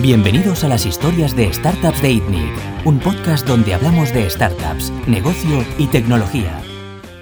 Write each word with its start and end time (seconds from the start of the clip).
Bienvenidos 0.00 0.64
a 0.64 0.68
las 0.68 0.86
historias 0.86 1.34
de 1.34 1.52
Startups 1.52 2.00
de 2.02 2.12
ITNIC, 2.12 2.52
un 2.84 2.98
podcast 3.00 3.46
donde 3.46 3.74
hablamos 3.74 4.12
de 4.14 4.28
startups, 4.30 4.92
negocio 5.08 5.64
y 5.78 5.86
tecnología. 5.88 6.60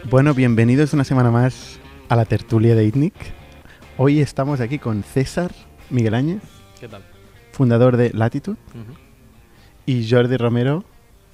Bueno, 0.04 0.34
bienvenidos 0.34 0.92
una 0.92 1.04
semana 1.04 1.30
más 1.30 1.78
a 2.08 2.16
la 2.16 2.24
tertulia 2.24 2.74
de 2.74 2.84
ITNIC. 2.84 3.14
Hoy 3.96 4.20
estamos 4.20 4.60
aquí 4.60 4.78
con 4.78 5.02
César 5.02 5.52
Miguel 5.90 6.14
Áñez, 6.14 6.42
¿Qué 6.78 6.88
tal? 6.88 7.02
fundador 7.52 7.96
de 7.96 8.10
Latitude, 8.12 8.58
Ujú. 8.70 8.94
y 9.86 10.08
Jordi 10.08 10.36
Romero, 10.36 10.84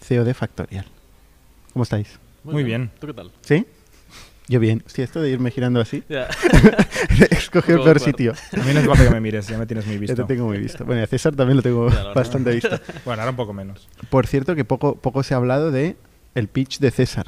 CEO 0.01 0.25
de 0.25 0.35
Factorial. 0.35 0.87
¿Cómo 1.73 1.83
estáis? 1.83 2.19
Muy 2.45 2.63
bien. 2.65 2.91
¿Tú 3.01 3.07
qué 3.09 3.15
tal? 3.15 3.33
¿Sí? 3.43 3.67
Yo 4.49 4.59
bien. 4.61 4.83
Hostia, 4.85 5.05
esto 5.05 5.21
de 5.21 5.31
irme 5.31 5.51
girando 5.51 5.81
así, 5.81 6.03
Ya. 6.09 6.27
escoger 7.31 7.77
el 7.77 7.83
peor 7.83 8.01
sitio. 8.01 8.33
A 8.53 8.65
mí 8.65 8.73
no 8.75 8.81
es 8.81 8.87
falta 8.87 9.05
que 9.05 9.11
me 9.11 9.21
mires, 9.21 9.47
ya 9.47 9.57
me 9.57 9.67
tienes 9.67 9.87
muy 9.87 9.95
Ya 9.95 10.01
visto. 10.01 10.27
te 10.27 10.35
tengo 10.35 10.47
muy 10.49 10.59
visto. 10.59 10.85
Bueno, 10.85 11.00
y 11.00 11.05
a 11.05 11.07
César 11.07 11.35
también 11.35 11.57
lo 11.57 11.63
tengo 11.63 11.89
Ya, 11.91 12.13
bastante 12.13 12.50
visto. 12.53 12.79
Bueno, 13.05 13.23
ahora 13.23 13.31
un 13.31 13.36
poco 13.36 13.53
menos. 13.53 13.89
Por 14.11 14.27
cierto, 14.27 14.55
que 14.55 14.64
poco, 14.64 14.97
poco 14.97 15.23
se 15.23 15.35
ha 15.35 15.36
hablado 15.36 15.71
de 15.71 15.97
el 16.35 16.49
pitch 16.49 16.81
de 16.81 16.91
César 16.91 17.27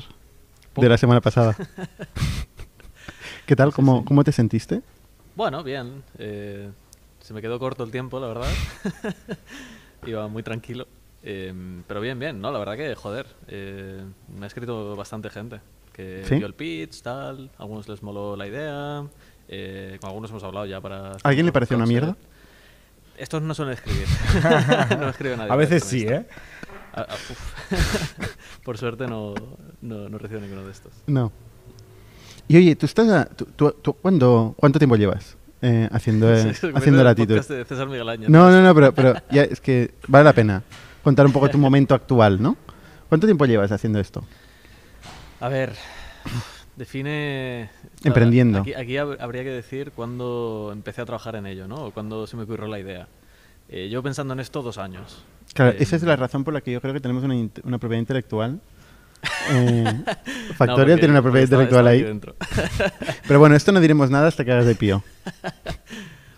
de 0.76 0.88
la 0.88 0.98
semana 0.98 1.20
pasada. 1.20 1.56
¿Qué 3.46 3.54
tal? 3.56 3.70
Sí, 3.70 3.76
¿Cómo, 3.76 3.98
sí. 4.00 4.04
¿Cómo 4.06 4.24
te 4.24 4.32
sentiste? 4.32 4.82
Bueno, 5.36 5.62
bien. 5.62 6.02
Eh, 6.18 6.68
se 7.20 7.32
me 7.34 7.40
quedó 7.42 7.58
corto 7.58 7.84
el 7.84 7.90
tiempo, 7.90 8.18
la 8.20 8.28
verdad. 8.28 8.48
Iba 10.06 10.26
muy 10.28 10.42
tranquilo. 10.42 10.86
Eh, 11.22 11.52
pero 11.86 12.00
bien, 12.00 12.18
bien, 12.18 12.40
¿no? 12.40 12.50
La 12.52 12.58
verdad 12.58 12.76
que, 12.76 12.94
joder, 12.94 13.26
eh, 13.48 14.02
me 14.36 14.44
ha 14.44 14.46
escrito 14.46 14.94
bastante 14.96 15.30
gente. 15.30 15.60
Que 15.94 16.24
¿Sí? 16.28 16.34
vio 16.36 16.46
el 16.46 16.54
pitch, 16.54 17.00
tal. 17.02 17.50
A 17.56 17.62
algunos 17.62 17.88
les 17.88 18.02
moló 18.02 18.36
la 18.36 18.46
idea. 18.46 19.04
eh, 19.48 19.96
con 20.00 20.08
algunos 20.08 20.30
hemos 20.30 20.42
hablado 20.44 20.66
ya 20.66 20.80
para... 20.80 21.12
¿A 21.12 21.18
alguien 21.22 21.46
le 21.46 21.52
pareció 21.52 21.76
una 21.76 21.86
mierda? 21.86 22.16
Estos 23.16 23.40
no 23.42 23.54
suelen 23.54 23.74
escribir. 23.74 24.06
no 24.98 25.08
escribe 25.08 25.36
nadie. 25.36 25.52
A 25.52 25.56
veces 25.56 25.84
sí, 25.84 26.00
esto. 26.02 26.14
¿eh? 26.14 26.26
Ah, 26.94 27.06
uf. 27.10 28.14
Por 28.64 28.76
suerte 28.78 29.06
no, 29.06 29.34
no, 29.82 30.08
no 30.08 30.18
recibo 30.18 30.40
ninguno 30.40 30.64
de 30.64 30.72
estos. 30.72 30.92
No. 31.06 31.30
Y 32.48 32.56
oye, 32.56 32.74
¿tú 32.76 32.86
estás 32.86 33.08
a- 33.08 33.24
tú, 33.26 33.46
tú- 33.56 33.74
tú 33.82 33.92
cuándo- 33.94 34.54
¿cuánto 34.58 34.78
tiempo 34.78 34.96
llevas 34.96 35.36
eh, 35.62 35.88
haciendo, 35.92 36.30
eh, 36.34 36.54
Sí, 36.54 36.66
haciendo 36.74 37.04
podcast 37.04 37.50
de 37.50 37.64
César 37.64 37.86
Miguel 37.88 38.08
Áñez. 38.08 38.28
No, 38.28 38.50
no, 38.50 38.60
no, 38.62 38.74
pero, 38.74 38.92
pero 38.92 39.14
ya 39.30 39.42
es 39.44 39.60
que 39.60 39.94
vale 40.08 40.24
la 40.24 40.32
pena 40.32 40.62
contar 41.02 41.24
un 41.26 41.32
poco 41.32 41.48
tu 41.50 41.58
momento 41.58 41.94
actual, 41.94 42.42
¿no? 42.42 42.56
¿Cuánto 43.08 43.26
tiempo 43.26 43.44
llevas 43.46 43.70
haciendo 43.72 44.00
esto? 44.00 44.24
A 45.44 45.48
ver, 45.50 45.72
define... 46.76 47.68
Emprendiendo. 48.04 48.60
Aquí, 48.60 48.72
aquí 48.72 48.94
hab- 48.94 49.18
habría 49.20 49.42
que 49.42 49.50
decir 49.50 49.92
cuándo 49.94 50.70
empecé 50.72 51.02
a 51.02 51.04
trabajar 51.04 51.36
en 51.36 51.46
ello, 51.46 51.68
¿no? 51.68 51.76
O 51.86 51.90
cuándo 51.90 52.26
se 52.26 52.36
me 52.36 52.44
ocurrió 52.44 52.66
la 52.66 52.78
idea. 52.78 53.08
Eh, 53.68 53.88
llevo 53.88 54.02
pensando 54.02 54.32
en 54.32 54.40
esto 54.40 54.62
dos 54.62 54.78
años. 54.78 55.22
Claro, 55.52 55.72
Eh, 55.72 55.76
esa 55.80 55.96
es 55.96 56.02
la 56.02 56.16
razón 56.16 56.44
por 56.44 56.54
la 56.54 56.62
que 56.62 56.72
yo 56.72 56.80
creo 56.80 56.94
que 56.94 57.00
tenemos 57.00 57.24
una, 57.24 57.34
una 57.64 57.78
propiedad 57.78 58.00
intelectual. 58.00 58.60
Eh, 59.50 59.84
no, 59.84 60.76
porque- 60.76 60.96
tiene 60.96 61.10
una 61.10 61.22
propiedad 61.22 61.44
intelectual 61.44 61.86
ahí. 61.86 62.02
Pero 63.28 63.38
bueno, 63.38 63.54
esto 63.56 63.70
no 63.72 63.80
diremos 63.80 64.10
nada 64.10 64.28
hasta 64.28 64.44
que 64.44 64.52
hagas 64.52 64.64
de 64.66 64.74
pío. 64.74 65.02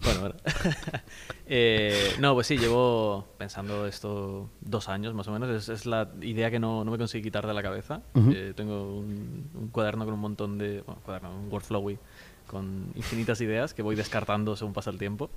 Bueno, 0.07 0.21
bueno. 0.21 0.35
Eh, 1.49 2.15
no, 2.19 2.35
pues 2.35 2.49
sí, 2.49 2.59
llevo 2.59 3.25
pensando 3.39 3.87
esto 3.87 4.51
dos 4.61 4.89
años 4.89 5.15
más 5.15 5.29
o 5.29 5.33
menos. 5.33 5.49
Es, 5.49 5.69
es 5.69 5.87
la 5.87 6.09
idea 6.21 6.51
que 6.51 6.59
no, 6.59 6.85
no 6.85 6.91
me 6.91 6.99
conseguí 6.99 7.23
quitar 7.23 7.47
de 7.47 7.55
la 7.55 7.63
cabeza. 7.63 8.01
Ujú. 8.15 8.33
Eh, 8.35 8.53
tengo 8.57 8.97
un, 8.99 9.49
un 9.55 9.69
cuaderno 9.69 10.05
con 10.05 10.15
un 10.15 10.21
montón 10.21 10.59
de... 10.59 10.81
Bueno, 10.81 11.01
cuaderno, 11.05 11.37
un 11.39 11.49
workflowy 11.53 11.99
con 12.49 12.87
infinitas 12.97 13.41
ideas 13.41 13.75
que 13.75 13.83
voy 13.83 13.95
descartando 13.95 14.57
según 14.57 14.73
pasa 14.75 14.91
el 14.91 14.99
tiempo. 14.99 15.31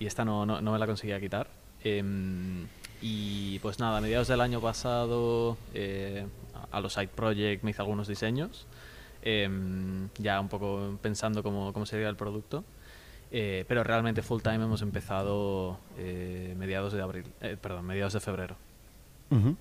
Y 0.00 0.06
esta 0.06 0.24
no, 0.24 0.44
no, 0.46 0.60
no 0.60 0.72
me 0.72 0.80
la 0.80 0.86
conseguía 0.86 1.20
quitar. 1.20 1.46
Em, 1.84 2.66
y 3.00 3.60
pues 3.60 3.78
nada, 3.78 3.98
a 3.98 4.00
mediados 4.00 4.26
del 4.26 4.40
año 4.40 4.60
pasado 4.60 5.56
eh, 5.74 6.26
a 6.72 6.76
a 6.76 6.80
los 6.80 6.94
side 6.94 7.08
project 7.08 7.62
me 7.62 7.70
hice 7.70 7.82
algunos 7.82 8.08
diseños. 8.08 8.66
em, 9.22 10.08
ya 10.18 10.40
un 10.40 10.48
poco 10.48 10.98
pensando 11.00 11.44
cómo, 11.44 11.72
cómo 11.72 11.86
sería 11.86 12.08
el 12.08 12.16
producto. 12.16 12.64
Eh, 13.32 13.64
pero 13.66 13.82
realmente 13.84 14.22
full 14.22 14.40
time 14.40 14.56
hemos 14.64 14.82
empezado 14.82 15.78
eh, 15.98 16.54
mediados 16.56 16.92
de 16.92 17.02
abril, 17.02 17.24
eh, 17.40 17.56
perdón, 17.60 17.84
mediados 17.86 18.12
de 18.12 18.20
febrero. 18.20 18.56
Ujú. 19.30 19.56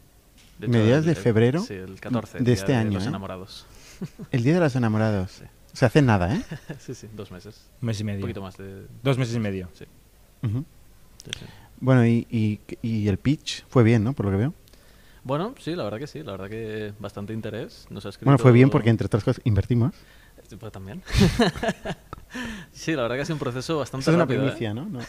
De 0.60 0.68
hecho, 0.68 0.78
¿Mediados 0.78 1.00
el- 1.00 1.06
de 1.06 1.12
el- 1.12 1.18
febrero? 1.18 1.60
Sí, 1.62 1.74
el 1.74 2.00
14 2.00 2.40
de 2.40 2.54
este 2.54 2.76
año, 2.76 2.92
Los 2.94 3.06
¿eh? 3.06 3.10
enamorados. 3.10 3.66
El 4.32 4.44
Día 4.44 4.54
de 4.56 4.60
los 4.60 4.76
Enamorados. 4.76 5.32
Sí. 5.32 5.44
O 5.74 5.76
sea, 5.78 5.88
hace 5.88 6.02
nada, 6.02 6.36
¿eh? 6.36 6.42
sí, 6.80 6.94
sí, 6.94 7.08
dos 7.16 7.32
meses. 7.32 7.66
Un 7.82 7.88
mes 7.88 8.00
y 8.00 8.04
Un 8.04 8.08
medio. 8.08 8.22
poquito 8.22 8.42
más 8.42 8.56
de. 8.58 8.86
Dos 9.04 9.18
meses 9.18 9.36
y 9.36 9.40
medio. 9.40 9.70
Sí, 9.74 9.86
Ujú. 10.44 10.64
sí, 11.24 11.32
sí. 11.40 11.46
Bueno, 11.80 12.06
y, 12.06 12.26
y- 12.30 12.60
y 12.82 13.08
el 13.08 13.18
pitch 13.18 13.66
fue 13.68 13.84
bien, 13.84 14.04
¿no? 14.04 14.14
Por 14.14 14.26
lo 14.28 14.32
que 14.32 14.38
veo. 14.38 14.54
Bueno, 15.24 15.56
sí, 15.60 15.76
la 15.76 15.84
verdad 15.84 15.98
que 16.00 16.08
sí, 16.08 16.24
la 16.24 16.34
verdad 16.34 16.50
que 16.50 16.94
bastante 17.00 17.34
interés. 17.34 17.88
Nos 17.90 18.06
ha 18.06 18.10
escrito... 18.10 18.26
Bueno, 18.26 18.38
fue 18.38 18.52
bien 18.52 18.70
porque, 18.70 18.90
entre 18.92 19.08
otras 19.08 19.24
cosas, 19.24 19.42
invertimos. 19.44 19.94
Pues 20.60 20.72
también. 20.72 21.02
sí, 22.72 22.94
la 22.94 23.04
verdad 23.04 23.16
que 23.16 23.22
ha 23.22 23.26
sido 23.26 23.36
un 23.36 23.40
proceso 23.40 23.78
bastante 23.78 24.02
Esto 24.02 24.12
es 24.12 24.16
una 24.16 24.24
rápido. 24.26 24.42
¿eh? 24.42 24.46
primicia, 24.46 24.74
¿no? 24.74 24.86
No. 24.86 25.00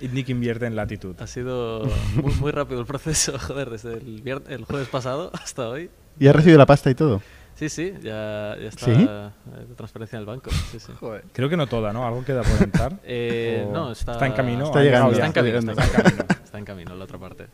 Y 0.00 0.08
Nick 0.08 0.28
invierte 0.28 0.66
en 0.66 0.74
latitud. 0.76 1.14
Ha 1.20 1.26
sido 1.26 1.82
muy, 2.22 2.34
muy 2.34 2.50
rápido 2.50 2.80
el 2.80 2.86
proceso, 2.86 3.38
joder, 3.38 3.70
desde 3.70 3.94
el, 3.94 4.64
jueves 4.64 4.88
pasado 4.88 5.30
hasta 5.34 5.68
hoy. 5.68 5.90
¿Y 6.18 6.26
has 6.26 6.34
recibido 6.34 6.58
la 6.58 6.66
pasta 6.66 6.90
y 6.90 6.94
todo? 6.94 7.22
Sí, 7.54 7.68
sí, 7.68 7.92
ya, 8.02 8.56
ya 8.60 8.68
está 8.68 8.86
¿Sí? 8.86 8.92
eh, 8.92 9.30
de 9.68 9.74
transferencia 9.76 10.16
en 10.16 10.20
el 10.20 10.26
banco. 10.26 10.50
Sí, 10.72 10.80
sí. 10.80 10.92
Creo 11.32 11.48
que 11.48 11.56
no 11.56 11.68
toda, 11.68 11.92
¿no? 11.92 12.04
Algo 12.04 12.24
queda 12.24 12.42
por 12.42 12.60
entrar. 12.62 12.98
Eh, 13.04 13.66
no, 13.72 13.92
está, 13.92 14.12
está 14.12 14.26
en 14.26 14.32
camino. 14.32 14.64
Está 14.64 14.80
ha 14.80 14.82
llegando, 14.82 15.12
Está 15.12 15.26
en 15.26 15.32
camino, 15.32 15.58
está 15.58 15.72
está 15.72 15.84
en 15.84 16.02
camino. 16.02 16.24
Está 16.44 16.58
en 16.58 16.64
camino 16.64 16.94
la 16.96 17.04
otra 17.04 17.18
parte. 17.18 17.46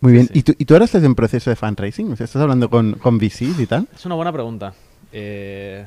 Muy 0.00 0.12
bien. 0.12 0.26
sí. 0.26 0.32
¿Y, 0.40 0.42
tú, 0.42 0.54
¿Y 0.58 0.64
tú 0.64 0.74
ahora 0.74 0.86
estás 0.86 1.04
en 1.04 1.14
proceso 1.14 1.48
de 1.50 1.54
fundraising? 1.56 2.12
O 2.12 2.16
sea, 2.16 2.24
¿estás 2.24 2.42
hablando 2.42 2.68
con, 2.68 2.94
con 2.94 3.18
VCs 3.18 3.60
y 3.60 3.66
tal? 3.66 3.86
Es 3.94 4.04
una 4.04 4.16
buena 4.16 4.32
pregunta. 4.32 4.74
Eh, 5.12 5.86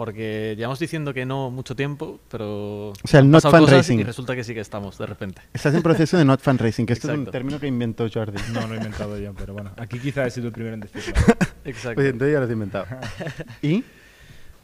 porque 0.00 0.54
llevamos 0.56 0.78
diciendo 0.78 1.12
que 1.12 1.26
no 1.26 1.50
mucho 1.50 1.76
tiempo, 1.76 2.20
pero. 2.30 2.88
O 2.88 2.94
sea, 3.04 3.20
el 3.20 3.30
not. 3.30 3.44
Y 3.90 4.02
resulta 4.02 4.34
que 4.34 4.44
sí 4.44 4.54
que 4.54 4.60
estamos, 4.60 4.96
de 4.96 5.04
repente. 5.04 5.42
Estás 5.52 5.74
en 5.74 5.82
proceso 5.82 6.16
de 6.16 6.24
not 6.24 6.40
fundraising, 6.40 6.86
que 6.86 6.94
esto 6.94 7.12
es 7.12 7.18
un 7.18 7.26
término 7.26 7.60
que 7.60 7.66
inventó 7.66 8.08
Jordi. 8.10 8.38
No 8.54 8.66
lo 8.66 8.72
he 8.72 8.76
inventado 8.78 9.18
yo, 9.18 9.34
pero 9.34 9.52
bueno. 9.52 9.72
Aquí 9.76 9.98
quizá 9.98 10.24
he 10.24 10.30
sido 10.30 10.46
el 10.46 10.54
primero 10.54 10.72
en 10.72 10.80
decirlo. 10.80 11.12
Exacto. 11.66 11.96
Pues 11.96 12.06
entonces 12.12 12.32
ya 12.32 12.38
lo 12.38 12.46
has 12.46 12.50
inventado. 12.50 12.86
¿Y 13.60 13.84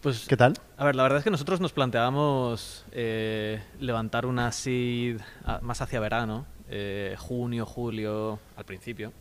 Pues, 0.01 0.25
qué 0.27 0.39
tal? 0.39 0.55
a 0.79 0.87
ver, 0.87 0.97
la 0.97 1.03
verdad 1.03 1.19
es 1.19 1.25
que 1.25 1.31
nosotros 1.31 1.61
nos 1.61 1.75
planteábamos 1.75 2.87
eh, 2.93 3.61
levantar 3.79 4.25
una 4.25 4.51
seed 4.53 5.21
a- 5.45 5.61
más 5.61 5.83
hacia 5.83 6.01
verano, 6.01 6.47
eh, 6.71 7.15
junio, 7.19 7.67
julio, 7.67 8.39
al 8.57 8.65
principio. 8.65 9.13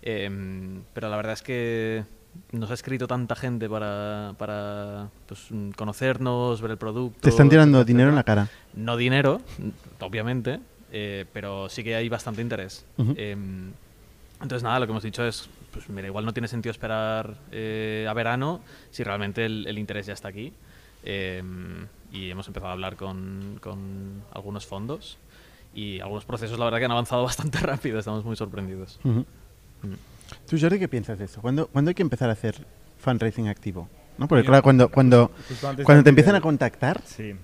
Em, 0.00 0.84
pero 0.92 1.08
la 1.10 1.16
verdad 1.16 1.32
es 1.32 1.42
que 1.42 2.04
nos 2.52 2.70
ha 2.70 2.74
escrito 2.74 3.06
tanta 3.06 3.36
gente 3.36 3.68
para, 3.68 4.34
para 4.38 5.08
pues, 5.26 5.48
conocernos, 5.76 6.60
ver 6.60 6.72
el 6.72 6.76
producto. 6.78 7.20
Te 7.20 7.30
están 7.30 7.48
tirando 7.48 7.78
etcétera, 7.78 7.96
dinero 7.96 8.08
en 8.10 8.16
la 8.16 8.24
cara. 8.24 8.48
No 8.74 8.96
dinero, 8.96 9.40
obviamente, 10.00 10.60
eh, 10.92 11.26
pero 11.32 11.68
sí 11.68 11.84
que 11.84 11.94
hay 11.96 12.08
bastante 12.08 12.42
interés. 12.42 12.84
Em, 12.98 13.72
entonces, 14.40 14.62
nada, 14.62 14.80
lo 14.80 14.86
que 14.86 14.92
hemos 14.92 15.02
dicho 15.02 15.26
es, 15.26 15.48
pues 15.72 15.88
mira, 15.88 16.08
igual 16.08 16.24
no 16.24 16.32
tiene 16.32 16.48
sentido 16.48 16.70
esperar 16.70 17.36
eh, 17.52 18.06
a 18.08 18.12
verano 18.12 18.60
si 18.90 19.02
realmente 19.02 19.44
el, 19.44 19.66
el 19.66 19.78
interés 19.78 20.06
ya 20.06 20.12
está 20.12 20.28
aquí. 20.28 20.52
Y 22.12 22.30
hemos 22.30 22.46
empezado 22.48 22.70
a 22.70 22.72
hablar 22.72 22.96
con, 22.96 23.58
con 23.60 24.22
algunos 24.32 24.66
fondos 24.66 25.18
y 25.76 26.00
algunos 26.00 26.24
procesos, 26.24 26.58
la 26.58 26.64
verdad, 26.64 26.78
que 26.78 26.86
han 26.86 26.90
avanzado 26.90 27.22
bastante 27.24 27.58
rápido, 27.58 27.98
estamos 27.98 28.24
muy 28.24 28.34
sorprendidos. 28.34 28.98
Mm. 29.04 29.20
¿Tú, 30.48 30.56
Jordi, 30.60 30.78
qué 30.78 30.88
piensas 30.88 31.18
de 31.18 31.24
eso? 31.26 31.40
¿Cuándo, 31.40 31.66
cuándo 31.68 31.88
hay 31.90 31.94
que 31.94 32.02
empezar 32.02 32.28
a 32.28 32.32
hacer 32.32 32.56
fundraising 32.98 33.48
activo? 33.48 33.88
¿No? 34.18 34.28
Porque, 34.28 34.42
Yo- 34.44 34.48
claro, 34.48 34.62
cuando, 34.62 34.88
cuando, 34.90 35.30
antes 35.38 35.58
cuando 35.84 35.96
de 35.98 36.02
te 36.04 36.08
empiezan 36.10 36.34
a 36.34 36.40
contactar, 36.40 37.02
Sí. 37.04 37.34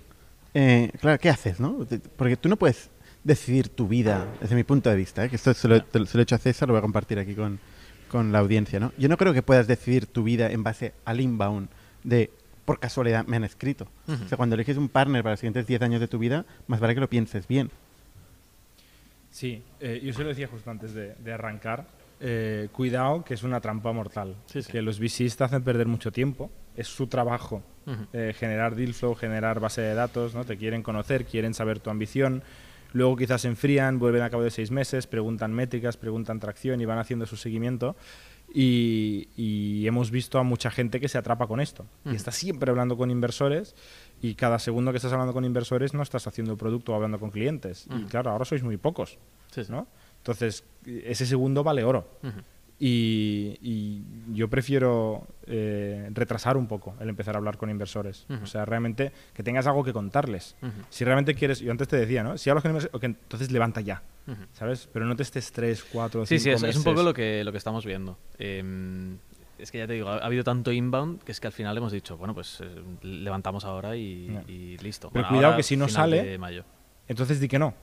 eh, 0.55 0.91
claro, 1.01 1.19
¿qué 1.19 1.29
haces, 1.31 1.61
no? 1.61 1.87
Porque 2.17 2.37
tú 2.37 2.49
no 2.49 2.57
puedes 2.57 2.91
decidir 3.25 3.69
tu 3.69 3.87
vida, 3.89 4.27
desde 4.41 4.55
mi 4.57 4.65
punto 4.65 4.91
de 4.91 4.97
vista, 4.97 5.25
¿eh? 5.25 5.29
que 5.29 5.37
esto 5.37 5.53
se 5.55 5.69
lo, 5.69 5.83
te 5.85 5.99
lo- 6.01 6.07
se 6.07 6.17
lo 6.17 6.23
he 6.23 6.25
hecho 6.25 6.35
a 6.35 6.39
César, 6.39 6.69
lo 6.69 6.75
voy 6.75 6.79
a 6.79 6.83
compartir 6.83 7.19
aquí 7.19 7.35
con, 7.35 7.61
con 8.09 8.33
la 8.33 8.39
audiencia, 8.41 8.81
¿no? 8.81 8.93
Yo 8.99 9.09
no 9.09 9.17
creo 9.17 9.33
que 9.33 9.43
puedas 9.43 9.67
decidir 9.67 10.07
tu 10.07 10.25
vida 10.25 10.51
en 10.51 10.63
base 10.63 10.93
al 11.05 11.21
inbound 11.21 11.69
de, 12.05 12.31
por 12.65 12.81
casualidad, 12.81 13.25
me 13.27 13.37
han 13.37 13.45
escrito. 13.45 13.87
Ujú. 14.09 14.25
O 14.25 14.29
sea, 14.29 14.37
cuando 14.37 14.55
eliges 14.57 14.77
un 14.77 14.89
partner 14.89 15.23
para 15.23 15.35
los 15.35 15.41
siguientes 15.41 15.67
10 15.67 15.83
años 15.83 16.01
de 16.01 16.09
tu 16.09 16.19
vida, 16.19 16.45
más 16.67 16.81
vale 16.81 16.95
que 16.95 17.01
lo 17.01 17.09
pienses 17.09 17.47
bien. 17.47 17.71
Sí, 19.31 19.63
eh, 19.81 20.01
yo 20.03 20.13
se 20.13 20.23
lo 20.23 20.29
decía 20.31 20.47
justo 20.49 20.71
antes 20.71 20.93
de, 20.95 21.15
de 21.15 21.33
arrancar. 21.33 21.87
Eh, 22.23 22.69
cuidado, 22.73 23.25
que 23.25 23.35
es 23.35 23.43
una 23.43 23.61
trampa 23.61 23.93
mortal. 23.93 24.37
Sí, 24.47 24.63
sí. 24.63 24.71
Que 24.73 24.81
los 24.81 24.99
VCs 25.01 25.37
te 25.37 25.45
hacen 25.45 25.63
perder 25.63 25.87
mucho 25.89 26.13
tiempo. 26.13 26.51
Es 26.77 26.87
su 26.89 27.07
trabajo 27.09 27.63
eh, 28.13 28.33
generar 28.39 28.77
deal 28.77 28.95
flow, 28.95 29.15
generar 29.15 29.59
base 29.61 29.81
de 29.83 29.93
datos, 29.95 30.35
¿no? 30.35 30.45
Te 30.45 30.57
quieren 30.57 30.83
conocer, 30.83 31.25
quieren 31.27 31.53
saber 31.53 31.81
tu 31.81 31.91
ambición. 31.91 32.43
Luego 32.93 33.17
quizás 33.17 33.41
se 33.43 33.49
enfrían, 33.49 33.99
vuelven 33.99 34.23
a 34.23 34.31
cabo 34.31 34.43
de 34.43 34.51
seis 34.51 34.71
meses, 34.71 35.07
preguntan 35.07 35.53
métricas, 35.53 35.97
preguntan 35.97 36.39
tracción 36.41 36.81
y 36.81 36.85
van 36.85 36.99
haciendo 36.99 37.27
su 37.27 37.37
seguimiento. 37.37 37.97
y, 38.55 39.29
y 39.37 39.87
hemos 39.87 40.11
visto 40.11 40.39
a 40.39 40.43
mucha 40.43 40.71
gente 40.71 41.01
que 41.01 41.09
se 41.09 41.17
atrapa 41.19 41.47
con 41.47 41.59
esto. 41.61 41.87
Y 42.05 42.15
está 42.15 42.31
siempre 42.33 42.71
hablando 42.71 42.97
con 42.97 43.11
inversores 43.11 43.75
y 44.21 44.35
cada 44.35 44.59
segundo 44.59 44.91
que 44.93 44.99
estás 44.99 45.13
hablando 45.13 45.33
con 45.33 45.45
inversores 45.45 45.95
no 45.95 46.03
estás 46.03 46.27
haciendo 46.27 46.57
producto 46.57 46.93
o 46.93 46.95
hablando 46.95 47.19
con 47.19 47.31
clientes. 47.31 47.87
Y 47.91 48.05
claro, 48.05 48.31
ahora 48.31 48.45
sois 48.45 48.63
muy 48.63 48.77
pocos, 48.77 49.19
Sí, 49.51 49.65
sí. 49.65 49.73
¿no? 49.73 49.87
Entonces, 50.23 50.65
ese 50.87 51.27
segundo 51.27 51.63
vale 51.65 51.83
oro. 51.85 52.07
Y, 52.79 53.59
y 53.61 54.03
yo 54.35 54.49
prefiero 54.49 55.27
eh, 55.47 56.09
retrasar 56.13 56.57
un 56.57 56.67
poco 56.67 56.97
el 57.01 57.09
empezar 57.09 57.37
a 57.37 57.39
hablar 57.39 57.57
con 57.57 57.71
inversores. 57.71 58.27
O 58.43 58.47
sea, 58.47 58.65
realmente 58.65 59.13
que 59.35 59.43
tengas 59.43 59.67
algo 59.67 59.85
que 59.85 59.93
contarles. 59.93 60.57
Si 60.91 61.05
realmente 61.05 61.35
quieres, 61.35 61.61
yo 61.61 61.71
antes 61.71 61.87
te 61.89 61.97
decía, 61.97 62.23
¿no? 62.25 62.37
Si 62.39 62.51
hablas 62.51 62.63
con 62.63 62.71
inversores, 62.71 62.95
ok, 62.95 63.05
entonces 63.05 63.51
levanta 63.53 63.81
ya. 63.81 64.03
¿sabes? 64.53 64.89
Pero 64.93 65.05
no 65.07 65.17
te 65.17 65.23
estés 65.25 65.51
tres, 65.53 65.85
cuatro, 65.85 66.25
Sí, 66.27 66.39
cinco 66.39 66.43
sí, 66.45 66.51
es, 66.51 66.57
es 66.57 66.63
meses. 66.63 66.77
un 66.77 66.85
poco 66.85 67.03
lo 67.03 67.13
que, 67.13 67.43
lo 67.45 67.51
que 67.53 67.59
estamos 67.59 67.85
viendo. 67.85 68.17
Em, 68.39 69.19
es 69.59 69.71
que 69.73 69.79
ya 69.79 69.87
te 69.89 69.93
digo, 69.95 70.09
ha, 70.09 70.19
ha 70.19 70.27
habido 70.27 70.45
tanto 70.45 70.71
inbound 70.73 71.23
que 71.25 71.33
es 71.33 71.41
que 71.41 71.49
al 71.49 71.53
final 71.53 71.77
hemos 71.77 71.91
dicho, 71.93 72.17
bueno, 72.17 72.33
pues 72.35 72.61
eh, 72.61 72.83
levantamos 73.03 73.65
ahora 73.65 73.97
y, 73.97 74.29
Ya. 74.29 74.43
y 74.47 74.79
listo. 74.79 75.11
Pero 75.13 75.23
Bueno, 75.25 75.29
cuidado 75.29 75.47
ahora, 75.47 75.57
que 75.57 75.63
si 75.65 75.77
no 75.77 75.89
sale- 75.89 76.39
mayo. 76.39 76.65
Entonces 77.09 77.39
di 77.41 77.49
que 77.49 77.59
no. 77.59 77.75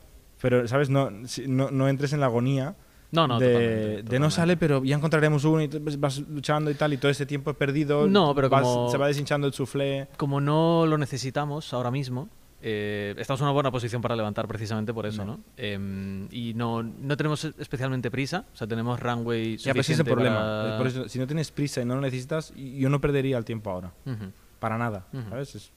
Pero, 0.41 0.67
¿sabes? 0.67 0.89
No, 0.89 1.09
no, 1.47 1.71
no 1.71 1.87
entres 1.89 2.13
en 2.13 2.19
la 2.21 2.27
agonía 2.27 2.75
No, 3.11 3.27
no, 3.27 3.39
de, 3.39 3.47
totalmente, 3.47 3.79
de 3.79 3.97
no 3.97 4.03
totalmente. 4.03 4.35
sale, 4.35 4.57
pero 4.57 4.83
ya 4.83 4.95
encontraremos 4.95 5.43
uno 5.45 5.61
y 5.61 5.67
pues, 5.67 5.99
vas 5.99 6.19
luchando 6.19 6.71
y 6.71 6.75
tal, 6.75 6.93
y 6.93 6.97
todo 6.97 7.11
ese 7.11 7.25
tiempo 7.25 7.53
perdido. 7.53 8.07
No, 8.07 8.33
pero 8.35 8.49
vas- 8.49 8.63
como- 8.63 8.89
se 8.89 8.97
va 8.97 9.07
deshinchando 9.07 9.47
el 9.47 9.53
soufflé. 9.53 10.07
Como 10.17 10.39
no 10.41 10.85
lo 10.85 10.97
necesitamos 10.97 11.73
ahora 11.73 11.91
mismo, 11.91 12.29
eh, 12.61 13.15
estamos 13.17 13.39
en 13.39 13.45
una 13.45 13.53
buena 13.53 13.71
posición 13.71 14.01
para 14.01 14.15
levantar 14.17 14.45
precisamente 14.47 14.93
por 14.93 15.05
eso, 15.05 15.23
No. 15.25 15.37
¿no? 15.37 15.43
Em, 15.57 16.27
y 16.31 16.53
no, 16.55 16.83
no 16.83 17.15
tenemos 17.17 17.45
especialmente 17.57 18.11
prisa, 18.11 18.45
o 18.53 18.55
sea, 18.55 18.67
tenemos 18.67 18.99
runway 18.99 19.55
Ya, 19.57 19.71
pero 19.71 19.81
ese 19.81 19.93
es 19.93 19.99
el 19.99 20.05
suficiente 20.05 20.11
problema. 20.11 20.35
para- 20.39 20.75
Eh, 20.75 20.77
Por 20.77 20.87
eso, 20.87 21.07
si 21.09 21.19
no 21.19 21.25
tienes 21.27 21.51
prisa 21.51 21.81
y 21.81 21.85
no 21.85 21.95
lo 21.95 22.01
necesitas, 22.01 22.53
yo 22.55 22.89
no 22.89 22.99
perdería 23.01 23.37
el 23.37 23.45
tiempo 23.45 23.69
ahora. 23.71 23.93
Ujú. 24.05 24.25
Para 24.59 24.77
nada, 24.77 25.05
Ujú. 25.13 25.29
¿sabes? 25.29 25.55
Es- 25.55 25.71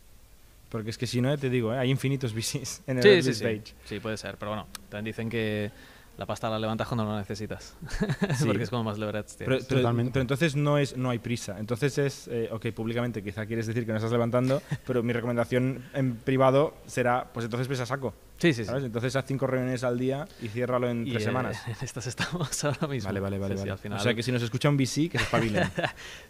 porque 0.72 0.90
es 0.90 0.98
que 0.98 1.06
si 1.06 1.20
no, 1.20 1.28
ya 1.28 1.36
te 1.36 1.48
digo, 1.50 1.72
¿eh? 1.72 1.78
hay 1.78 1.90
infinitos 1.90 2.34
VCs 2.34 2.82
en 2.88 2.96
el 2.96 3.02
Sí, 3.02 3.08
early 3.10 3.22
sí, 3.22 3.34
sí. 3.34 3.44
stage. 3.44 3.74
Sí, 3.84 4.00
puede 4.00 4.16
ser. 4.16 4.36
Pero 4.38 4.50
bueno, 4.50 4.66
también 4.88 5.04
dicen 5.04 5.28
que 5.30 5.70
la 6.19 6.26
pasta 6.26 6.50
la 6.50 6.58
levantas 6.58 6.86
cuando 6.88 7.04
la 7.04 7.19
necesitas. 7.19 7.74
Sí. 8.38 8.44
Porque 8.46 8.62
es 8.64 8.70
como 8.70 8.84
más 8.84 8.98
leverage 8.98 9.34
Pero, 9.38 9.56
pero- 9.58 9.80
Totalmente. 9.80 10.12
pero 10.12 10.20
entonces 10.22 10.56
no 10.56 10.78
es 10.78 10.96
no 10.96 11.10
hay 11.10 11.19
prisa. 11.19 11.56
Entonces 11.58 11.96
es, 11.98 12.28
eh, 12.28 12.48
ok, 12.50 12.66
públicamente 12.72 13.22
quizá 13.22 13.46
quieres 13.46 13.66
decir 13.66 13.84
que 13.86 13.92
no 13.92 13.96
estás 13.98 14.12
levantando, 14.12 14.62
pero 14.86 15.02
mi 15.02 15.12
recomendación 15.12 15.84
en 15.94 16.16
privado 16.16 16.74
será, 16.86 17.28
pues 17.32 17.44
entonces 17.44 17.69
pesa 17.69 17.86
saco. 17.86 18.14
Sí, 18.38 18.52
sí, 18.52 18.62
sí. 18.62 18.64
¿sabes? 18.64 18.84
Entonces 18.84 19.14
haz 19.16 19.24
cinco 19.26 19.46
reuniones 19.46 19.84
al 19.84 19.98
día 19.98 20.26
y 20.42 20.48
ciérralo 20.48 20.88
en 20.90 21.06
Y, 21.06 21.10
tres 21.10 21.22
eh, 21.22 21.26
semanas. 21.26 21.62
en 21.66 21.76
estas 21.80 22.06
estamos 22.06 22.64
ahora 22.64 22.86
mismo. 22.88 23.08
Vale, 23.08 23.20
vale, 23.20 23.38
vale. 23.38 23.54
Sí, 23.54 23.58
sí, 23.58 23.60
vale. 23.62 23.72
al 23.72 23.78
final- 23.78 23.98
O 23.98 24.02
sea 24.02 24.14
que 24.14 24.22
si 24.22 24.32
nos 24.32 24.42
escucha 24.42 24.69
un 24.69 24.76
VC, 24.76 25.08
que 25.10 25.19
se 25.19 25.24
espabilen. 25.24 25.70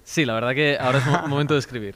Sí, 0.05 0.25
la 0.25 0.35
verdad 0.35 0.55
que 0.55 0.77
ahora 0.79 0.99
es 0.99 1.07
mo- 1.07 1.29
momento 1.29 1.55
de 1.55 1.61
escribir. 1.61 1.95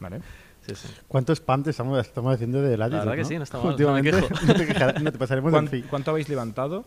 vale. 0.00 0.20
Sí, 0.68 0.74
sí. 0.74 0.88
¿Cuántos 1.08 1.38
spam 1.38 1.62
te 1.62 1.70
estamos, 1.70 1.98
estamos 2.06 2.34
haciendo 2.34 2.60
de 2.62 2.76
Ladis? 2.76 2.94
La 2.94 2.98
verdad 3.00 3.14
que 3.14 3.22
¿no? 3.22 3.28
sí, 3.28 3.36
no 3.38 3.42
está 3.44 3.58
mal, 3.58 3.64
no 3.64 3.68
me 3.68 3.72
Últimamente 3.74 4.10
quejo. 4.10 4.28
no 4.46 4.54
te, 4.54 4.66
quejarás- 4.66 5.00
no 5.02 5.12
te 5.12 5.18
pasaremos 5.18 5.48
el 5.48 5.52
¿Cuán- 5.52 5.68
fee. 5.68 5.82
¿Cuánto 5.82 6.10
habéis 6.10 6.28
levantado? 6.28 6.84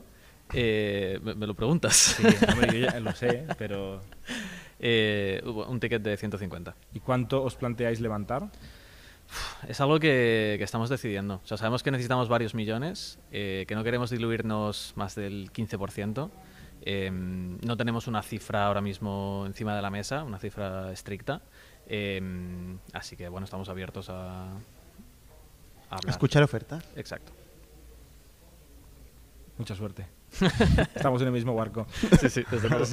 Eh, 0.54 1.20
me, 1.24 1.34
me 1.36 1.48
lo 1.48 1.54
preguntas. 1.56 1.96
Sí, 1.96 2.24
hombre, 2.52 2.80
yo 2.82 2.88
ya 2.88 3.00
lo 3.00 3.12
sé, 3.14 3.46
pero 3.58 4.02
Eh, 4.80 5.42
un 5.46 5.80
ticket 5.80 6.02
de 6.02 6.18
150. 6.18 6.76
¿y 6.94 7.00
cuánto 7.00 7.44
os 7.44 7.56
planteáis 7.56 8.00
levantar? 8.00 8.50
Es 9.68 9.80
algo 9.80 10.00
que, 10.00 10.56
que 10.58 10.64
estamos 10.64 10.90
decidiendo. 10.90 11.36
O 11.44 11.48
sea, 11.48 11.56
sabemos 11.58 11.84
que 11.84 11.92
necesitamos 11.92 12.28
varios 12.28 12.54
millones, 12.54 13.18
eh, 13.32 13.66
que 13.68 13.76
no 13.76 13.84
queremos 13.84 14.10
diluirnos 14.10 14.94
más 14.96 15.16
del 15.16 15.52
15%. 15.54 16.30
Eh, 16.84 17.10
no 17.12 17.78
tenemos 17.78 18.08
una 18.08 18.22
cifra 18.24 18.66
ahora 18.66 18.82
mismo 18.82 19.44
encima 19.48 19.76
de 19.76 19.82
la 19.84 19.90
mesa, 19.92 20.24
una 20.24 20.38
cifra 20.40 20.92
estricta. 20.92 21.42
Eh, 21.88 22.78
así 22.94 23.16
que, 23.16 23.28
bueno, 23.30 23.46
estamos 23.46 23.70
abiertos 23.70 24.10
a, 24.10 24.52
a 24.52 24.56
hablar. 25.90 26.10
Escuchar 26.10 26.44
ofertas. 26.44 26.84
Exacto. 26.96 27.32
Mucha 29.58 29.76
suerte. 29.76 30.08
Estamos 30.96 31.22
en 31.22 31.28
el 31.28 31.34
mismo 31.34 31.54
barco. 31.54 31.86
Sí, 32.20 32.30
sí, 32.30 32.44
desde 32.50 32.70
luego. 32.70 32.86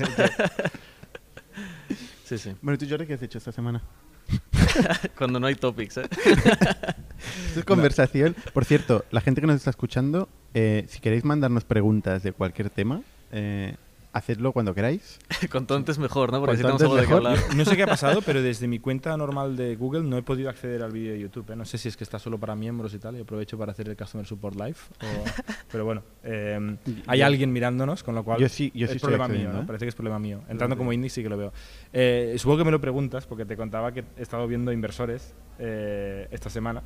Sí, 2.25 2.37
sí. 2.37 2.55
Bueno, 2.61 2.75
¿y 2.75 2.79
tú, 2.79 2.87
Jordi, 2.91 3.07
qué 3.07 3.15
has 3.15 3.23
hecho 3.23 3.39
esta 3.39 3.53
semana? 3.53 3.83
Cuando 5.17 5.41
no 5.41 5.47
hay 5.47 5.55
topics, 5.55 5.97
¿eh? 5.97 6.03
Esto 7.47 7.61
es 7.61 7.65
conversación. 7.65 8.37
Por 8.53 8.65
cierto, 8.65 9.05
la 9.11 9.21
gente 9.21 9.41
que 9.41 9.47
nos 9.47 9.57
está 9.57 9.71
escuchando, 9.71 10.29
eh, 10.53 10.85
si 10.89 11.01
queréis 11.01 11.25
mandarnos 11.25 11.65
preguntas 11.65 12.23
de 12.23 12.33
cualquier 12.33 12.69
tema, 12.69 13.03
eh, 13.33 13.77
hacedlo 14.13 14.53
cuando 14.53 14.75
queráis. 14.75 15.19
Cuanto 15.51 15.75
antes 15.77 15.99
mejor, 15.99 16.33
¿no? 16.33 16.41
Porque 16.41 16.55
así 16.55 16.63
tenemos 16.63 16.83
algo 16.83 16.97
de 16.97 17.07
qué 17.07 17.13
hablar. 17.13 17.39
No 17.55 17.65
sé 17.65 17.77
qué 17.77 17.83
ha 17.83 17.87
pasado, 17.89 18.23
pero 18.23 18.43
desde 18.43 18.67
mi 18.67 18.79
cuenta 18.79 19.17
normal 19.17 19.57
de 19.57 19.77
Google 19.77 20.03
no 20.03 20.17
he 20.17 20.23
podido 20.23 20.49
acceder 20.51 20.83
al 20.83 20.93
vídeo 20.93 21.13
de 21.13 21.21
YouTube. 21.21 21.51
¿eh? 21.51 21.57
No 21.57 21.65
sé 21.65 21.79
si 21.79 21.89
es 21.89 21.97
que 21.97 22.05
está 22.05 22.19
solo 22.19 22.39
para 22.39 22.55
miembros 22.57 22.95
y 22.95 22.99
tal, 22.99 23.17
y 23.17 23.21
aprovecho 23.21 23.59
para 23.59 23.73
hacer 23.73 23.89
el 23.89 23.97
Customer 23.97 24.27
Support 24.27 24.57
Live. 24.57 24.77
o- 25.03 25.25
Pero 25.71 25.85
bueno, 25.85 26.03
eh, 26.25 26.77
hay 27.07 27.23
alguien 27.23 27.53
mirándonos, 27.53 28.03
con 28.03 28.15
lo 28.15 28.25
cual 28.25 28.41
Yo 28.41 28.49
sí- 28.49 28.73
yo 28.75 28.87
es 28.87 28.91
sí 28.93 28.97
estoy 28.97 29.13
problema 29.15 29.29
mío. 29.29 29.53
¿no? 29.53 29.61
¿eh? 29.61 29.65
Parece 29.67 29.85
que 29.85 29.91
es 29.91 29.95
problema 29.95 30.19
mío. 30.19 30.41
Entrando 30.49 30.77
como 30.77 30.93
indie 30.93 31.11
sí 31.11 31.23
que 31.23 31.29
lo 31.29 31.37
veo. 31.37 31.53
Eh, 31.93 32.35
supongo 32.39 32.59
que 32.59 32.65
me 32.65 32.71
lo 32.71 32.81
preguntas 32.81 33.27
porque 33.27 33.45
te 33.45 33.57
contaba 33.57 33.93
que 33.93 34.05
he 34.17 34.23
estado 34.23 34.47
viendo 34.47 34.73
inversores 34.73 35.35
eh, 35.59 36.29
esta 36.31 36.51
semana. 36.51 36.83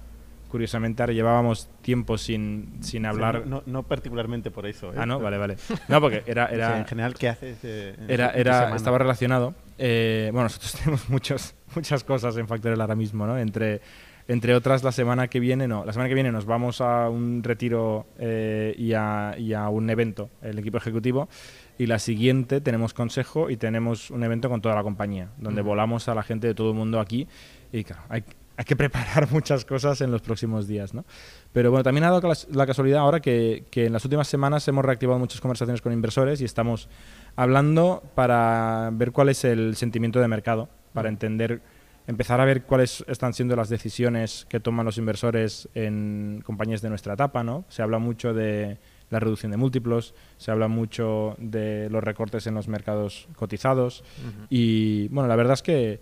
Curiosamente, 0.53 1.03
ahora 1.03 1.15
llevábamos 1.15 1.71
tiempo 1.81 2.19
sin, 2.19 2.75
sin 2.83 3.07
hablar. 3.07 3.47
No, 3.47 3.63
no 3.65 3.85
particularmente 3.85 4.51
por 4.51 4.67
eso. 4.67 4.93
¿eh? 4.93 4.97
ah, 4.99 5.07
no, 5.07 5.19
vale, 5.19 5.39
vale. 5.39 5.57
No, 5.89 5.99
porque 5.99 6.23
era, 6.27 6.45
O 6.45 6.49
sea, 6.49 6.55
era, 6.55 6.79
en 6.79 6.85
general, 6.85 7.15
¿qué 7.15 7.31
haces? 7.31 7.57
eh, 7.63 7.97
era, 8.07 8.33
era, 8.33 8.77
estaba 8.77 8.99
relacionado. 8.99 9.55
Eh, 9.79 10.29
bueno, 10.31 10.43
nosotros 10.43 10.75
tenemos 10.79 11.09
muchos, 11.09 11.55
muchas 11.75 12.05
cosas 12.05 12.37
en 12.37 12.47
Factorial 12.47 12.79
ahora 12.83 12.95
mismo, 12.95 13.27
¿no? 13.27 13.39
Entre, 13.39 13.81
entre 14.29 14.55
otras, 14.55 14.85
la 14.85 14.93
semana 14.93 15.29
que 15.29 15.41
viene, 15.41 15.67
no, 15.67 15.87
la 15.87 15.95
semana 15.95 16.11
que 16.11 16.15
viene 16.15 16.31
nos 16.31 16.45
vamos 16.45 16.83
a 16.83 17.09
un 17.09 17.43
retiro 17.43 18.05
eh, 18.19 18.75
y, 18.77 18.93
a, 18.93 19.35
y 19.39 19.55
a 19.55 19.71
un 19.71 19.89
evento, 19.89 20.29
el 20.43 20.59
equipo 20.59 20.77
ejecutivo, 20.77 21.31
y 21.79 21.87
la 21.87 21.99
siguiente 21.99 22.61
tenemos 22.61 22.93
consejo 22.93 23.49
y 23.49 23.57
tenemos 23.57 24.11
un 24.11 24.23
evento 24.23 24.51
con 24.51 24.61
toda 24.61 24.75
la 24.75 24.83
compañía, 24.83 25.31
donde 25.39 25.63
Ujú. 25.63 25.71
volamos 25.71 26.09
a 26.11 26.15
la 26.15 26.23
gente 26.23 26.47
de 26.47 26.55
todo 26.55 26.73
el 26.73 26.77
mundo 26.77 27.01
aquí, 27.01 27.27
y 27.73 27.85
claro, 27.85 28.03
hay, 28.11 28.23
hay 28.57 28.65
que 28.65 28.77
preparar 28.77 29.29
muchas 29.33 29.65
cosas 29.65 30.01
en 30.01 30.11
los 30.11 30.23
próximos 30.23 30.67
días, 30.67 30.95
¿no? 30.95 31.05
Pero 31.53 31.71
bueno, 31.71 31.85
también 31.85 32.05
ha 32.05 32.11
dado 32.11 32.33
la 32.51 32.67
casualidad 32.67 33.01
ahora 33.01 33.21
que, 33.21 33.65
que 33.71 33.87
en 33.87 33.93
las 33.93 34.05
últimas 34.05 34.29
semanas 34.29 34.67
hemos 34.69 34.85
reactivado 34.85 35.19
muchas 35.19 35.41
conversaciones 35.41 35.83
con 35.83 35.93
inversores 35.93 36.41
y 36.41 36.45
estamos 36.45 36.89
hablando 37.37 38.03
para 38.15 38.91
ver 38.93 39.13
cuál 39.13 39.29
es 39.29 39.45
el 39.45 39.77
sentimiento 39.77 40.21
de 40.21 40.29
mercado, 40.29 40.69
para 40.93 41.09
entender, 41.09 41.61
empezar 42.07 42.41
a 42.41 42.45
ver 42.45 42.63
cuáles 42.63 43.05
están 43.09 43.33
siendo 43.33 43.57
las 43.57 43.69
decisiones 43.69 44.47
que 44.49 44.61
toman 44.61 44.87
los 44.87 44.99
inversores 44.99 45.69
en 45.75 46.43
compañías 46.45 46.83
de 46.83 46.89
nuestra 46.89 47.15
etapa, 47.15 47.43
¿no? 47.43 47.65
Se 47.69 47.83
habla 47.83 47.99
mucho 47.99 48.35
de 48.35 48.79
la 49.11 49.21
reducción 49.21 49.53
de 49.53 49.59
múltiplos, 49.59 50.15
se 50.39 50.51
habla 50.51 50.69
mucho 50.69 51.37
de 51.39 51.89
los 51.91 52.03
recortes 52.03 52.47
en 52.47 52.55
los 52.55 52.67
mercados 52.67 53.29
cotizados 53.37 54.03
y 54.49 55.09
bueno, 55.09 55.29
la 55.29 55.37
verdad 55.37 55.53
es 55.53 55.63
que 55.63 56.01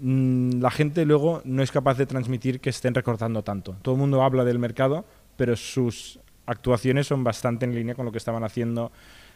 mm, 0.00 0.60
la 0.60 0.70
gente 0.70 1.04
luego 1.04 1.42
no 1.44 1.62
es 1.62 1.70
capaz 1.70 1.98
de 1.98 2.06
transmitir 2.06 2.60
que 2.60 2.70
estén 2.70 2.94
recortando 2.94 3.42
tanto. 3.42 3.76
Todo 3.82 3.94
el 3.94 4.00
mundo 4.00 4.22
habla 4.22 4.44
del 4.44 4.58
mercado, 4.58 5.04
pero 5.36 5.56
sus 5.56 6.18
actuaciones 6.46 7.06
son 7.06 7.24
bastante 7.24 7.64
en 7.64 7.74
línea 7.74 7.94
con 7.94 8.06
lo 8.06 8.12
que 8.12 8.18
estaban 8.18 8.44
haciendo 8.44 8.92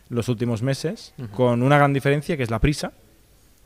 los 0.09 0.29
últimos 0.29 0.63
meses, 0.63 1.15
con 1.35 1.63
una 1.63 1.79
gran 1.79 1.93
diferencia 1.93 2.37
que 2.37 2.43
es 2.43 2.51
la 2.51 2.59
prisa 2.59 2.93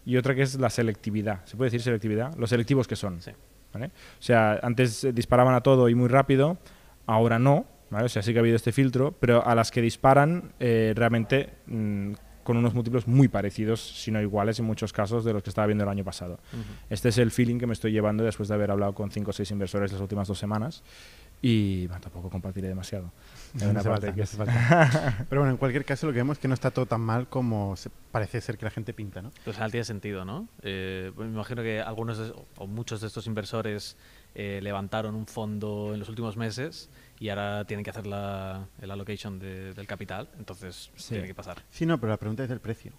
y 0.05 0.17
otra 0.17 0.35
que 0.35 0.43
es 0.43 0.59
la 0.61 0.71
selectividad. 0.71 1.45
¿Se 1.47 1.57
puede 1.57 1.69
decir 1.69 1.83
selectividad? 1.83 2.35
Los 2.37 2.51
selectivos 2.51 2.87
que 2.87 2.97
son. 2.97 3.21
Sí. 3.23 3.31
¿vale? 3.73 3.87
O 3.87 4.23
sea, 4.23 4.61
antes 4.63 5.07
disparaban 5.15 5.55
a 5.55 5.63
todo 5.63 5.89
y 5.89 5.95
muy 5.95 6.09
rápido, 6.09 6.59
ahora 7.07 7.39
no. 7.39 7.67
¿vale? 7.91 8.07
O 8.07 8.09
sea, 8.09 8.23
sí 8.23 8.33
que 8.33 8.39
ha 8.39 8.41
habido 8.41 8.57
este 8.57 8.73
filtro, 8.73 9.13
pero 9.19 9.47
a 9.47 9.55
las 9.55 9.71
que 9.71 9.81
disparan 9.81 10.53
eh, 10.61 10.93
realmente 10.95 11.51
mm, 11.67 12.13
con 12.45 12.57
unos 12.57 12.75
múltiplos 12.75 13.09
muy 13.09 13.27
parecidos, 13.29 13.81
si 13.81 14.11
no 14.13 14.21
iguales 14.21 14.59
en 14.61 14.67
muchos 14.67 14.93
casos, 14.93 15.25
de 15.25 15.33
los 15.33 15.43
que 15.43 15.51
estaba 15.51 15.67
viendo 15.67 15.83
el 15.85 15.91
año 15.91 16.05
pasado. 16.05 16.35
Ujú. 16.53 16.63
Este 16.91 17.09
es 17.09 17.19
el 17.19 17.31
feeling 17.33 17.59
que 17.59 17.67
me 17.67 17.73
estoy 17.73 17.91
llevando 17.93 18.23
después 18.23 18.49
de 18.49 18.55
haber 18.55 18.71
hablado 18.71 18.95
con 18.95 19.11
5 19.11 19.31
o 19.31 19.33
6 19.33 19.51
inversores 19.51 19.91
las 19.93 20.01
últimas 20.01 20.29
dos 20.29 20.39
semanas. 20.39 20.83
Y 21.43 21.87
bueno, 21.89 22.01
tampoco 22.01 22.31
compartiré 22.31 22.69
demasiado. 22.69 23.11
No 23.55 23.67
una 23.71 23.83
parte 23.85 24.07
falta, 24.09 24.15
que 24.17 24.23
hace 24.23 24.37
falta. 24.37 25.27
Pero 25.29 25.41
bueno, 25.43 25.53
en 25.53 25.57
cualquier 25.59 25.85
caso, 25.85 26.07
lo 26.09 26.13
que 26.13 26.19
vemos 26.19 26.39
es 26.39 26.43
que 26.43 26.49
no 26.49 26.55
está 26.55 26.73
todo 26.73 26.87
tan 26.87 27.01
mal 27.01 27.29
como 27.29 27.77
se- 27.77 27.89
parece 28.11 28.41
ser 28.41 28.59
que 28.59 28.65
la 28.65 28.71
gente 28.73 28.93
pinta, 28.93 29.23
¿no? 29.23 29.31
Pues 29.45 29.61
al 29.61 29.71
tiene 29.71 29.85
sentido, 29.85 30.25
¿no? 30.25 30.49
Eh, 30.63 31.13
me 31.17 31.27
imagino 31.27 31.63
que 31.63 31.81
algunos 31.81 32.19
de- 32.19 32.33
o 32.57 32.67
muchos 32.67 33.01
de 33.01 33.07
estos 33.07 33.29
inversores 33.29 33.97
eh, 34.35 34.59
levantaron 34.61 35.15
un 35.15 35.27
fondo 35.29 35.93
en 35.95 36.01
los 36.01 36.09
últimos 36.09 36.37
meses 36.37 36.91
y 37.21 37.29
ahora 37.29 37.65
tienen 37.67 37.85
que 37.85 37.91
hacer 37.91 38.07
la, 38.07 38.67
el 38.81 38.91
allocation 38.91 39.39
de- 39.39 39.73
del 39.75 39.87
capital, 39.87 40.29
entonces 40.39 40.91
Sí. 40.97 41.11
tiene 41.15 41.27
que 41.27 41.35
pasar. 41.35 41.63
Sí, 41.71 41.87
no, 41.87 41.99
pero 42.01 42.11
la 42.11 42.17
pregunta 42.19 42.45
es 42.45 42.51
el 42.51 42.61
precio. 42.61 42.93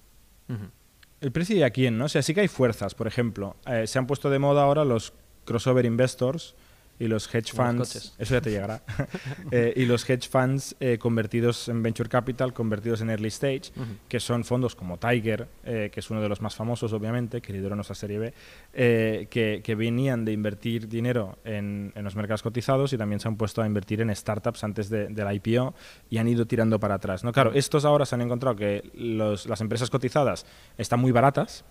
El 1.21 1.31
precio 1.31 1.55
y 1.55 1.63
a 1.63 1.69
quién, 1.71 1.97
¿no? 1.97 2.05
O 2.05 2.09
sea, 2.09 2.21
sí 2.21 2.33
que 2.33 2.41
hay 2.41 2.47
fuerzas, 2.47 2.93
por 2.95 3.07
ejemplo. 3.07 3.55
eh, 3.65 3.87
se 3.87 3.97
han 3.99 4.05
puesto 4.07 4.29
de 4.29 4.39
moda 4.39 4.63
ahora 4.63 4.85
los 4.85 5.13
crossover 5.45 5.85
investors, 5.85 6.55
y 6.99 7.07
los 7.07 7.27
hedge 7.33 7.51
funds, 7.53 7.95
eso 8.17 8.33
ya 8.35 8.41
te 8.41 8.51
llegará, 8.51 8.81
Eh, 9.51 9.73
y 9.75 9.85
los 9.85 10.09
hedge 10.09 10.27
funds 10.29 10.75
eh, 10.79 10.97
convertidos 10.97 11.67
en 11.69 11.83
venture 11.83 12.09
capital, 12.09 12.53
convertidos 12.53 13.01
en 13.01 13.09
early 13.09 13.27
stage, 13.27 13.71
que 14.07 14.19
son 14.19 14.43
fondos 14.43 14.75
como 14.75 14.97
Tiger, 14.97 15.47
eh, 15.63 15.89
que 15.91 15.99
es 15.99 16.09
uno 16.09 16.21
de 16.21 16.29
los 16.29 16.41
más 16.41 16.55
famosos, 16.55 16.93
obviamente, 16.93 17.41
que 17.41 17.53
lideró 17.53 17.75
nuestra 17.75 17.95
serie 17.95 18.19
B, 18.19 18.33
eh, 18.73 19.27
que, 19.29 19.61
que 19.63 19.75
venían 19.75 20.25
de 20.25 20.31
invertir 20.31 20.87
dinero 20.87 21.37
en, 21.43 21.91
en 21.95 22.03
los 22.03 22.15
mercados 22.15 22.41
cotizados 22.41 22.93
y 22.93 22.97
también 22.97 23.19
se 23.19 23.27
han 23.27 23.35
puesto 23.37 23.61
a 23.61 23.65
invertir 23.65 24.01
en 24.01 24.13
startups 24.15 24.63
antes 24.63 24.89
de, 24.89 25.07
del 25.07 25.33
IPO 25.35 25.73
y 26.09 26.17
han 26.17 26.27
ido 26.27 26.45
tirando 26.47 26.79
para 26.79 26.95
atrás. 26.95 27.23
¿no? 27.23 27.31
Claro, 27.31 27.51
estos 27.53 27.85
ahora 27.85 28.05
se 28.05 28.15
han 28.15 28.21
encontrado 28.21 28.55
que 28.55 28.89
los- 28.95 29.45
las 29.47 29.61
empresas 29.61 29.89
cotizadas 29.89 30.45
están 30.77 30.99
muy 30.99 31.11
baratas. 31.11 31.65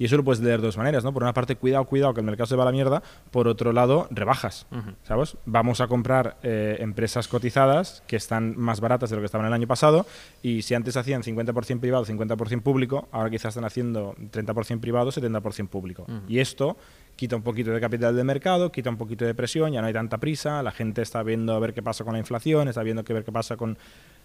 Y 0.00 0.06
eso 0.06 0.16
lo 0.16 0.24
puedes 0.24 0.40
leer 0.40 0.62
de 0.62 0.66
dos 0.66 0.78
maneras, 0.78 1.04
¿no? 1.04 1.12
Por 1.12 1.22
una 1.22 1.34
parte, 1.34 1.56
cuidado, 1.56 1.84
cuidado, 1.84 2.14
que 2.14 2.20
el 2.20 2.26
mercado 2.26 2.46
se 2.46 2.56
va 2.56 2.62
a 2.62 2.64
la 2.64 2.72
mierda. 2.72 3.02
Por 3.30 3.46
otro 3.46 3.70
lado, 3.74 4.08
rebajas. 4.10 4.66
¿Sabes? 5.04 5.36
Vamos 5.44 5.82
a 5.82 5.88
comprar 5.88 6.38
eh, 6.42 6.78
empresas 6.80 7.28
cotizadas 7.28 8.02
que 8.06 8.16
están 8.16 8.58
más 8.58 8.80
baratas 8.80 9.10
de 9.10 9.16
lo 9.16 9.20
que 9.20 9.26
estaban 9.26 9.46
el 9.46 9.52
año 9.52 9.66
pasado 9.66 10.06
y 10.42 10.62
si 10.62 10.72
antes 10.72 10.96
hacían 10.96 11.22
50% 11.22 11.80
privado, 11.80 12.06
50% 12.06 12.62
público, 12.62 13.08
ahora 13.12 13.28
quizás 13.28 13.50
están 13.50 13.66
haciendo 13.66 14.14
30% 14.32 14.80
privado, 14.80 15.10
70% 15.10 15.68
público. 15.68 16.06
Y 16.26 16.38
esto 16.38 16.78
quita 17.14 17.36
un 17.36 17.42
poquito 17.42 17.70
de 17.70 17.78
capital 17.78 18.16
de 18.16 18.24
mercado, 18.24 18.72
quita 18.72 18.88
un 18.88 18.96
poquito 18.96 19.26
de 19.26 19.34
presión, 19.34 19.70
ya 19.70 19.82
no 19.82 19.86
hay 19.86 19.92
tanta 19.92 20.16
prisa, 20.16 20.62
la 20.62 20.70
gente 20.70 21.02
está 21.02 21.22
viendo 21.22 21.52
a 21.52 21.58
ver 21.58 21.74
qué 21.74 21.82
pasa 21.82 22.04
con 22.04 22.14
la 22.14 22.20
inflación, 22.20 22.68
está 22.68 22.82
viendo 22.82 23.04
que 23.04 23.12
ver 23.12 23.22
qué 23.22 23.32
pasa 23.32 23.58
con 23.58 23.76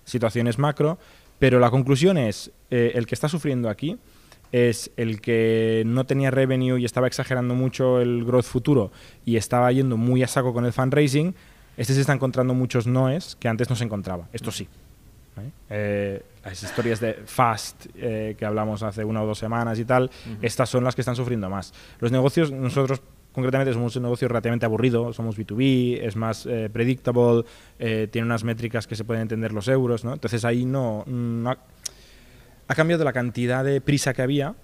situaciones 0.06 0.58
macro, 0.58 0.98
pero 1.38 1.60
la 1.60 1.70
conclusión 1.70 2.18
es, 2.18 2.52
eh, 2.72 2.94
el 2.96 3.06
que 3.06 3.16
está 3.16 3.28
sufriendo 3.28 3.68
aquí 3.68 3.98
es 4.56 4.90
el 4.96 5.20
que 5.20 5.84
no 5.86 6.06
tenía 6.06 6.32
revenue 6.32 6.80
y 6.80 6.86
estaba 6.86 7.08
exagerando 7.08 7.56
mucho 7.56 8.00
el 8.00 8.24
growth 8.24 8.46
futuro 8.46 8.90
y 9.26 9.36
estaba 9.36 9.70
yendo 9.74 9.98
muy 9.98 10.24
a 10.24 10.28
saco 10.28 10.54
con 10.54 10.66
el 10.66 10.72
fundraising, 10.72 11.36
este 11.76 11.94
se 11.94 12.00
está 12.00 12.14
encontrando 12.14 12.54
muchos 12.54 12.88
noes 12.88 13.36
que 13.38 13.50
antes 13.50 13.70
no 13.70 13.76
se 13.76 13.84
encontraba. 13.84 14.30
Esto 14.32 14.52
sí. 14.52 14.66
¿vale? 15.36 15.50
Eh, 15.70 16.24
las 16.46 16.64
historias 16.64 17.02
de 17.02 17.16
Fast 17.26 17.88
eh, 17.96 18.36
que 18.38 18.46
hablamos 18.46 18.82
hace 18.82 19.04
una 19.04 19.24
o 19.24 19.26
dos 19.26 19.40
semanas 19.40 19.78
y 19.78 19.84
tal, 19.84 20.10
estas 20.42 20.70
son 20.70 20.86
las 20.86 20.96
que 20.96 21.02
están 21.02 21.18
sufriendo 21.18 21.50
más. 21.50 21.74
Los 22.00 22.14
negocios, 22.14 22.50
nosotros 22.50 23.02
concretamente 23.34 23.74
somos 23.74 23.94
un 23.98 24.04
negocio 24.04 24.30
relativamente 24.30 24.66
aburrido, 24.66 25.12
somos 25.12 25.38
B2B, 25.38 26.00
es 26.02 26.16
más 26.16 26.46
eh, 26.46 26.70
predictable, 26.72 27.44
eh, 27.78 28.08
tiene 28.10 28.26
unas 28.26 28.46
métricas 28.46 28.88
que 28.88 28.96
se 28.96 29.04
pueden 29.04 29.24
entender 29.24 29.52
los 29.52 29.68
euros, 29.68 30.06
¿no? 30.06 30.14
Entonces 30.14 30.46
ahí 30.46 30.64
no, 30.64 31.04
no 31.06 31.58
ha, 32.68 32.76
cambiado 32.76 33.04
la 33.04 33.14
cantidad 33.14 33.64
de 33.64 33.82
prisa 33.82 34.14
que 34.14 34.22
había, 34.22 34.56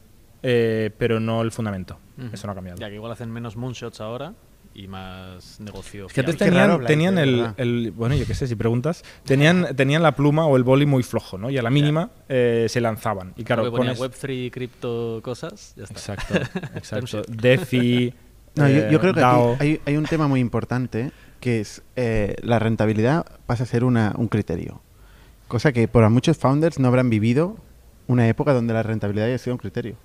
eh, 0.43 0.91
pero 0.98 1.20
no 1.20 1.41
el 1.41 1.51
fundamento. 1.51 2.00
Eso 2.31 2.46
no 2.48 2.53
ha 2.53 2.55
cambiado. 2.55 2.79
Ya 2.79 2.89
que 2.89 2.96
igual 2.96 3.12
hacen 3.12 3.31
menos 3.31 3.55
moonshots 3.55 4.00
ahora 4.00 4.34
y 4.74 4.88
más 4.88 5.60
negocio. 5.60 6.08
Es 6.08 6.13
que 6.13 6.22
antes. 6.22 6.36
Qué 6.38 6.50
raro 6.51 6.86
tenían, 6.86 7.15
tenían 7.15 7.55
el, 7.58 7.91
Bueno, 7.91 8.15
yo 8.15 8.25
qué 8.25 8.34
sé, 8.34 8.48
si 8.48 8.55
preguntas. 8.55 9.03
Tenían, 9.25 9.75
tenían 9.75 10.03
la 10.03 10.15
pluma 10.15 10.46
o 10.46 10.55
el 10.58 10.63
boli 10.63 10.86
muy 10.86 11.03
flojo, 11.03 11.38
¿no? 11.38 11.50
Y 11.50 11.58
a 11.58 11.62
la 11.62 11.70
mínima 11.70 12.12
eh, 12.29 12.67
se 12.70 12.79
lanzaban. 12.79 13.34
Y 13.38 13.43
claro, 13.43 13.72
pones- 13.72 14.00
Web3, 14.00 14.51
cripto, 14.51 15.20
cosas, 15.24 15.74
ya 15.75 15.84
está. 15.84 16.13
Exacto, 16.13 16.36
exacto. 16.75 17.22
DeFi. 17.27 18.13
No, 18.53 18.67
yo, 18.67 18.89
yo 18.89 18.98
eh, 18.98 19.00
creo 19.00 19.13
que 19.13 19.22
DAO. 19.22 19.53
aquí 19.53 19.63
hay, 19.63 19.81
hay 19.86 19.96
un 19.96 20.03
tema 20.03 20.27
muy 20.27 20.41
importante 20.41 21.13
que 21.39 21.62
es 21.62 21.84
eh, 21.96 22.36
la 22.41 22.60
rentabilidad 22.60 23.25
pasa 23.46 23.63
a 23.63 23.65
ser 23.65 23.86
una, 23.86 24.13
un 24.17 24.27
criterio. 24.27 24.81
Cosa 25.48 25.72
que 25.72 25.88
para 25.88 26.10
muchos 26.10 26.38
founders 26.38 26.77
no 26.77 26.89
habrán 26.89 27.10
vivido 27.10 27.55
una 28.12 28.27
época 28.27 28.53
donde 28.53 28.74
la 28.74 28.84
rentabilidad 28.84 29.27
haya 29.27 29.38
sido 29.38 29.56
un 29.56 29.60
criterio. 29.60 29.96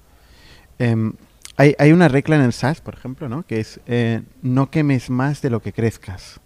Em, 0.79 1.15
hay, 1.57 1.75
hay 1.79 1.93
una 1.93 2.09
regla 2.09 2.37
en 2.37 2.43
el 2.43 2.53
SaaS, 2.53 2.81
por 2.81 2.95
ejemplo, 2.95 3.29
¿no? 3.29 3.43
que 3.45 3.61
es 3.61 3.81
eh, 3.87 4.23
no 4.43 4.71
quemes 4.71 5.11
más 5.11 5.43
de 5.43 5.51
lo 5.51 5.61
que 5.61 5.73
crezcas. 5.73 6.41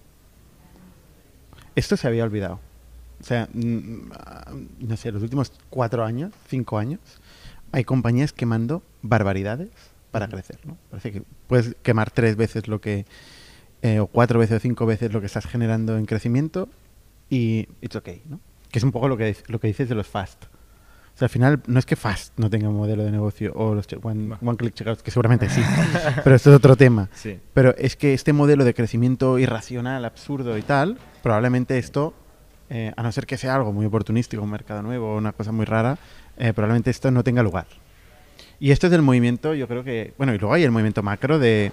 Esto 1.75 1.97
se 1.97 2.07
había 2.07 2.25
olvidado. 2.25 2.61
O 3.21 3.25
sea, 3.25 3.49
no 3.53 4.97
sé, 4.97 5.13
los 5.13 5.23
últimos 5.23 5.53
cuatro 5.69 6.05
años, 6.05 6.33
cinco 6.49 6.79
años, 6.79 7.01
hay 7.71 7.85
compañías 7.85 8.33
quemando 8.33 8.83
barbaridades 9.03 9.69
para 10.11 10.27
crecer, 10.27 10.59
¿no? 10.65 10.79
Parece 10.91 11.13
que 11.13 11.23
puedes 11.47 11.77
quemar 11.83 12.11
tres 12.11 12.37
veces 12.37 12.67
lo 12.67 12.81
que, 12.81 13.05
eh, 13.83 14.01
o 14.01 14.07
cuatro 14.07 14.39
veces 14.39 14.57
o 14.57 14.61
cinco 14.61 14.87
veces 14.87 15.13
lo 15.13 15.21
que 15.21 15.27
estás 15.27 15.47
generando 15.47 15.99
en 15.99 16.07
crecimiento 16.07 16.69
y 17.29 17.69
it's 17.83 17.95
okay, 17.95 18.23
¿no? 18.27 18.41
Que 18.71 18.79
es 18.79 18.85
un 18.85 18.93
poco 18.93 19.09
lo 19.09 19.17
que, 19.17 19.37
lo 19.49 19.61
que 19.61 19.69
dices 19.69 19.89
de 19.89 19.95
los 19.95 20.07
fast. 20.07 20.45
Sea, 21.21 21.27
al 21.27 21.31
final 21.31 21.63
no 21.67 21.79
es 21.79 21.85
que 21.85 21.97
fast 21.97 22.33
no 22.39 22.49
tenga 22.49 22.71
un 22.71 22.77
modelo 22.77 23.05
de 23.05 23.11
negocio 23.11 23.53
o 23.55 23.75
los 23.75 23.87
one, 24.03 24.39
one 24.41 24.57
click 24.57 24.73
checkouts, 24.73 25.03
que 25.03 25.11
seguramente 25.11 25.51
sí, 25.51 25.61
pero 26.25 26.35
esto 26.35 26.49
es 26.49 26.57
otro 26.57 26.77
tema. 26.77 27.11
Sí. 27.13 27.39
Pero 27.53 27.77
es 27.77 27.95
que 27.95 28.15
este 28.15 28.33
modelo 28.33 28.65
de 28.65 28.73
crecimiento 28.73 29.39
irracional, 29.39 30.07
absurdo 30.07 30.57
y 30.57 30.63
tal, 30.63 30.97
probablemente 31.23 31.77
esto, 31.77 32.15
eh, 32.71 32.95
a 32.97 33.03
no 33.03 33.13
ser 33.13 33.27
que 33.27 33.37
sea 33.37 33.55
algo 33.55 33.71
muy 33.71 33.85
oportunístico, 33.85 34.43
un 34.43 34.51
mercado 34.51 34.81
nuevo 34.81 35.13
o 35.13 35.19
una 35.19 35.33
cosa 35.33 35.53
muy 35.53 35.67
rara, 35.67 35.99
eh, 36.39 36.55
probablemente 36.55 36.89
esto 36.89 37.11
no 37.11 37.23
tenga 37.23 37.43
lugar. 37.43 37.67
Y 38.59 38.71
esto 38.71 38.87
es 38.87 38.91
del 38.91 39.03
movimiento, 39.03 39.53
yo 39.53 39.69
creo 39.69 39.85
que, 39.85 40.15
bueno, 40.17 40.33
y 40.33 40.39
luego 40.39 40.55
hay 40.55 40.63
el 40.63 40.71
movimiento 40.71 41.03
macro 41.03 41.39
de, 41.39 41.71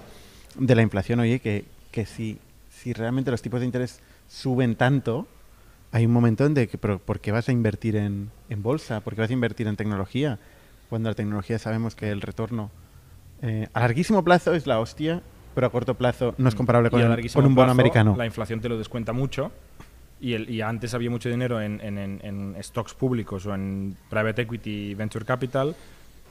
de 0.58 0.74
la 0.74 0.82
inflación, 0.82 1.20
oye, 1.20 1.40
que, 1.40 1.64
que 1.90 2.04
si, 2.04 2.38
si 2.68 2.92
realmente 2.92 3.30
los 3.30 3.40
tipos 3.40 3.60
de 3.60 3.66
interés 3.66 4.00
suben 4.28 4.76
tanto, 4.76 5.26
hay 5.92 6.06
un 6.06 6.12
momento 6.12 6.44
en 6.46 6.54
de 6.54 6.68
que, 6.68 6.78
pero 6.78 6.98
¿por 6.98 7.20
qué 7.20 7.32
vas 7.32 7.48
a 7.48 7.52
invertir 7.52 7.96
en, 7.96 8.30
en 8.48 8.62
bolsa? 8.62 9.00
¿Por 9.00 9.14
qué 9.14 9.22
vas 9.22 9.30
a 9.30 9.32
invertir 9.32 9.66
en 9.66 9.76
tecnología? 9.76 10.38
Cuando 10.90 11.08
la 11.10 11.14
tecnología 11.14 11.58
sabemos 11.58 11.94
que 11.94 12.10
el 12.10 12.20
retorno 12.20 12.70
eh, 13.42 13.68
a 13.72 13.80
larguísimo 13.80 14.24
plazo 14.24 14.54
es 14.54 14.66
la 14.66 14.80
hostia, 14.80 15.22
pero 15.54 15.66
a 15.66 15.70
corto 15.70 15.94
plazo 15.94 16.34
no 16.38 16.48
es 16.48 16.54
comparable 16.54 16.90
con, 16.90 17.00
el- 17.00 17.08
un 17.34 17.54
bono 17.54 17.54
plazo, 17.54 17.70
americano. 17.72 18.14
La 18.16 18.26
inflación 18.26 18.60
te 18.60 18.68
lo 18.68 18.78
descuenta 18.78 19.12
mucho. 19.12 19.52
Y, 20.20 20.32
el- 20.34 20.50
y 20.50 20.60
antes 20.62 20.94
había 20.94 21.10
mucho 21.10 21.28
dinero 21.28 21.60
en- 21.60 21.80
en 21.80 22.56
stocks 22.62 22.94
públicos 22.94 23.46
o 23.46 23.54
en 23.54 23.96
private 24.10 24.42
equity, 24.42 24.94
venture 24.94 25.24
capital, 25.24 25.76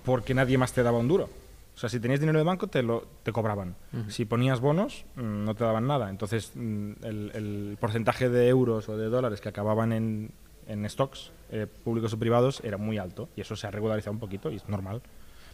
porque 0.03 0.33
nadie 0.33 0.57
más 0.57 0.73
te 0.73 0.83
daba 0.83 0.97
un 0.97 1.07
duro. 1.07 1.29
O 1.77 1.79
sea, 1.79 1.89
si 1.89 1.99
tenías 1.99 2.19
dinero 2.19 2.39
de 2.39 2.43
banco, 2.43 2.65
te 2.65 2.81
lo 2.81 3.07
te 3.21 3.31
cobraban. 3.31 3.75
Si 4.07 4.25
ponías 4.25 4.59
bonos, 4.59 5.05
mm, 5.15 5.43
no 5.45 5.53
te 5.53 5.63
daban 5.63 5.85
nada. 5.85 6.09
Entonces, 6.09 6.51
mm, 6.55 6.91
el, 7.03 7.31
el 7.35 7.77
porcentaje 7.79 8.29
de 8.29 8.47
euros 8.47 8.89
o 8.89 8.97
de 8.97 9.05
dólares 9.09 9.41
que 9.41 9.49
acababan 9.49 9.93
en, 9.93 10.31
en 10.67 10.89
stocks 10.89 11.31
eh, 11.51 11.67
públicos 11.83 12.11
o 12.13 12.17
privados 12.17 12.61
era 12.63 12.77
muy 12.77 12.97
alto. 12.97 13.29
Y 13.35 13.41
eso 13.41 13.55
se 13.55 13.67
ha 13.67 13.71
regularizado 13.71 14.11
un 14.11 14.19
poquito 14.19 14.49
y 14.51 14.55
es 14.55 14.67
normal. 14.67 15.03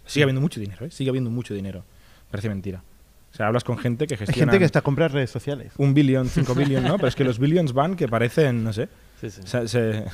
Sigue 0.06 0.24
habiendo 0.24 0.40
mucho 0.40 0.62
dinero, 0.62 0.86
¿eh? 0.86 0.92
Sigue 0.92 1.10
habiendo 1.10 1.30
mucho 1.30 1.54
dinero. 1.54 1.84
Parece 2.32 2.48
mentira. 2.48 2.84
O 3.34 3.36
sea, 3.36 3.48
hablas 3.48 3.66
con 3.66 3.78
gente 3.78 4.08
que 4.08 4.14
Hay 4.14 4.20
gestiona 4.20 4.52
gente 4.54 4.60
que 4.60 4.66
está 4.66 4.80
a 4.80 4.82
comprar 4.84 5.12
redes 5.12 5.30
sociales. 5.30 5.74
un 5.78 5.94
billón, 5.94 6.30
cinco 6.30 6.56
billion, 6.56 6.84
¿no? 6.86 6.96
Pero 6.96 7.10
es 7.10 7.16
que 7.16 7.26
los 7.26 7.38
billions 7.38 7.74
van 7.74 7.98
que 7.98 8.08
parecen, 8.08 8.64
no 8.64 8.72
sé. 8.72 8.88
Sí, 9.20 9.30
sí. 9.30 9.42
o 9.44 9.48
sea, 9.48 9.68
se- 9.68 10.06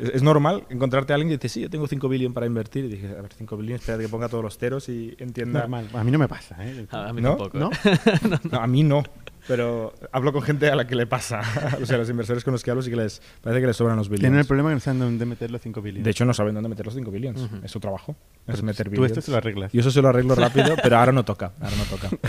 es, 0.00 0.10
es 0.16 0.22
normal 0.22 0.64
encontrarte 0.70 1.12
a 1.12 1.16
alguien 1.16 1.28
que 1.30 1.36
dice, 1.36 1.48
sí, 1.48 1.60
yo 1.60 1.70
tengo 1.70 1.86
5 1.86 2.08
billion 2.08 2.32
para 2.32 2.46
invertir. 2.46 2.84
Y 2.84 2.88
dije, 2.88 3.08
a 3.08 3.22
ver, 3.22 3.32
5 3.32 3.56
billion, 3.56 3.78
espera 3.78 3.98
que 3.98 4.08
ponga 4.08 4.28
todos 4.28 4.42
los 4.44 4.58
ceros 4.58 4.88
y 4.88 5.14
entienda. 5.18 5.60
Normal. 5.60 5.88
A 5.92 6.04
mí 6.04 6.10
no 6.10 6.18
me 6.18 6.28
pasa, 6.28 6.56
¿eh? 6.60 6.86
A, 6.90 7.12
mí 7.12 7.20
¿No? 7.20 7.36
tampoco. 7.36 7.58
¿No? 7.58 7.70
No, 8.50 8.60
a 8.60 8.66
mí 8.66 8.82
no. 8.82 9.02
Pero 9.48 9.94
hablo 10.12 10.32
con 10.32 10.42
gente 10.42 10.70
a 10.70 10.76
la 10.76 10.86
que 10.86 10.94
le 10.94 11.06
pasa. 11.06 11.40
o 11.82 11.86
sea, 11.86 11.98
los 11.98 12.08
inversores 12.10 12.44
con 12.44 12.52
los 12.52 12.62
que 12.62 12.70
hablo 12.70 12.82
sí 12.82 12.90
que 12.90 12.96
les 12.96 13.20
parece 13.40 13.60
que 13.60 13.66
les 13.66 13.76
sobran 13.76 13.96
los 13.96 14.08
billions. 14.08 14.22
Tienen 14.22 14.38
el 14.40 14.46
problema 14.46 14.70
que 14.70 14.74
no 14.74 14.80
saben 14.80 15.00
dónde 15.00 15.26
meter 15.26 15.50
los 15.50 15.60
5 15.60 15.82
billones. 15.82 16.04
De 16.04 16.10
hecho, 16.10 16.24
no 16.24 16.34
saben 16.34 16.54
dónde 16.54 16.68
meter 16.68 16.86
los 16.86 16.94
5 16.94 17.10
billions. 17.10 17.40
Ujú. 17.40 17.56
Es 17.64 17.70
su 17.70 17.80
trabajo. 17.80 18.16
Pero 18.44 18.56
es 18.56 18.62
meter 18.62 18.86
tú 18.86 18.90
billions. 18.92 19.10
esto 19.10 19.22
se 19.22 19.30
lo 19.30 19.36
arreglas. 19.38 19.72
Yo 19.72 19.80
eso 19.80 19.90
se 19.90 20.02
lo 20.02 20.08
arreglo 20.08 20.34
rápido, 20.36 20.76
pero 20.82 20.98
ahora 20.98 21.12
no 21.12 21.24
toca. 21.24 21.52
Ahora 21.60 21.76
no 21.76 21.84
toca. 21.84 22.10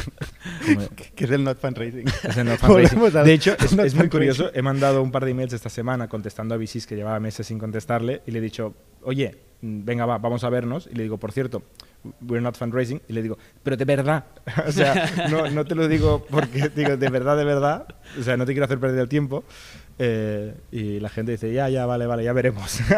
Que 1.15 1.25
es 1.25 1.31
el 1.31 1.43
not 1.43 1.59
fundraising. 1.59 2.07
Es 2.07 2.37
el 2.37 2.45
no 2.45 2.57
fundraising. 2.57 2.99
De 3.23 3.33
hecho, 3.33 3.55
es, 3.59 3.75
not 3.75 3.85
es 3.85 3.95
muy 3.95 4.09
curioso. 4.09 4.51
He 4.53 4.61
mandado 4.61 5.01
un 5.01 5.11
par 5.11 5.25
de 5.25 5.31
emails 5.31 5.53
esta 5.53 5.69
semana 5.69 6.07
contestando 6.07 6.55
a 6.55 6.57
VCs 6.57 6.85
que 6.85 6.95
llevaba 6.95 7.19
meses 7.19 7.47
sin 7.47 7.59
contestarle 7.59 8.21
y 8.25 8.31
le 8.31 8.39
he 8.39 8.41
dicho, 8.41 8.73
oye, 9.03 9.37
mm, 9.61 9.83
venga, 9.83 10.05
va, 10.05 10.17
vamos 10.17 10.43
a 10.43 10.49
vernos. 10.49 10.87
Y 10.91 10.95
le 10.95 11.03
digo, 11.03 11.17
por 11.17 11.31
cierto, 11.31 11.63
we're 12.21 12.41
not 12.41 12.55
fundraising. 12.57 13.01
Y 13.07 13.13
le 13.13 13.21
digo, 13.21 13.37
pero 13.63 13.77
de 13.77 13.85
verdad. 13.85 14.25
o 14.67 14.71
sea, 14.71 15.27
no, 15.29 15.49
no 15.49 15.65
te 15.65 15.75
lo 15.75 15.87
digo 15.87 16.25
porque 16.29 16.69
digo, 16.75 16.97
de 16.97 17.09
verdad, 17.09 17.37
de 17.37 17.45
verdad. 17.45 17.85
O 18.19 18.23
sea, 18.23 18.37
no 18.37 18.45
te 18.45 18.53
quiero 18.53 18.65
hacer 18.65 18.79
perder 18.79 18.99
el 18.99 19.09
tiempo. 19.09 19.43
Eh, 19.99 20.55
y 20.71 20.99
la 20.99 21.09
gente 21.09 21.31
dice, 21.33 21.53
ya, 21.53 21.69
ya, 21.69 21.85
vale, 21.85 22.05
vale, 22.07 22.23
ya 22.23 22.33
veremos. 22.33 22.79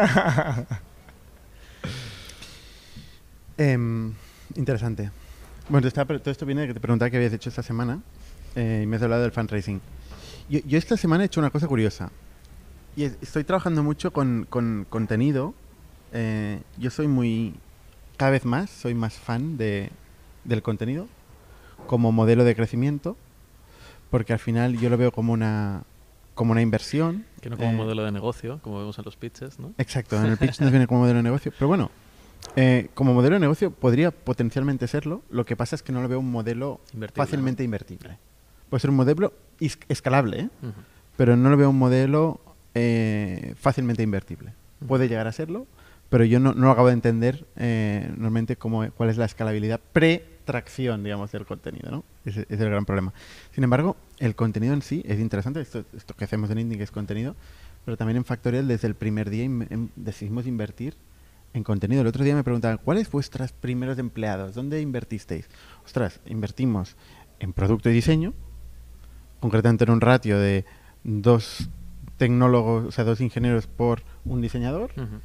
Em, 3.56 4.12
interesante. 4.56 5.10
Bueno, 5.68 5.88
todo 5.90 6.30
esto 6.30 6.44
viene 6.46 6.62
de 6.62 6.66
que 6.68 6.74
te 6.74 6.80
preguntaba 6.80 7.10
qué 7.10 7.16
habías 7.16 7.32
hecho 7.32 7.48
esta 7.48 7.62
semana 7.62 8.00
eh, 8.56 8.80
y 8.82 8.86
me 8.86 8.96
has 8.96 9.02
hablado 9.02 9.22
del 9.22 9.32
fundraising. 9.32 9.80
Yo, 10.48 10.60
yo 10.66 10.76
esta 10.78 10.96
semana 10.96 11.22
he 11.22 11.26
hecho 11.26 11.40
una 11.40 11.50
cosa 11.50 11.66
curiosa. 11.68 12.10
Y 12.96 13.04
es- 13.04 13.16
estoy 13.22 13.44
trabajando 13.44 13.82
mucho 13.82 14.12
con, 14.12 14.46
con 14.50 14.86
contenido. 14.90 15.54
Eh, 16.12 16.60
yo 16.78 16.90
soy 16.90 17.08
muy, 17.08 17.54
cada 18.16 18.30
vez 18.30 18.44
más, 18.44 18.70
soy 18.70 18.94
más 18.94 19.14
fan 19.14 19.56
de, 19.56 19.90
del 20.44 20.62
contenido 20.62 21.06
como 21.86 22.12
modelo 22.12 22.44
de 22.44 22.54
crecimiento, 22.54 23.16
porque 24.10 24.32
al 24.32 24.38
final 24.38 24.78
yo 24.78 24.88
lo 24.90 24.96
veo 24.96 25.12
como 25.12 25.32
una, 25.32 25.82
como 26.34 26.52
una 26.52 26.62
inversión. 26.62 27.24
Que 27.40 27.50
no 27.50 27.56
como 27.56 27.70
eh, 27.70 27.74
modelo 27.74 28.04
de 28.04 28.12
negocio, 28.12 28.58
como 28.62 28.78
vemos 28.78 28.98
en 28.98 29.04
los 29.04 29.16
pitches, 29.16 29.58
¿no? 29.58 29.72
Exacto, 29.78 30.16
en 30.18 30.26
el 30.26 30.36
pitch 30.38 30.60
nos 30.60 30.70
viene 30.70 30.86
como 30.86 31.00
modelo 31.00 31.18
de 31.18 31.22
negocio. 31.24 31.52
Pero 31.58 31.68
bueno, 31.68 31.90
Eh, 32.56 32.90
como 32.94 33.14
modelo 33.14 33.34
de 33.36 33.40
negocio 33.40 33.70
podría 33.70 34.10
potencialmente 34.10 34.86
serlo, 34.86 35.22
lo 35.30 35.44
que 35.46 35.56
pasa 35.56 35.76
es 35.76 35.82
que 35.82 35.92
no 35.92 36.02
lo 36.02 36.08
veo 36.08 36.20
un 36.20 36.30
modelo 36.30 36.78
Invertible, 36.92 37.24
fácilmente 37.24 37.64
invertible. 37.64 38.18
Puede 38.68 38.80
ser 38.82 38.90
un 38.90 38.96
modelo 38.96 39.32
escalable, 39.88 40.40
¿eh? 40.40 40.48
Pero 41.16 41.36
no 41.36 41.48
lo 41.48 41.56
veo 41.56 41.70
un 41.70 41.78
modelo 41.78 42.40
eh, 42.74 43.54
fácilmente 43.56 44.02
invertible. 44.02 44.52
Puede 44.86 45.08
llegar 45.08 45.26
a 45.26 45.32
serlo, 45.32 45.66
pero 46.14 46.24
yo 46.24 46.38
no, 46.38 46.54
no 46.54 46.70
acabo 46.70 46.86
de 46.86 46.92
entender 46.92 47.44
eh, 47.56 48.06
normalmente 48.10 48.54
cómo, 48.54 48.88
cuál 48.92 49.10
es 49.10 49.16
la 49.16 49.24
escalabilidad 49.24 49.80
pre-tracción, 49.92 51.02
digamos, 51.02 51.32
del 51.32 51.44
contenido, 51.44 51.90
¿no? 51.90 52.04
Ese 52.24 52.46
es 52.48 52.60
el 52.60 52.70
gran 52.70 52.84
problema. 52.84 53.12
Sin 53.50 53.64
embargo, 53.64 53.96
el 54.20 54.36
contenido 54.36 54.74
en 54.74 54.82
sí 54.82 55.02
es 55.06 55.18
interesante, 55.18 55.60
esto, 55.60 55.84
esto 55.96 56.14
que 56.14 56.22
hacemos 56.22 56.50
en 56.50 56.60
Indie 56.60 56.78
que 56.78 56.84
es 56.84 56.92
contenido, 56.92 57.34
pero 57.84 57.96
también 57.96 58.18
en 58.18 58.24
Factorial 58.24 58.68
desde 58.68 58.86
el 58.86 58.94
primer 58.94 59.28
día 59.28 59.42
in- 59.42 59.66
em- 59.70 59.88
decidimos 59.96 60.46
invertir 60.46 60.94
en 61.52 61.64
contenido. 61.64 62.02
El 62.02 62.06
otro 62.06 62.22
día 62.22 62.36
me 62.36 62.44
preguntaban, 62.44 62.78
¿cuáles 62.78 63.10
vuestros 63.10 63.50
primeros 63.50 63.98
empleados? 63.98 64.54
¿Dónde 64.54 64.80
invertisteis? 64.80 65.48
Ostras, 65.84 66.20
invertimos 66.26 66.94
en 67.40 67.52
producto 67.52 67.90
y 67.90 67.92
diseño, 67.92 68.34
concretamente 69.40 69.82
en 69.82 69.90
un 69.90 70.00
ratio 70.00 70.38
de 70.38 70.64
dos 71.02 71.68
tecnólogos, 72.18 72.84
o 72.84 72.92
sea, 72.92 73.02
dos 73.02 73.20
ingenieros 73.20 73.66
por 73.66 74.02
un 74.24 74.40
diseñador, 74.40 74.92
Ujú. 74.96 75.20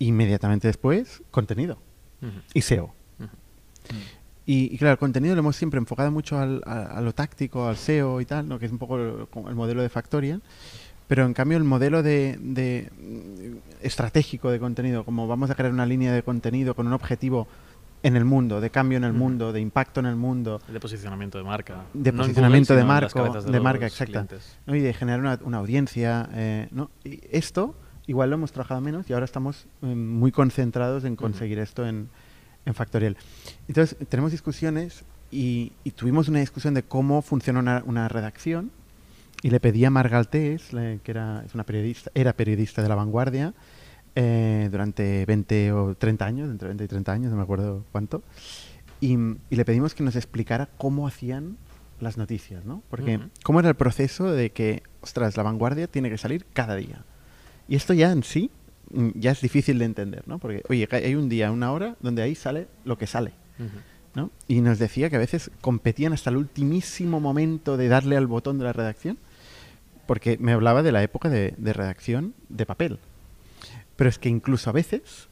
Inmediatamente 0.00 0.66
después, 0.66 1.22
contenido 1.30 1.78
Ujú. 2.22 2.32
y 2.54 2.60
SEO. 2.62 2.92
Y, 4.46 4.74
y 4.74 4.78
claro, 4.78 4.92
el 4.92 4.98
contenido 4.98 5.34
lo 5.34 5.40
hemos 5.40 5.54
siempre 5.56 5.78
enfocado 5.78 6.10
mucho 6.10 6.38
al- 6.38 6.62
a, 6.66 6.82
a 6.98 7.00
lo 7.00 7.12
táctico, 7.14 7.68
al 7.68 7.76
SEO 7.76 8.20
y 8.20 8.24
tal, 8.24 8.48
¿no? 8.48 8.58
que 8.58 8.66
es 8.66 8.72
un 8.72 8.78
poco 8.78 8.96
el, 8.96 9.26
el 9.48 9.54
modelo 9.54 9.82
de 9.82 9.88
Factorial. 9.88 10.42
Pero 11.06 11.24
en 11.26 11.34
cambio 11.34 11.58
el 11.58 11.64
modelo 11.64 12.02
de, 12.02 12.38
de, 12.40 12.90
mm, 12.98 13.84
estratégico 13.84 14.50
de 14.50 14.58
contenido, 14.58 15.04
como 15.04 15.26
vamos 15.28 15.50
a 15.50 15.54
crear 15.54 15.72
una 15.72 15.86
línea 15.86 16.12
de 16.12 16.22
contenido 16.22 16.74
con 16.74 16.86
un 16.86 16.92
objetivo 16.92 17.46
en 18.02 18.16
el 18.16 18.24
mundo, 18.24 18.60
de 18.60 18.70
cambio 18.70 18.96
en 18.96 19.04
el 19.04 19.12
mundo, 19.12 19.52
de 19.52 19.60
impacto 19.60 20.00
en 20.00 20.06
el 20.06 20.16
mundo, 20.16 20.60
De 20.68 20.80
posicionamiento 20.80 21.36
de 21.36 21.44
marca. 21.44 21.84
De 21.92 22.10
No 22.12 22.16
en 22.22 22.28
posicionamiento 22.28 22.74
de 22.74 22.80
en 22.80 22.88
las 22.88 23.14
marco- 23.14 23.22
de 23.44 23.52
los 23.52 23.62
marca, 23.62 23.86
exacta. 23.86 24.26
¿no? 24.66 24.74
y 24.74 24.80
de 24.80 24.94
generar 24.94 25.20
una, 25.20 25.38
una 25.44 25.58
audiencia. 25.58 26.28
eh, 26.32 26.68
¿no? 26.70 26.90
Y 27.04 27.20
esto 27.30 27.74
igual 28.10 28.30
lo 28.30 28.34
hemos 28.36 28.52
trabajado 28.52 28.80
menos 28.80 29.08
y 29.08 29.12
ahora 29.12 29.24
estamos 29.24 29.66
eh, 29.82 29.86
muy 29.86 30.32
concentrados 30.32 31.04
en 31.04 31.16
conseguir 31.16 31.58
esto 31.58 31.86
en, 31.86 32.08
en 32.66 32.74
Factorial. 32.74 33.16
Entonces, 33.68 33.96
tenemos 34.08 34.32
discusiones 34.32 35.04
y, 35.30 35.72
y 35.84 35.92
tuvimos 35.92 36.28
una 36.28 36.40
discusión 36.40 36.74
de 36.74 36.82
cómo 36.82 37.22
funciona 37.22 37.60
una, 37.60 37.82
una 37.86 38.08
redacción 38.08 38.70
y 39.42 39.50
le 39.50 39.60
pedí 39.60 39.84
a 39.84 39.90
Marga 39.90 40.18
Altés, 40.18 40.72
le- 40.72 40.98
que 41.04 41.12
era, 41.12 41.42
es 41.46 41.54
una 41.54 41.64
periodista, 41.64 42.10
era 42.14 42.32
periodista 42.34 42.82
de 42.82 42.88
La 42.88 42.94
Vanguardia 42.96 43.54
eh, 44.16 44.68
durante 44.72 45.24
20 45.24 45.72
o 45.72 45.94
30 45.94 46.24
años, 46.26 46.50
entre 46.50 46.68
20 46.68 46.84
y 46.84 46.88
30 46.88 47.12
años, 47.12 47.30
no 47.30 47.36
me 47.36 47.42
acuerdo 47.44 47.84
cuánto, 47.92 48.22
y, 49.00 49.12
y 49.14 49.56
le 49.56 49.64
pedimos 49.64 49.94
que 49.94 50.02
nos 50.02 50.16
explicara 50.16 50.68
cómo 50.76 51.06
hacían 51.06 51.56
las 52.00 52.16
noticias, 52.18 52.64
¿no? 52.64 52.82
Porque 52.90 53.18
cómo 53.44 53.60
era 53.60 53.68
el 53.68 53.76
proceso 53.76 54.32
de 54.32 54.50
que, 54.50 54.82
ostras, 55.00 55.36
La 55.36 55.42
Vanguardia 55.44 55.86
tiene 55.86 56.10
que 56.10 56.18
salir 56.18 56.44
cada 56.52 56.74
día. 56.74 57.04
Y 57.70 57.76
esto 57.76 57.94
ya 57.94 58.12
en 58.12 58.22
sí 58.22 58.50
mm, 58.90 59.10
ya 59.14 59.30
es 59.30 59.40
difícil 59.40 59.78
de 59.78 59.86
entender, 59.86 60.28
¿no? 60.28 60.38
Porque, 60.38 60.62
oye, 60.68 60.86
hay 60.90 61.14
un 61.14 61.30
día, 61.30 61.50
una 61.50 61.72
hora, 61.72 61.96
donde 62.00 62.20
ahí 62.20 62.34
sale 62.34 62.68
lo 62.84 62.98
que 62.98 63.06
sale. 63.06 63.32
¿no? 64.14 64.30
Y 64.48 64.60
nos 64.60 64.78
decía 64.78 65.08
que 65.08 65.16
a 65.16 65.20
veces 65.20 65.50
competían 65.60 66.12
hasta 66.12 66.30
el 66.30 66.36
ultimísimo 66.36 67.20
momento 67.20 67.76
de 67.76 67.88
darle 67.88 68.16
al 68.16 68.26
botón 68.26 68.58
de 68.58 68.64
la 68.64 68.72
redacción, 68.72 69.18
porque 70.06 70.36
me 70.38 70.52
hablaba 70.52 70.82
de 70.82 70.92
la 70.92 71.02
época 71.02 71.30
de, 71.30 71.54
de 71.56 71.72
redacción 71.72 72.34
de 72.48 72.66
papel. 72.66 72.98
Pero 73.96 74.10
es 74.10 74.18
que 74.18 74.28
incluso 74.28 74.68
a 74.70 74.72
veces 74.72 75.28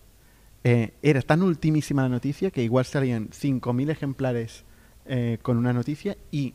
eh, 0.63 0.93
era 1.03 1.23
tan 1.23 1.43
ultimísima 1.43 2.03
la 2.03 2.09
noticia 2.09 2.51
que 2.51 2.63
igual 2.63 2.85
salían 2.85 3.31
5.000 3.31 3.91
ejemplares 3.91 4.65
eh, 5.07 5.39
con 5.43 5.57
una 5.57 5.73
noticia 5.73 6.17
y 6.31 6.55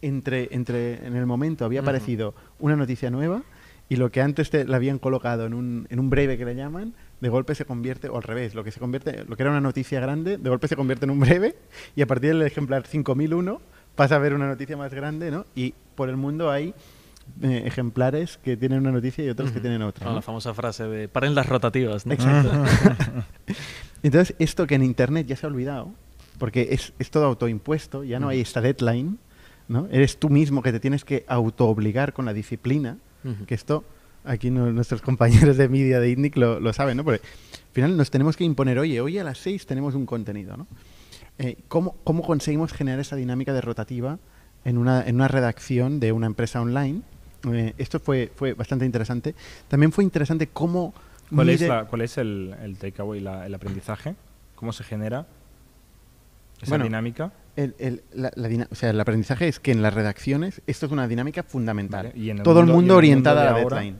entre, 0.00 0.54
entre 0.54 1.04
en 1.06 1.16
el 1.16 1.26
momento 1.26 1.64
había 1.64 1.80
aparecido 1.80 2.34
una 2.60 2.76
noticia 2.76 3.10
nueva 3.10 3.42
y 3.88 3.96
lo 3.96 4.10
que 4.10 4.20
antes 4.20 4.50
te, 4.50 4.66
la 4.66 4.76
habían 4.76 4.98
colocado 4.98 5.46
en 5.46 5.54
un, 5.54 5.86
en 5.90 5.98
un 5.98 6.10
breve 6.10 6.36
que 6.36 6.44
le 6.44 6.54
llaman, 6.54 6.94
de 7.20 7.28
golpe 7.28 7.54
se 7.54 7.64
convierte, 7.64 8.08
o 8.08 8.16
al 8.16 8.22
revés, 8.22 8.54
lo 8.54 8.64
que 8.64 8.70
se 8.70 8.80
convierte, 8.80 9.24
lo 9.24 9.36
que 9.36 9.42
era 9.42 9.50
una 9.50 9.60
noticia 9.60 10.00
grande, 10.00 10.36
de 10.36 10.50
golpe 10.50 10.68
se 10.68 10.76
convierte 10.76 11.04
en 11.06 11.10
un 11.10 11.20
breve 11.20 11.56
y 11.96 12.02
a 12.02 12.06
partir 12.06 12.30
del 12.30 12.42
ejemplar 12.42 12.86
5001 12.86 13.60
pasa 13.94 14.16
a 14.16 14.18
ver 14.18 14.34
una 14.34 14.46
noticia 14.46 14.76
más 14.76 14.92
grande, 14.92 15.30
¿no? 15.30 15.46
Y 15.54 15.74
por 15.94 16.08
el 16.08 16.16
mundo 16.16 16.50
hay 16.50 16.74
eh, 17.42 17.62
ejemplares 17.66 18.38
que 18.38 18.56
tienen 18.56 18.80
una 18.80 18.92
noticia 18.92 19.24
y 19.24 19.28
otros 19.28 19.50
que 19.50 19.58
Ujú. 19.58 19.62
tienen 19.62 19.82
otra. 19.82 20.04
Con 20.04 20.12
¿no? 20.12 20.16
la 20.16 20.22
famosa 20.22 20.54
frase 20.54 20.84
de 20.84 21.08
paren 21.08 21.34
las 21.34 21.46
rotativas. 21.46 22.06
¿no? 22.06 22.12
Exacto. 22.12 22.52
Entonces, 24.02 24.36
esto 24.38 24.66
que 24.66 24.76
en 24.76 24.84
Internet 24.84 25.26
ya 25.26 25.36
se 25.36 25.46
ha 25.46 25.48
olvidado, 25.48 25.90
porque 26.38 26.68
es, 26.70 26.92
es 26.98 27.10
todo 27.10 27.24
autoimpuesto, 27.24 28.04
ya 28.04 28.20
no 28.20 28.28
hay 28.28 28.40
esta 28.40 28.60
deadline, 28.60 29.18
¿no? 29.66 29.88
Eres 29.90 30.18
tú 30.18 30.30
mismo 30.30 30.62
que 30.62 30.72
te 30.72 30.80
tienes 30.80 31.04
que 31.04 31.24
autoobligar 31.26 32.12
con 32.12 32.24
la 32.24 32.32
disciplina, 32.32 32.98
Que 33.46 33.54
esto 33.54 33.84
aquí 34.24 34.50
no- 34.50 34.70
nuestros 34.72 35.02
compañeros 35.08 35.56
de 35.56 35.68
media 35.68 36.00
de 36.00 36.10
ITNIC 36.10 36.36
lo, 36.36 36.60
lo 36.60 36.72
saben, 36.72 36.96
¿no? 36.96 37.04
Porque 37.04 37.20
al 37.24 37.72
final 37.72 37.96
nos 37.96 38.10
tenemos 38.10 38.36
que 38.36 38.44
imponer, 38.44 38.78
oye, 38.78 39.00
hoy 39.00 39.18
a 39.18 39.24
las 39.24 39.38
6 39.38 39.66
tenemos 39.66 39.94
un 39.94 40.06
contenido, 40.06 40.56
¿no? 40.56 40.66
Eh, 41.38 41.56
¿cómo, 41.68 41.94
¿Cómo 42.04 42.22
conseguimos 42.22 42.72
generar 42.72 42.98
esa 43.00 43.14
dinámica 43.16 43.52
de 43.52 43.60
rotativa 43.60 44.18
en 44.64 44.76
una, 44.78 45.06
en 45.06 45.14
una 45.14 45.28
redacción 45.28 46.00
de 46.00 46.10
una 46.12 46.26
empresa 46.26 46.60
online? 46.60 47.02
Eh, 47.52 47.74
esto 47.78 48.00
fue, 48.00 48.32
fue 48.34 48.54
bastante 48.54 48.84
interesante. 48.84 49.34
También 49.68 49.92
fue 49.92 50.02
interesante 50.04 50.48
cómo... 50.48 50.92
¿Cuál 51.32 51.50
es, 51.50 51.60
la- 51.60 51.84
cuál 51.84 52.00
es 52.02 52.18
el, 52.18 52.54
el 52.62 52.76
takeaway, 52.78 53.20
el 53.20 53.54
aprendizaje? 53.54 54.16
¿Cómo 54.56 54.72
se 54.72 54.82
genera 54.82 55.26
esa 56.60 56.70
Bueno, 56.70 56.84
dinámica? 56.84 57.32
El, 57.58 57.74
el- 57.80 58.02
la- 58.12 58.30
la 58.36 58.66
o 58.70 58.74
sea, 58.74 58.90
el 58.90 59.00
aprendizaje 59.00 59.48
es 59.48 59.58
que 59.58 59.72
en 59.72 59.82
las 59.82 59.92
redacciones 59.92 60.62
esto 60.68 60.86
es 60.86 60.92
una 60.92 61.08
dinámica 61.08 61.42
fundamental. 61.42 62.06
Vale, 62.08 62.18
y 62.18 62.30
en 62.30 62.38
el 62.38 62.42
Todo 62.44 62.56
mundo- 62.56 62.60
el 62.62 62.68
en 62.68 62.74
mundo 62.76 62.94
mundo 63.16 63.30
a 63.30 63.34
la 63.34 63.50
ahora, 63.50 63.76
deadline. 63.78 63.96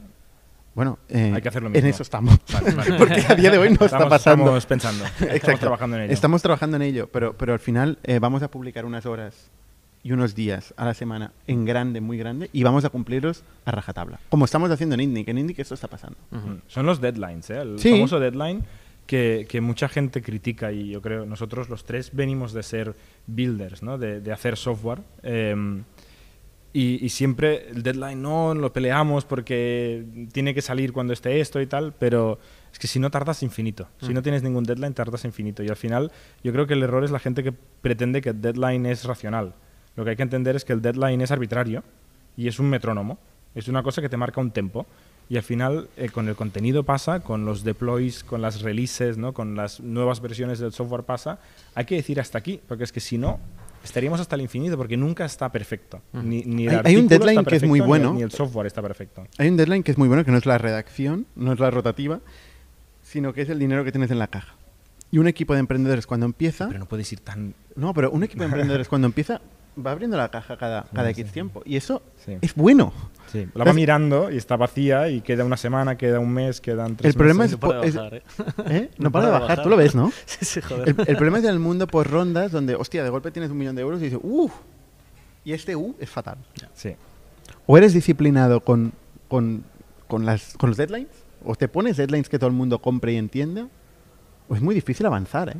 Bueno, 0.75 0.99
eh, 1.09 1.33
Hay 1.35 1.41
que 1.41 1.49
hacer 1.49 1.61
lo 1.61 1.67
en 1.67 1.73
mismo. 1.73 1.89
eso 1.89 2.03
estamos. 2.03 2.37
Vale, 2.53 2.71
vale. 2.71 2.93
Porque 2.97 3.21
a 3.27 3.35
día 3.35 3.51
de 3.51 3.57
hoy 3.57 3.67
no 3.69 3.73
está 3.73 3.85
Estamos- 3.87 4.09
pasando. 4.09 4.43
Estamos 4.57 4.65
pensando. 4.65 5.03
Estamos 5.33 5.59
trabajando 5.59 5.97
en 5.97 6.03
ello. 6.03 6.13
Estamos 6.13 6.41
trabajando 6.41 6.75
en 6.77 6.81
ello, 6.83 7.09
pero, 7.11 7.33
pero 7.33 7.51
al 7.53 7.59
final 7.59 7.97
eh, 8.03 8.19
vamos 8.19 8.43
a 8.43 8.49
publicar 8.49 8.85
unas 8.85 9.05
horas 9.05 9.49
y 10.03 10.13
unos 10.13 10.35
días 10.35 10.73
a 10.77 10.85
la 10.85 10.93
semana 10.93 11.33
en 11.47 11.65
grande, 11.65 11.99
muy 11.99 12.17
grande, 12.17 12.49
y 12.53 12.63
vamos 12.63 12.85
a 12.85 12.89
cumplirlos 12.89 13.43
a 13.65 13.71
rajatabla. 13.71 14.21
Como 14.29 14.45
estamos 14.45 14.71
haciendo 14.71 14.95
en 14.95 15.01
Indic. 15.01 15.27
En 15.27 15.37
Indic 15.37 15.59
esto 15.59 15.73
está 15.73 15.89
pasando. 15.89 16.15
Ujú. 16.31 16.47
Mm. 16.47 16.61
Son 16.67 16.85
los 16.85 17.01
deadlines, 17.01 17.49
¿eh? 17.49 17.59
El 17.61 17.77
Sí. 17.79 17.91
famoso 17.91 18.21
deadline 18.21 18.63
que, 19.09 19.47
que 19.49 19.59
mucha 19.59 19.89
gente 19.89 20.21
critica 20.21 20.71
y 20.71 20.89
yo 20.91 21.01
creo 21.01 21.25
nosotros 21.25 21.67
los 21.67 21.83
tres 21.83 22.11
venimos 22.13 22.53
de 22.53 22.61
ser 22.61 22.95
builders, 23.25 23.81
¿no? 23.81 23.97
De, 23.97 24.21
de 24.21 24.31
hacer 24.31 24.55
software. 24.55 25.01
em, 25.23 25.83
y, 26.71 27.03
y 27.03 27.09
siempre 27.09 27.67
el 27.69 27.81
deadline 27.81 28.21
no 28.21 28.53
lo 28.53 28.71
peleamos 28.71 29.25
porque 29.25 30.05
tiene 30.31 30.53
que 30.53 30.61
salir 30.61 30.93
cuando 30.93 31.13
esté 31.13 31.39
esto 31.39 31.59
y 31.59 31.65
tal, 31.65 31.93
pero 31.97 32.37
es 32.71 32.77
que 32.77 32.85
si 32.85 32.99
no 32.99 33.09
tardas 33.09 33.41
infinito. 33.41 33.87
Si 33.99 34.11
Mm. 34.11 34.13
no 34.13 34.21
tienes 34.21 34.43
ningún 34.43 34.63
deadline, 34.65 34.93
tardas 34.93 35.25
infinito. 35.25 35.63
Y 35.63 35.69
al 35.69 35.75
final 35.75 36.11
yo 36.43 36.51
creo 36.53 36.67
que 36.67 36.75
el 36.75 36.83
error 36.83 37.03
es 37.03 37.09
la 37.09 37.17
gente 37.17 37.41
que 37.43 37.51
pretende 37.81 38.21
que 38.21 38.29
el 38.29 38.41
deadline 38.41 38.85
es 38.85 39.05
racional. 39.05 39.55
Lo 39.95 40.03
que 40.03 40.11
hay 40.11 40.15
que 40.17 40.21
entender 40.29 40.55
es 40.55 40.63
que 40.63 40.73
el 40.73 40.81
deadline 40.83 41.21
es 41.21 41.31
arbitrario 41.31 41.83
y 42.37 42.47
es 42.47 42.59
un 42.59 42.69
metrónomo. 42.69 43.17
Es 43.55 43.67
una 43.67 43.81
cosa 43.81 44.03
que 44.03 44.09
te 44.09 44.17
marca 44.17 44.39
un 44.39 44.51
tempo. 44.51 44.85
Y 45.29 45.37
al 45.37 45.43
final, 45.43 45.89
eh, 45.95 46.09
con 46.09 46.27
el 46.27 46.35
contenido 46.35 46.83
pasa, 46.83 47.19
con 47.19 47.45
los 47.45 47.63
deploys, 47.63 48.23
con 48.23 48.41
las 48.41 48.61
releases, 48.61 49.17
¿no? 49.17 49.31
con 49.33 49.55
las 49.55 49.79
nuevas 49.79 50.21
versiones 50.21 50.57
del 50.57 50.71
software 50.73 51.03
pasa, 51.03 51.39
hay 51.75 51.85
que 51.85 51.95
decir 51.95 52.19
hasta 52.19 52.39
aquí, 52.39 52.59
porque 52.67 52.83
es 52.83 52.91
que 52.91 52.99
si 52.99 53.19
no, 53.19 53.39
estaríamos 53.83 54.19
hasta 54.19 54.35
el 54.35 54.41
infinito, 54.41 54.75
porque 54.75 54.97
nunca 54.97 55.25
está 55.25 55.51
perfecto. 55.51 56.01
Ni, 56.13 56.41
ni 56.43 56.65
el 56.67 56.77
Hay- 56.77 56.81
hay 56.85 56.95
un 56.97 57.07
deadline 57.07 57.37
está 57.39 57.49
que 57.51 57.55
es 57.57 57.63
muy 57.63 57.79
perfecto, 57.79 57.83
ni 57.83 57.87
bueno. 58.05 58.13
Ni 58.15 58.23
el 58.23 58.31
software 58.31 58.65
está 58.65 58.81
perfecto. 58.81 59.27
Hay 59.37 59.47
un 59.49 59.55
deadline 59.57 59.83
que 59.83 59.91
es 59.91 59.97
muy 59.99 60.07
bueno, 60.07 60.25
que 60.25 60.31
no 60.31 60.37
es 60.39 60.47
la 60.47 60.57
redacción, 60.57 61.27
no 61.35 61.53
es 61.53 61.59
la 61.59 61.69
rotativa, 61.69 62.21
sino 63.03 63.31
que 63.33 63.43
es 63.43 63.49
el 63.49 63.59
dinero 63.59 63.83
que 63.83 63.91
tienes 63.91 64.09
en 64.11 64.17
la 64.19 64.27
caja. 64.27 64.55
Y 65.11 65.19
un 65.19 65.27
equipo 65.27 65.53
de 65.53 65.59
emprendedores 65.59 66.07
cuando 66.07 66.25
empieza... 66.25 66.67
Pero 66.67 66.79
no 66.79 66.85
puedes 66.87 67.11
ir 67.13 67.19
tan... 67.19 67.53
No, 67.75 67.93
pero 67.93 68.09
un 68.11 68.23
equipo 68.23 68.41
de 68.41 68.45
emprendedores 68.49 68.87
cuando 68.87 69.05
empieza 69.07 69.41
va 69.83 69.91
abriendo 69.91 70.17
la 70.17 70.29
caja 70.29 70.57
cada, 70.57 70.85
cada 70.93 71.07
Sí, 71.13 71.21
X 71.21 71.27
sí. 71.27 71.33
tiempo. 71.33 71.61
Y 71.65 71.77
eso 71.77 72.01
Sí. 72.25 72.33
es 72.41 72.53
bueno. 72.55 72.91
Sí, 73.31 73.47
la 73.53 73.63
va 73.63 73.69
Es- 73.71 73.75
mirando 73.75 74.31
y 74.31 74.37
está 74.37 74.55
vacía 74.57 75.09
y 75.09 75.21
queda 75.21 75.45
una 75.45 75.57
semana, 75.57 75.97
queda 75.97 76.19
un 76.19 76.31
mes, 76.33 76.61
quedan 76.61 76.95
tres 76.95 77.11
El 77.13 77.17
problema 77.17 77.43
meses. 77.43 77.57
es- 77.57 77.61
No 77.61 77.67
para 77.69 77.81
de 77.81 77.91
bajar, 77.91 78.13
¿eh? 78.15 78.23
¿Eh? 78.69 78.89
No 78.97 79.11
para 79.11 79.25
de 79.27 79.31
bajar, 79.31 79.63
tú 79.63 79.69
lo 79.69 79.77
ves, 79.77 79.95
¿no? 79.95 80.11
Sí, 80.25 80.45
sí, 80.45 80.61
joder. 80.61 80.89
El, 80.89 80.95
el 81.07 81.15
problema 81.15 81.37
es 81.39 81.43
en 81.43 81.51
el 81.51 81.59
mundo 81.59 81.87
por 81.87 82.09
rondas 82.09 82.51
donde, 82.51 82.75
hostia, 82.75 83.03
de 83.03 83.09
golpe 83.09 83.31
tienes 83.31 83.51
un 83.51 83.57
millón 83.57 83.75
de 83.75 83.81
euros 83.83 83.99
y 84.01 84.05
dices, 84.05 84.19
uff, 84.23 84.51
y 85.43 85.53
este 85.53 85.75
U 85.75 85.95
es 85.99 86.09
fatal. 86.09 86.37
Sí. 86.73 86.95
O 87.65 87.77
eres 87.77 87.93
disciplinado 87.93 88.61
con, 88.61 88.93
con, 89.27 89.63
con, 90.07 90.25
las, 90.25 90.55
con 90.57 90.69
los 90.69 90.77
deadlines, 90.77 91.09
o 91.45 91.55
te 91.55 91.67
pones 91.67 91.97
deadlines 91.97 92.29
que 92.29 92.37
todo 92.39 92.49
el 92.49 92.55
mundo 92.55 92.79
compre 92.79 93.13
y 93.13 93.17
entienda, 93.17 93.67
o 94.47 94.55
es 94.55 94.61
muy 94.61 94.73
difícil 94.75 95.05
avanzar, 95.05 95.49
¿eh? 95.49 95.55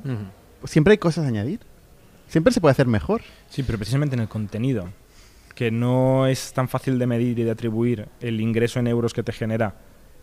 Siempre 0.66 0.92
hay 0.94 0.98
cosas 0.98 1.26
a 1.26 1.28
añadir. 1.28 1.60
Siempre 2.28 2.52
se 2.54 2.60
puede 2.62 2.72
hacer 2.74 2.86
mejor. 2.88 3.22
Sí, 3.50 3.64
pero 3.64 3.78
precisamente 3.78 4.16
en 4.16 4.22
el 4.22 4.28
contenido, 4.28 4.90
que 5.60 5.72
no 5.72 6.26
es 6.26 6.54
tan 6.54 6.70
fácil 6.70 6.98
de 6.98 7.06
medir 7.06 7.38
y 7.38 7.44
de 7.44 7.52
atribuir 7.52 8.08
el 8.22 8.40
ingreso 8.40 8.80
en 8.80 8.88
euros 8.88 9.14
que 9.14 9.24
te 9.24 9.34
genera 9.34 9.76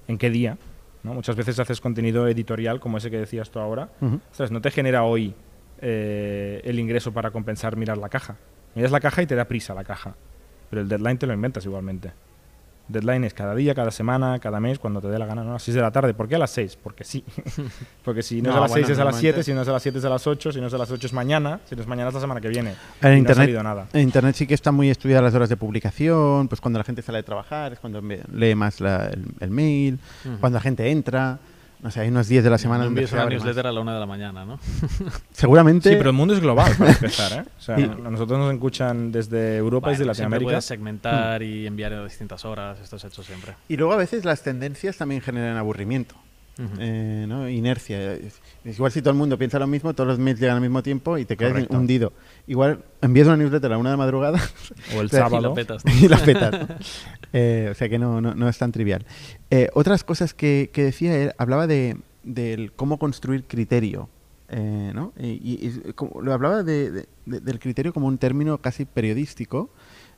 en 0.08 0.16
qué 0.16 0.30
día, 0.30 0.56
¿no? 1.02 1.12
Muchas 1.12 1.36
veces 1.36 1.58
haces 1.58 1.78
contenido 1.78 2.26
editorial, 2.26 2.80
como 2.80 2.96
ese 2.96 3.10
que 3.10 3.18
decías 3.18 3.50
tú 3.50 3.58
ahora. 3.58 3.90
Ostras, 4.30 4.50
no 4.50 4.62
te 4.62 4.70
genera 4.70 5.02
hoy 5.02 5.34
eh, 5.82 6.62
el 6.64 6.78
ingreso 6.78 7.12
para 7.12 7.32
compensar 7.32 7.76
mirar 7.76 7.98
la 7.98 8.08
caja. 8.08 8.38
Miras 8.74 8.90
la 8.90 8.98
caja 8.98 9.20
y 9.20 9.26
te 9.26 9.34
da 9.34 9.44
prisa 9.44 9.74
la 9.74 9.84
caja. 9.84 10.16
Pero 10.70 10.80
el 10.80 10.88
deadline 10.88 11.18
te 11.18 11.26
lo 11.26 11.34
inventas 11.34 11.66
igualmente. 11.66 12.12
Deadline 12.88 13.24
es 13.24 13.34
cada 13.34 13.54
día, 13.54 13.74
cada 13.74 13.90
semana, 13.90 14.38
cada 14.38 14.60
mes, 14.60 14.78
cuando 14.78 15.00
te 15.00 15.08
dé 15.08 15.18
la 15.18 15.26
gana, 15.26 15.42
¿no? 15.42 15.50
A 15.50 15.52
las 15.54 15.62
6 15.64 15.74
de 15.74 15.80
la 15.80 15.90
tarde. 15.90 16.14
¿Por 16.14 16.28
qué 16.28 16.36
a 16.36 16.38
las 16.38 16.50
6? 16.52 16.78
Porque 16.82 17.02
sí. 17.04 17.24
Porque 18.04 18.22
si 18.22 18.40
no, 18.42 18.50
es 18.50 18.56
a 18.56 18.60
las 18.60 18.72
6 18.72 18.84
bueno, 18.86 18.92
es 18.94 18.98
a 19.00 19.04
las 19.04 19.16
7, 19.16 19.26
normalmente- 19.38 19.42
si 19.42 19.52
no 19.54 19.62
es 19.62 19.68
a 19.68 19.72
las 19.72 19.82
7 19.82 19.98
es 19.98 20.04
a 20.04 20.08
las 20.08 20.26
8, 20.26 20.52
si 20.52 20.60
no 20.60 20.66
es 20.68 20.74
a 20.74 20.78
las 20.78 20.90
8 20.90 21.06
es 21.06 21.12
mañana, 21.12 21.60
si 21.68 21.74
no 21.74 21.82
es 21.82 21.88
mañana 21.88 22.08
es 22.08 22.14
la 22.14 22.20
semana 22.20 22.40
que 22.40 22.48
viene. 22.48 22.70
En 23.02 23.08
Y 23.08 23.12
no 23.12 23.18
internet, 23.18 23.30
ha 23.38 23.42
salido 23.42 23.62
nada. 23.62 23.86
en 23.92 24.00
internet 24.02 24.34
sí 24.36 24.46
que 24.46 24.54
está 24.54 24.70
muy 24.72 24.88
estudiadas 24.90 25.24
las 25.24 25.34
horas 25.34 25.48
de 25.48 25.56
publicación, 25.56 26.48
pues 26.48 26.60
cuando 26.60 26.78
la 26.78 26.84
gente 26.84 27.02
sale 27.02 27.18
de 27.18 27.22
trabajar, 27.24 27.72
es 27.72 27.78
cuando 27.80 28.00
lee 28.00 28.54
más 28.54 28.80
la- 28.80 29.06
el, 29.06 29.24
el 29.40 29.50
mail, 29.50 29.98
cuando 30.40 30.56
la 30.58 30.62
gente 30.62 30.90
entra, 30.90 31.38
no 31.80 31.90
sé, 31.90 32.00
hay 32.00 32.08
unos 32.08 32.26
días 32.28 32.42
de 32.44 32.50
la 32.50 32.58
semana 32.58 32.84
no 32.84 32.88
envíes 32.88 33.12
una 33.12 33.22
abre 33.22 33.36
más. 33.36 33.44
newsletter 33.44 33.66
a 33.68 33.72
la 33.72 33.80
una 33.80 33.94
de 33.94 34.00
la 34.00 34.06
mañana, 34.06 34.44
¿no? 34.44 34.58
Seguramente, 35.32 35.90
Sí, 35.90 35.96
pero 35.96 36.10
el 36.10 36.16
mundo 36.16 36.34
es 36.34 36.40
global 36.40 36.72
para 36.78 36.90
empezar, 36.92 37.32
¿eh? 37.32 37.44
O 37.58 37.60
sea, 37.60 37.78
Y- 37.78 37.84
a 37.84 38.10
nosotros 38.10 38.38
nos 38.38 38.52
escuchan 38.52 39.12
desde 39.12 39.56
Europa 39.56 39.88
y 39.88 39.92
desde 39.92 40.04
Bueno, 40.04 40.12
Latinoamérica. 40.12 40.48
puedes 40.48 40.64
segmentar 40.64 41.42
y 41.42 41.66
enviar 41.66 41.92
a 41.92 42.04
distintas 42.04 42.44
horas, 42.44 42.78
esto 42.80 42.98
se 42.98 43.06
ha 43.06 43.10
hecho 43.10 43.22
siempre. 43.22 43.54
y 43.68 43.76
luego 43.76 43.92
a 43.92 43.96
veces 43.96 44.24
las 44.24 44.42
tendencias 44.42 44.96
también 44.96 45.20
generan 45.20 45.56
aburrimiento. 45.56 46.14
Eh, 46.78 47.26
¿no? 47.28 47.48
Inercia. 47.48 48.18
Igual 48.64 48.90
si 48.90 49.00
todo 49.02 49.10
el 49.10 49.16
mundo 49.18 49.36
piensa 49.36 49.58
lo 49.58 49.66
mismo, 49.66 49.92
todos 49.94 50.08
los 50.08 50.18
mails 50.18 50.40
llegan 50.40 50.56
al 50.56 50.62
mismo 50.62 50.82
tiempo 50.82 51.18
y 51.18 51.24
te 51.26 51.36
quedas 51.36 51.52
Correcto. 51.52 51.76
hundido. 51.76 52.12
Igual 52.46 52.82
envías 53.02 53.26
una 53.26 53.36
newsletter 53.36 53.66
a 53.66 53.74
la 53.74 53.78
una 53.78 53.90
de 53.90 53.96
madrugada 53.98 54.40
O 54.96 55.00
el 55.02 55.10
sábado. 55.10 55.48
la 55.50 55.54
petas, 55.54 55.84
¿no? 55.84 55.92
y 55.92 56.08
la 56.08 56.18
petas. 56.18 56.52
¿no? 56.68 56.74
Eh, 57.32 57.68
o 57.70 57.74
sea 57.74 57.88
que 57.90 57.98
no, 57.98 58.20
no, 58.22 58.34
no 58.34 58.48
es 58.48 58.56
tan 58.56 58.72
trivial. 58.72 59.04
Eh, 59.50 59.68
otras 59.74 60.04
cosas 60.04 60.32
que, 60.32 60.70
que 60.72 60.84
decía 60.84 61.14
él, 61.20 61.32
hablaba 61.36 61.66
de 61.66 61.98
del 62.22 62.72
cómo 62.72 62.98
construir 62.98 63.44
criterio. 63.44 64.08
eh, 64.48 64.92
¿no? 64.94 65.12
Y, 65.18 65.26
y- 65.26 65.82
y 65.88 65.92
como- 65.92 66.22
lo 66.22 66.32
hablaba 66.32 66.62
de- 66.62 66.90
de- 66.92 67.08
de- 67.26 67.40
del 67.40 67.58
criterio 67.58 67.92
como 67.92 68.06
un 68.06 68.16
término 68.16 68.58
casi 68.58 68.84
periodístico, 68.86 69.70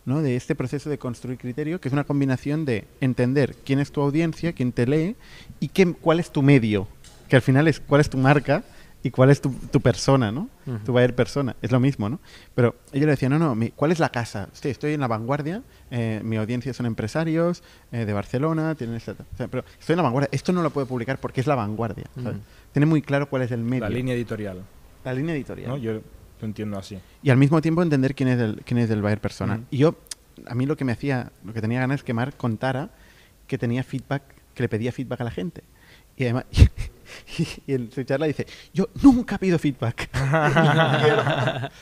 ¿no? 0.08 0.22
de 0.22 0.34
este 0.36 0.54
proceso 0.54 0.90
de 0.90 0.98
construir 0.98 1.38
criterio, 1.38 1.80
que 1.80 1.88
es 1.88 1.92
una 1.92 2.04
combinación 2.04 2.64
de 2.64 2.84
entender 3.00 3.54
quién 3.64 3.78
es 3.78 3.92
tu 3.92 4.00
audiencia, 4.00 4.52
quién 4.52 4.72
te 4.72 4.86
lee 4.86 5.14
y 5.60 5.68
qué, 5.68 5.92
cuál 5.92 6.18
es 6.18 6.30
tu 6.32 6.42
medio, 6.42 6.88
que 7.28 7.36
al 7.36 7.42
final 7.42 7.68
es 7.68 7.78
cuál 7.80 8.00
es 8.00 8.08
tu 8.10 8.18
marca 8.18 8.64
y 9.02 9.10
cuál 9.10 9.30
es 9.30 9.40
tu, 9.40 9.50
tu 9.70 9.80
persona, 9.80 10.32
¿no? 10.32 10.48
Ujú. 10.66 10.78
Tu 10.86 10.92
buyer 10.92 11.14
persona, 11.14 11.54
es 11.62 11.70
lo 11.70 11.78
mismo, 11.78 12.08
¿no? 12.08 12.18
Pero 12.56 12.74
ella 12.92 13.06
le 13.06 13.12
decía, 13.12 13.28
no, 13.28 13.38
no, 13.38 13.54
mi- 13.54 13.70
¿cuál 13.70 13.92
es 13.92 14.00
la 14.00 14.08
casa? 14.08 14.48
Sí, 14.52 14.70
estoy 14.70 14.92
en 14.94 15.00
la 15.00 15.06
vanguardia, 15.06 15.62
eh, 15.92 16.20
mi 16.24 16.36
audiencia 16.36 16.74
son 16.74 16.86
empresarios 16.86 17.62
eh, 17.92 18.04
de 18.06 18.12
Barcelona, 18.12 18.74
tienen 18.74 18.96
esta... 18.96 19.12
o 19.12 19.36
sea, 19.36 19.46
pero 19.46 19.64
estoy 19.78 19.92
en 19.92 19.98
la 19.98 20.02
vanguardia, 20.02 20.28
esto 20.32 20.52
no 20.52 20.62
lo 20.62 20.70
puedo 20.70 20.86
publicar 20.88 21.18
porque 21.20 21.40
es 21.40 21.46
la 21.46 21.54
vanguardia. 21.54 22.06
Tiene 22.72 22.86
muy 22.86 23.00
claro 23.02 23.28
cuál 23.28 23.42
es 23.42 23.52
el 23.52 23.60
medio, 23.60 23.84
La 23.84 23.90
línea 23.90 24.14
editorial. 24.14 24.62
la 25.04 25.12
línea 25.14 25.34
editorial 25.34 25.68
¿no? 25.70 25.76
Yo 25.76 26.00
lo 26.40 26.46
entiendo 26.46 26.78
así. 26.78 26.98
y 27.22 27.30
al 27.30 27.36
mismo 27.36 27.60
tiempo 27.60 27.82
entender 27.82 28.14
quién 28.14 28.28
es 28.28 28.38
el, 28.38 28.62
quién 28.64 28.78
es 28.78 28.90
el 28.90 29.02
buyer 29.02 29.20
persona. 29.20 29.60
Y 29.70 29.78
yo, 29.78 29.96
a 30.46 30.54
mí 30.54 30.66
lo 30.66 30.76
que 30.76 30.84
me 30.84 30.92
hacía, 30.92 31.32
lo 31.44 31.52
que 31.52 31.60
tenía 31.60 31.80
ganas 31.80 32.00
es 32.00 32.04
que 32.04 32.14
Mark 32.14 32.36
contara 32.36 32.90
que 33.46 33.58
tenía 33.58 33.82
feedback, 33.82 34.22
que 34.54 34.62
le 34.62 34.68
pedía 34.68 34.92
feedback 34.92 35.20
a 35.20 35.24
la 35.24 35.30
gente. 35.30 35.62
Y 36.16 36.24
además, 36.24 36.44
y, 37.66 37.72
en 37.72 37.90
su 37.90 38.02
charla 38.04 38.26
dice, 38.26 38.46
yo 38.74 38.88
nunca 39.02 39.38
pido 39.38 39.58
feedback. 39.58 40.10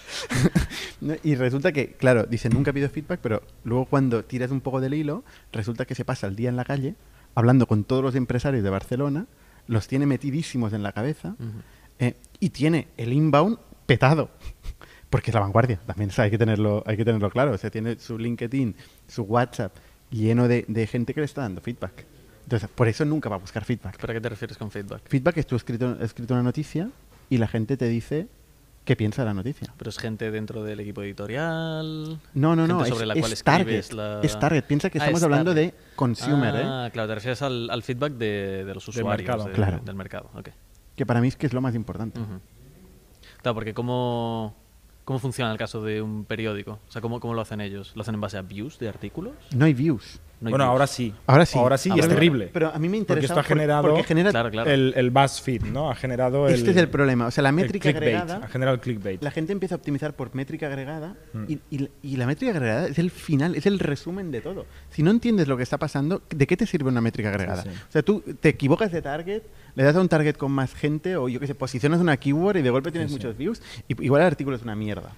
Y 1.23 1.35
resulta 1.35 1.73
que, 1.73 1.93
claro, 1.93 2.25
dice, 2.25 2.49
nunca 2.49 2.73
pido 2.73 2.89
feedback, 2.89 3.21
pero 3.23 3.43
luego 3.65 3.85
cuando 3.85 4.25
tiras 4.25 4.51
un 4.51 4.63
poco 4.63 4.81
del 4.81 4.95
hilo, 4.95 5.25
resulta 5.53 5.85
que 5.85 5.95
se 5.95 6.07
pasa 6.07 6.27
el 6.27 6.37
día 6.37 6.49
en 6.49 6.57
la 6.57 6.65
calle 6.65 6.95
hablando 7.37 7.67
con 7.67 7.85
todos 7.85 8.03
los 8.03 8.15
empresarios 8.17 8.65
de 8.65 8.71
Barcelona, 8.71 9.27
los 9.69 9.87
tiene 9.87 10.07
metidísimos 10.07 10.73
en 10.73 10.83
la 10.83 10.93
cabeza 10.93 11.37
eh, 11.99 12.15
y 12.41 12.51
tiene 12.51 12.89
el 12.97 13.13
inbound 13.13 13.59
petado. 13.87 14.31
Porque 15.09 15.31
es 15.31 15.35
la 15.35 15.41
vanguardia, 15.41 15.79
también 15.87 16.11
o 16.11 16.13
sea, 16.13 16.25
hay, 16.25 16.31
que 16.33 16.39
tenerlo, 16.39 16.83
hay 16.85 16.97
que 16.97 17.05
tenerlo 17.05 17.31
claro. 17.31 17.53
O 17.53 17.59
sea, 17.59 17.71
tiene 17.71 17.99
su 17.99 18.19
LinkedIn, 18.19 18.75
su 19.07 19.23
WhatsApp 19.23 19.73
lleno 20.11 20.49
de, 20.49 20.65
de 20.67 20.87
gente 20.89 21.15
que 21.15 21.21
le 21.21 21.27
está 21.27 21.43
dando 21.43 21.61
feedback. 21.61 22.05
Entonces, 22.43 22.69
por 22.75 22.89
eso 22.89 23.05
nunca 23.05 23.29
va 23.29 23.37
a 23.37 23.39
buscar 23.39 23.65
feedback. 23.65 23.97
¿Pero 24.01 24.11
a 24.11 24.15
qué 24.15 24.21
te 24.21 24.29
refieres 24.29 24.59
con 24.59 24.71
feedback? 24.71 25.03
Feedback 25.09 25.37
es 25.39 25.47
tú 25.47 25.55
has 25.55 25.61
escrito, 25.61 25.97
escrito 26.03 26.35
una 26.35 26.43
noticia 26.43 26.91
y 27.31 27.39
la 27.39 27.47
gente 27.47 27.77
te 27.77 27.87
dice 27.89 28.27
qué 28.85 28.95
piensa 28.97 29.23
de 29.23 29.27
la 29.27 29.35
noticia. 29.35 29.73
¿Pero 29.77 29.91
es 29.91 29.99
gente 29.99 30.31
dentro 30.33 30.63
del 30.65 30.81
equipo 30.81 31.03
editorial? 31.03 32.21
No, 32.35 32.55
no, 32.57 32.67
no, 32.67 32.79
Gente 32.79 32.83
es, 32.91 32.95
sobre 32.95 33.07
la 33.07 33.15
es 33.15 33.21
cual 33.21 33.35
target. 33.45 33.75
escribes 33.79 33.93
la- 33.93 34.21
Es 34.23 34.39
target. 34.39 34.65
Piensa 34.65 34.91
que 34.91 34.99
Ah, 34.99 35.03
estamos 35.03 35.21
es 35.21 35.25
hablando 35.25 35.55
target. 35.55 35.73
de 35.73 35.79
consumer, 35.97 36.55
¿eh? 36.57 36.63
Ah, 36.65 36.91
claro, 36.93 37.09
te 37.09 37.15
refieres 37.15 37.43
al, 37.43 37.71
al 37.71 37.83
feedback 37.83 38.13
de, 38.15 38.65
de 38.65 38.75
los 38.75 38.85
Del 38.87 38.91
usuarios 39.03 39.27
mercado. 39.29 39.45
de- 39.49 39.53
Claro. 39.53 39.81
del 39.85 39.95
mercado. 39.95 40.31
ok. 40.35 40.49
que 40.97 41.05
para 41.07 41.21
mí 41.21 41.29
es 41.29 41.37
que 41.37 41.47
es 41.47 41.53
lo 41.53 41.61
más 41.61 41.75
importante. 41.75 42.21
Porque 43.55 43.75
¿cómo, 43.75 44.55
¿cómo 45.05 45.19
funciona 45.19 45.53
el 45.53 45.59
caso 45.59 45.83
de 45.83 46.03
un 46.03 46.25
periódico? 46.25 46.79
O 46.89 46.93
sea, 46.93 47.01
¿cómo, 47.01 47.21
¿cómo 47.21 47.35
lo 47.35 47.41
hacen 47.41 47.61
ellos? 47.61 47.93
¿Lo 47.95 48.03
hacen 48.03 48.15
en 48.15 48.21
base 48.21 48.39
a 48.39 48.43
views 48.43 48.79
de 48.79 48.89
artículos? 48.89 49.35
No 49.55 49.65
hay 49.65 49.75
views. 49.75 50.21
No 50.39 50.49
hay 50.49 50.51
bueno, 50.51 50.65
ahora 50.67 50.87
sí. 50.87 51.15
Ahora 51.27 51.47
sí. 51.47 51.59
Ahora 51.59 51.79
sí, 51.79 51.89
Ah, 51.91 51.97
y 51.97 52.01
es 52.01 52.09
terrible. 52.09 52.51
Pero 52.53 52.69
a 52.69 52.79
mí 52.79 52.89
me 52.91 52.99
Porque 52.99 53.15
interesa 53.15 53.33
esto 53.33 53.41
ha 53.41 53.43
generado 53.43 53.89
porque 53.89 54.05
genera 54.05 54.31
Claro, 54.31 54.51
claro. 54.51 54.71
El, 54.71 54.93
el 54.95 55.11
BuzzFeed, 55.11 55.63
¿no? 55.63 55.91
Ha 55.91 55.95
generado 55.95 56.47
el... 56.47 56.55
Este 56.55 56.73
es 56.73 56.77
el 56.77 56.89
problema. 56.91 57.27
O 57.27 57.31
sea, 57.31 57.43
la 57.43 57.53
métrica 57.53 57.89
agregada 57.89 58.41
Ha 58.45 58.49
generado 58.49 58.75
el 58.75 58.81
clickbait. 58.83 59.23
La 59.23 59.31
gente 59.31 59.53
empieza 59.53 59.77
a 59.77 59.79
optimizar 59.79 60.15
por 60.15 60.35
métrica 60.35 60.67
agregada 60.67 61.15
Mm. 61.33 61.45
y, 61.49 61.61
y- 61.71 61.89
y 62.03 62.17
la 62.17 62.27
métrica 62.27 62.53
agregada 62.53 62.87
es 62.89 62.99
el 62.99 63.11
final, 63.11 63.55
es 63.55 63.65
el 63.67 63.79
resumen 63.79 64.31
de 64.31 64.41
todo. 64.43 64.67
Si 64.91 65.03
no 65.03 65.11
entiendes 65.11 65.49
lo 65.49 65.57
que 65.57 65.63
está 65.63 65.79
pasando, 65.79 66.21
¿de 66.29 66.47
qué 66.47 66.57
te 66.57 66.67
sirve 66.67 66.89
una 66.91 67.01
métrica 67.01 67.31
agregada? 67.31 67.63
sí. 67.63 67.69
O 67.71 67.93
sea, 67.93 68.03
tú 68.03 68.23
te 68.39 68.51
equivocas 68.51 68.93
de 68.93 69.01
target, 69.01 69.43
le 69.75 69.85
das 69.85 69.97
a 69.97 70.01
un 70.01 70.09
target 70.09 70.37
con 70.37 70.53
más 70.53 70.75
gente 70.75 71.17
o 71.17 71.29
yo 71.31 71.41
qué 71.41 71.47
sé, 71.47 71.55
posicionas 71.55 71.99
una 72.01 72.17
keyword 72.19 72.59
y 72.59 72.63
de 72.63 72.71
golpe 72.71 72.91
tienes 72.93 73.11
Sí, 73.11 73.17
sí. 73.17 73.23
muchos 73.25 73.39
views 73.39 73.63
y 73.89 74.05
igual 74.05 74.21
el 74.21 74.27
artículo 74.27 74.57
es 74.57 74.63
una 74.63 74.75
mierda. 74.77 75.13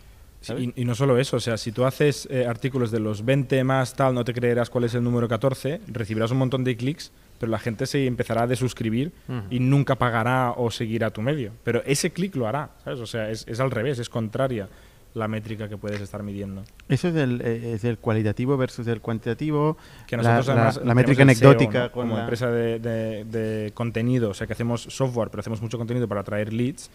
Y, 0.57 0.73
y 0.83 0.85
no 0.85 0.95
solo 0.95 1.19
eso, 1.19 1.37
o 1.37 1.41
sea, 1.41 1.57
si 1.57 1.73
tú 1.73 1.85
haces 1.85 2.29
eh, 2.31 2.47
artículos 2.47 2.91
de 2.91 3.01
los 3.01 3.25
20 3.25 3.65
más 3.65 3.95
tal, 3.95 4.15
no 4.15 4.25
te 4.25 4.33
creerás 4.33 4.71
cuál 4.71 4.85
es 4.85 4.95
el 4.95 5.03
número 5.03 5.27
14, 5.29 5.81
recibirás 5.89 6.31
un 6.31 6.39
montón 6.39 6.63
de 6.65 6.77
clics, 6.77 7.11
pero 7.41 7.51
la 7.51 7.59
gente 7.59 7.87
se 7.87 8.07
empezará 8.07 8.43
a 8.43 8.47
desuscribir 8.47 9.13
Ujú. 9.29 9.43
y 9.51 9.59
nunca 9.61 9.97
pagará 9.97 10.53
o 10.57 10.71
seguirá 10.71 11.11
tu 11.11 11.23
medio. 11.23 11.53
Pero 11.65 11.83
ese 11.87 12.11
clic 12.11 12.37
lo 12.37 12.47
hará, 12.47 12.71
¿sabes? 12.85 13.01
O 13.01 13.07
sea, 13.07 13.31
es, 13.31 13.47
es 13.49 13.59
al 13.61 13.71
revés, 13.73 13.99
es 13.99 14.09
contraria 14.09 14.69
la 15.15 15.27
métrica 15.27 15.69
que 15.69 15.77
puedes 15.77 16.01
estar 16.01 16.23
midiendo. 16.23 16.63
Eso 16.89 17.09
es 17.09 17.17
el, 17.17 17.41
eh, 17.45 17.73
es 17.75 17.83
el 17.83 17.99
cualitativo 17.99 18.57
versus 18.57 18.87
el 18.87 19.01
cuantitativo. 19.01 19.77
Que 20.07 20.17
la, 20.17 20.23
nosotros 20.23 20.47
la- 20.47 20.53
además 20.55 20.75
la 20.77 20.81
tenemos 20.83 20.97
métrica 20.97 21.17
SEO, 21.17 21.23
anecdótica 21.51 21.83
¿no? 21.85 21.93
como 21.93 22.15
la- 22.15 22.21
empresa 22.21 22.51
de, 22.51 22.79
de- 22.79 23.25
de 23.25 23.73
contenido, 23.73 24.31
o 24.31 24.35
sea 24.35 24.47
que 24.47 24.53
hacemos 24.53 24.83
software, 24.83 25.31
pero 25.31 25.41
hacemos 25.41 25.61
mucho 25.61 25.79
contenido 25.79 26.07
para 26.07 26.21
atraer 26.21 26.53
leads, 26.53 26.91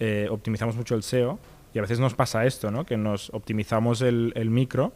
eh, 0.00 0.28
optimizamos 0.30 0.76
mucho 0.76 0.94
el 0.94 1.02
SEO 1.02 1.38
y 1.76 1.78
a 1.78 1.82
veces 1.82 2.00
nos 2.00 2.14
pasa 2.14 2.46
esto, 2.46 2.70
¿no? 2.70 2.86
Que 2.86 2.96
nos 2.96 3.28
optimizamos 3.34 4.00
el, 4.00 4.32
el 4.34 4.48
micro, 4.48 4.94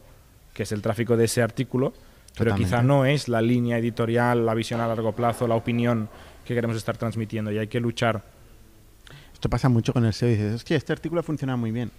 que 0.51 0.63
es 0.63 0.71
el 0.71 0.81
tráfico 0.81 1.15
de 1.15 1.25
ese 1.25 1.43
artículo, 1.43 1.93
pero 2.35 2.49
Totalmente. 2.49 2.63
quizá 2.63 2.81
no 2.81 3.05
es 3.05 3.27
la 3.27 3.39
línea 3.39 3.77
editorial, 3.77 4.47
la 4.47 4.55
visión 4.55 4.81
a 4.81 4.87
largo 4.87 5.11
plazo, 5.11 5.47
la 5.47 5.53
opinión 5.53 6.09
que 6.43 6.55
queremos 6.55 6.75
estar 6.75 6.97
transmitiendo 6.97 7.51
y 7.51 7.59
hay 7.59 7.67
que 7.67 7.79
luchar. 7.79 8.23
Esto 9.31 9.47
pasa 9.47 9.69
mucho 9.69 9.93
con 9.93 10.05
el 10.05 10.13
SEO. 10.13 10.29
Dices, 10.29 10.55
hostia, 10.55 10.75
este 10.75 10.91
artículo 10.91 11.19
ha 11.19 11.23
funcionado 11.23 11.59
muy 11.59 11.69
bien. 11.69 11.91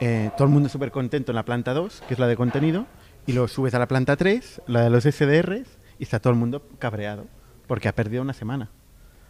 Eh, 0.00 0.30
todo 0.38 0.48
el 0.48 0.54
mundo 0.54 0.70
súper 0.70 0.90
contento 0.90 1.32
en 1.32 1.36
la 1.36 1.44
planta 1.44 1.74
2, 1.74 2.04
que 2.08 2.14
es 2.14 2.18
la 2.18 2.26
de 2.26 2.36
contenido, 2.36 2.86
y 3.26 3.34
lo 3.34 3.46
subes 3.46 3.74
a 3.74 3.78
la 3.78 3.88
planta 3.88 4.16
3, 4.16 4.62
la 4.68 4.84
de 4.84 4.88
los 4.88 5.04
SDRs, 5.04 5.68
y 5.98 6.02
está 6.02 6.18
todo 6.18 6.32
el 6.32 6.38
mundo 6.38 6.66
cabreado, 6.78 7.26
porque 7.66 7.88
ha 7.88 7.94
perdido 7.94 8.22
una 8.22 8.32
semana. 8.32 8.70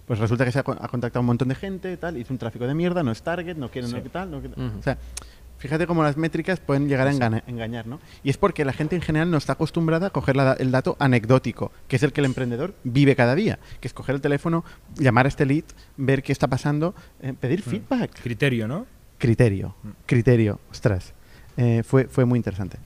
Pues 0.07 0.19
resulta 0.19 0.45
que 0.45 0.53
se 0.53 0.59
ha, 0.59 0.63
ha 0.63 0.89
contactado 0.89 1.21
un 1.21 1.27
montón 1.27 1.49
de 1.49 1.55
gente, 1.55 1.97
tal, 1.97 2.17
hizo 2.19 2.33
un 2.33 2.39
tráfico 2.39 2.67
de 2.67 2.75
mierda, 2.75 3.03
no 3.03 3.11
es 3.13 3.23
target, 3.23 3.57
no 3.57 3.71
quiere, 3.71 3.89
Sí. 3.89 3.95
no 3.95 4.01
tal, 4.11 4.31
no. 4.31 4.39
Ujú. 4.39 4.79
O 4.79 4.83
sea, 4.83 4.99
fíjate 5.57 5.87
cómo 5.87 6.03
las 6.03 6.17
métricas 6.19 6.61
pueden 6.61 6.89
llegar 6.89 7.07
a 7.09 7.11
engañar, 7.47 7.87
¿no? 7.87 8.01
Y 8.23 8.29
es 8.29 8.37
porque 8.37 8.65
la 8.67 8.75
gente 8.75 8.97
en 8.97 9.03
general 9.03 9.31
no 9.31 9.39
está 9.39 9.55
acostumbrada 9.55 10.09
a 10.09 10.11
coger 10.11 10.37
la 10.37 10.53
el 10.55 10.71
dato 10.71 10.97
anecdótico, 10.99 11.73
que 11.89 11.97
es 11.97 12.03
el 12.03 12.13
que 12.13 12.21
el 12.21 12.27
emprendedor 12.27 12.75
vive 12.85 13.17
cada 13.17 13.35
día, 13.35 13.59
que 13.81 13.89
es 13.89 13.95
coger 13.95 14.17
el 14.17 14.21
teléfono, 14.21 14.63
llamar 14.97 15.25
a 15.25 15.29
este 15.29 15.47
lead, 15.47 15.65
ver 15.97 16.23
qué 16.23 16.33
está 16.33 16.49
pasando, 16.49 16.95
eh, 17.23 17.33
pedir 17.39 17.63
feedback. 17.63 18.21
Criterio, 18.23 18.69
¿no? 18.69 18.87
Criterio, 19.17 19.75
Mm. 19.83 19.89
criterio, 20.05 20.61
ostras. 20.71 21.15
Eh, 21.57 21.83
fue, 21.85 22.09
fue 22.09 22.25
muy 22.25 22.37
interesante. 22.37 22.79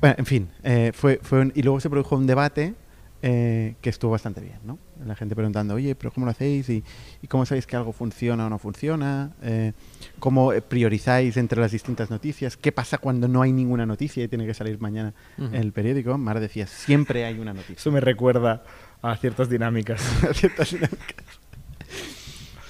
Bueno, 0.00 0.14
en 0.18 0.26
fin, 0.26 0.48
eh, 0.62 0.92
fue, 0.94 1.18
fue 1.22 1.40
un- 1.40 1.52
y 1.56 1.62
luego 1.62 1.80
se 1.80 1.88
produjo 1.90 2.14
un 2.14 2.26
debate 2.26 2.74
eh, 3.22 3.76
que 3.80 3.88
estuvo 3.90 4.10
bastante 4.10 4.40
bien, 4.40 4.58
¿no? 4.64 4.78
La 5.06 5.14
gente 5.14 5.34
preguntando, 5.36 5.74
oye, 5.74 5.94
pero 5.94 6.10
¿cómo 6.12 6.26
lo 6.26 6.32
hacéis? 6.32 6.68
¿Y, 6.68 6.82
y 7.22 7.26
cómo 7.28 7.46
sabéis 7.46 7.66
que 7.66 7.76
algo 7.76 7.92
funciona 7.92 8.46
o 8.46 8.50
no 8.50 8.58
funciona? 8.58 9.32
Eh, 9.42 9.72
¿Cómo 10.18 10.52
priorizáis 10.68 11.36
entre 11.36 11.60
las 11.60 11.70
distintas 11.72 12.10
noticias? 12.10 12.56
¿Qué 12.56 12.72
pasa 12.72 12.98
cuando 12.98 13.28
no 13.28 13.42
hay 13.42 13.52
ninguna 13.52 13.86
noticia 13.86 14.24
y 14.24 14.28
tiene 14.28 14.44
que 14.46 14.54
salir 14.54 14.80
mañana 14.80 15.14
en 15.38 15.54
el 15.54 15.72
periódico? 15.72 16.18
Mar 16.18 16.40
decía, 16.40 16.66
siempre 16.66 17.24
hay 17.24 17.38
una 17.38 17.52
noticia. 17.52 17.76
Eso 17.76 17.92
me 17.92 18.00
recuerda 18.00 18.64
a 19.02 19.16
ciertas 19.16 19.48
dinámicas. 19.48 20.00
Ciertas 20.34 20.70
dinámicas. 20.72 21.24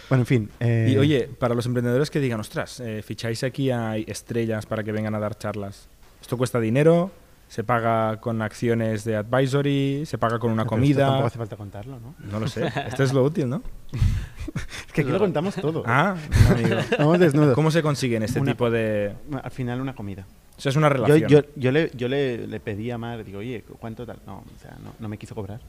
bueno, 0.09 0.23
en 0.23 0.27
fin. 0.27 0.51
eh, 0.61 0.91
Y 0.93 0.97
oye, 0.97 1.29
para 1.39 1.55
los 1.55 1.65
emprendedores 1.67 2.11
que 2.11 2.21
digan, 2.21 2.41
ostras, 2.41 2.81
eh, 2.81 3.03
ficháis 3.03 3.43
aquí 3.45 3.71
a 3.71 3.97
estrellas 3.97 4.67
para 4.67 4.83
que 4.85 4.93
vengan 4.93 5.15
a 5.15 5.19
dar 5.19 5.37
charlas. 5.39 5.89
¿Esto 6.21 6.37
cuesta 6.37 6.61
dinero? 6.61 7.11
Se 7.53 7.65
paga 7.65 8.19
con 8.19 8.41
acciones 8.41 9.05
de 9.05 9.15
advisory, 9.15 10.05
se 10.07 10.17
paga 10.17 10.39
con 10.39 10.53
una 10.53 10.65
Pero 10.65 10.83
esto 10.83 10.97
tampoco 10.97 11.11
comida. 11.13 11.27
hace 11.27 11.37
falta 11.39 11.57
contarlo, 11.57 12.01
¿no? 12.01 12.15
No 12.19 12.41
lo 12.41 12.49
sé. 12.49 12.67
Esto 12.87 13.03
es 13.03 13.13
lo 13.13 13.23
útil, 13.23 13.47
¿no? 13.51 13.63
Es 14.87 14.93
que 14.95 15.03
aquí 15.03 15.11
lo 15.11 15.19
contamos 15.19 15.55
todo. 15.57 15.83
Ah, 15.87 16.17
amigo. 16.51 16.77
Vamos 16.99 17.19
desnudos. 17.19 17.55
¿Cómo 17.55 17.71
se 17.71 17.83
consiguen 17.83 18.23
este 18.23 18.41
Una- 18.41 18.53
tipo 18.53 18.71
de...? 18.71 19.13
Al 19.43 19.51
final 19.51 19.83
una 19.83 19.95
comida. 19.95 20.27
O 20.57 20.61
sea, 20.63 20.71
es 20.71 20.77
una 20.77 20.89
Yo, 20.89 20.95
relación. 20.95 21.29
yo, 21.31 21.41
yo, 21.57 21.73
le, 21.73 21.91
yo 21.95 22.09
le, 22.09 22.47
le 22.47 22.59
pedí 22.61 22.91
a 22.91 22.97
Mar, 22.97 23.23
digo, 23.23 23.41
oye, 23.41 23.63
¿cuánto 23.79 24.07
tal? 24.07 24.17
No, 24.27 24.39
o 24.39 24.61
sea, 24.63 24.75
no, 24.83 24.95
no 24.99 25.09
me 25.11 25.19
quiso 25.19 25.35
cobrar. 25.35 25.61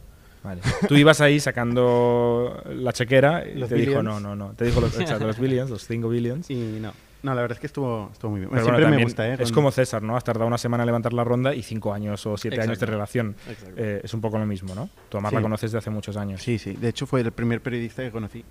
Vale. 0.42 0.62
Tú 0.88 0.96
ibas 0.96 1.20
ahí 1.20 1.40
sacando 1.42 2.62
la 2.74 2.94
chequera 2.94 3.46
y 3.46 3.56
Los 3.60 3.68
te 3.70 3.76
dijo, 3.76 4.00
billions. 4.00 4.06
no, 4.06 4.20
no, 4.22 4.36
no. 4.38 4.54
Te 4.54 4.64
dijo 4.66 4.80
los, 4.82 4.98
exacto, 5.00 5.28
los 5.28 5.38
billions, 5.38 5.70
los 5.70 5.86
5 5.86 6.08
billions. 6.10 6.50
Y 6.50 6.80
no. 6.82 6.92
No, 7.24 7.34
la 7.34 7.42
verdad 7.42 7.56
es 7.56 7.60
que 7.62 7.68
estuvo, 7.68 8.10
estuvo 8.12 8.32
muy 8.32 8.42
bien. 8.42 8.50
Pero 8.52 8.64
Siempre 8.64 8.84
bueno, 8.84 8.98
me 8.98 9.04
gusta, 9.04 9.28
¿eh? 9.30 9.38
Es 9.40 9.52
como 9.54 9.72
César, 9.72 10.04
¿no? 10.04 10.18
Has 10.18 10.26
tardado 10.26 10.46
una 10.46 10.58
semana 10.58 10.84
en 10.84 10.88
levantar 10.88 11.14
la 11.14 11.24
ronda 11.24 11.56
y 11.56 11.64
5 11.64 11.94
años 11.94 12.26
o 12.26 12.38
7 12.38 12.60
años 12.62 12.78
de 12.80 12.86
relación. 12.86 13.36
Eh, 13.78 14.02
es 14.04 14.14
un 14.14 14.20
poco 14.20 14.38
lo 14.38 14.46
mismo, 14.46 14.76
¿no? 14.76 14.90
Tú 15.10 15.18
a 15.18 15.22
Mar 15.22 15.32
la 15.34 15.42
conoces 15.42 15.72
de 15.72 15.78
hace 15.78 15.90
muchos 15.90 16.18
años. 16.18 16.42
Sí, 16.44 16.60
sí. 16.60 16.74
De 16.74 16.90
hecho, 16.90 17.06
fue 17.08 17.22
el 17.22 17.32
primer 17.32 17.62
periodista 17.62 18.04
que 18.04 18.12
conocí 18.12 18.44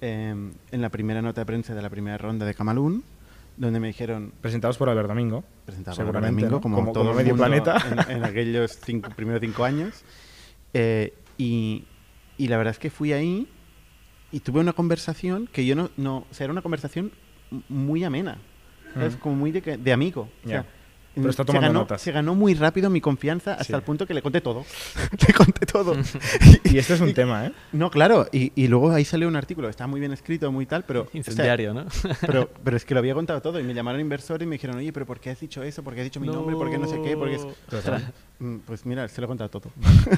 eh, 0.00 0.34
en 0.70 0.80
la 0.82 0.88
primera 0.88 1.20
nota 1.20 1.42
de 1.42 1.44
prensa 1.46 1.74
de 1.74 1.82
la 1.82 1.90
primera 1.90 2.16
ronda 2.16 2.46
de 2.46 2.54
Camalún, 2.54 3.04
donde 3.58 3.78
me 3.78 3.88
dijeron, 3.88 4.32
Presentados 4.40 4.78
por 4.78 4.88
Albert 4.88 5.08
Domingo. 5.08 5.44
presentaba 5.66 5.94
Seguramente, 5.94 6.46
Domingo, 6.46 6.56
¿no? 6.56 6.60
como, 6.62 6.76
Como- 6.76 6.92
todo 6.92 7.04
como 7.04 7.16
medio 7.16 7.36
planeta. 7.36 7.76
En, 8.08 8.16
en 8.16 8.24
aquellos 8.24 8.78
cinco, 8.82 9.10
primeros 9.14 9.42
cinco 9.42 9.64
años. 9.64 10.02
Eh, 10.72 11.12
y, 11.36 11.84
y 12.38 12.48
la 12.48 12.56
verdad 12.56 12.70
es 12.72 12.78
que 12.78 12.88
fui 12.90 13.12
ahí 13.12 13.46
y 14.30 14.40
tuve 14.40 14.60
una 14.60 14.72
conversación 14.72 15.46
que 15.52 15.66
yo 15.66 15.76
no... 15.76 15.90
no 15.98 16.18
o 16.18 16.26
sea, 16.30 16.44
era 16.44 16.52
una 16.52 16.62
conversación 16.62 17.12
muy 17.68 18.04
amena. 18.04 18.38
Mm. 18.94 19.14
Como 19.20 19.34
muy 19.36 19.50
de, 19.52 19.62
que- 19.62 19.76
de 19.78 19.92
amigo. 19.92 20.28
O 20.44 20.48
sea, 20.48 20.62
Ya. 20.62 20.66
Pero 21.14 21.28
está 21.28 21.42
se 21.42 21.46
tomando 21.48 21.68
ganó, 21.68 21.80
notas. 21.80 22.00
se 22.00 22.10
ganó 22.10 22.34
muy 22.34 22.54
rápido 22.54 22.88
mi 22.88 23.02
confianza 23.02 23.52
hasta 23.52 23.64
Sí. 23.64 23.72
el 23.74 23.82
punto 23.82 24.06
que 24.06 24.14
le 24.14 24.22
conté 24.22 24.40
todo. 24.40 24.64
le 25.28 25.34
conté 25.34 25.66
todo. 25.66 25.94
Y 26.64 26.78
este 26.78 26.94
es 26.94 27.00
un 27.02 27.12
tema, 27.12 27.46
¿eh? 27.48 27.52
No, 27.72 27.90
claro, 27.90 28.26
y, 28.32 28.50
y 28.54 28.66
luego 28.66 28.90
ahí 28.92 29.04
salió 29.04 29.28
un 29.28 29.36
artículo, 29.36 29.68
está 29.68 29.86
muy 29.86 30.00
bien 30.00 30.12
escrito, 30.14 30.50
muy 30.50 30.64
tal, 30.64 30.84
pero... 30.86 31.02
o 31.02 31.04
sea, 31.04 31.18
Incendiario, 31.18 31.74
¿no? 31.74 31.84
pero, 32.22 32.48
pero 32.64 32.78
es 32.78 32.86
que 32.86 32.94
lo 32.94 33.00
había 33.00 33.12
contado 33.12 33.42
todo 33.42 33.60
y 33.60 33.62
me 33.62 33.74
llamaron 33.74 34.00
inversores 34.00 34.46
y 34.46 34.48
me 34.48 34.54
dijeron, 34.54 34.76
oye, 34.78 34.90
pero 34.90 35.04
¿por 35.04 35.20
qué 35.20 35.28
has 35.28 35.38
dicho 35.40 35.62
eso? 35.62 35.82
¿Por 35.82 35.92
qué 35.94 36.00
has 36.00 36.06
dicho 36.06 36.18
mi 36.18 36.28
nombre? 36.28 36.56
¿Por 36.56 36.70
qué 36.70 36.78
no 36.78 36.88
sé 36.88 36.98
qué? 37.02 37.14
¿Por 37.14 37.28
qué 37.28 37.34
es-?" 37.34 37.46
Mm, 38.38 38.56
Pues 38.66 38.86
mira, 38.86 39.06
se 39.06 39.20
lo 39.20 39.26
he 39.26 39.28
contado 39.28 39.50
todo. 39.50 39.70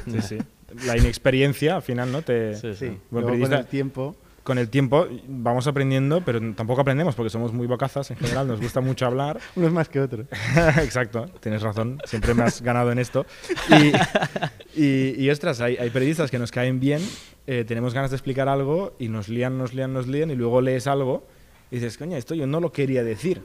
Sí, 0.06 0.20
sí. 0.22 0.38
La 0.86 0.96
inexperiencia, 0.96 1.74
al 1.74 1.82
final, 1.82 2.12
¿no? 2.12 2.22
Te, 2.22 2.54
Sí, 2.54 2.72
sí. 2.76 2.98
Luego 3.10 3.30
con 3.36 3.52
el 3.52 3.66
tiempo... 3.66 4.14
Con 4.44 4.58
el 4.58 4.68
tiempo 4.68 5.08
vamos 5.26 5.66
aprendiendo, 5.66 6.20
pero 6.20 6.38
tampoco 6.54 6.82
aprendemos 6.82 7.14
porque 7.14 7.30
somos 7.30 7.52
muy 7.52 7.66
bocazas 7.66 8.10
en 8.10 8.18
general, 8.18 8.46
nos 8.46 8.60
gusta 8.60 8.80
mucho 8.82 9.06
hablar. 9.06 9.40
Unos 9.56 9.72
más 9.72 9.88
que 9.88 10.00
otros. 10.00 10.26
Exacto, 10.82 11.26
tienes 11.40 11.62
razón, 11.62 11.98
siempre 12.04 12.34
me 12.34 12.42
has 12.42 12.60
ganado 12.60 12.92
en 12.92 12.98
esto. 12.98 13.24
Y, 14.76 14.80
y, 14.82 15.14
y, 15.24 15.30
ostras, 15.30 15.60
hay, 15.62 15.76
hay 15.78 15.88
periodistas 15.90 16.30
que 16.30 16.38
nos 16.38 16.50
caen 16.52 16.78
bien, 16.78 17.00
eh, 17.46 17.64
tenemos 17.66 17.94
ganas 17.94 18.10
de 18.10 18.16
explicar 18.16 18.48
algo 18.48 18.94
y 18.98 19.08
nos 19.08 19.28
lían, 19.30 19.56
nos 19.58 19.72
lían, 19.74 19.92
nos 19.94 20.06
lían 20.06 20.30
y 20.30 20.34
luego 20.34 20.60
lees 20.60 20.86
algo 20.86 21.26
y 21.70 21.76
dices, 21.76 21.96
coño, 21.96 22.16
esto 22.16 22.34
yo 22.34 22.46
no 22.46 22.60
lo 22.60 22.70
quería 22.70 23.02
decir. 23.02 23.40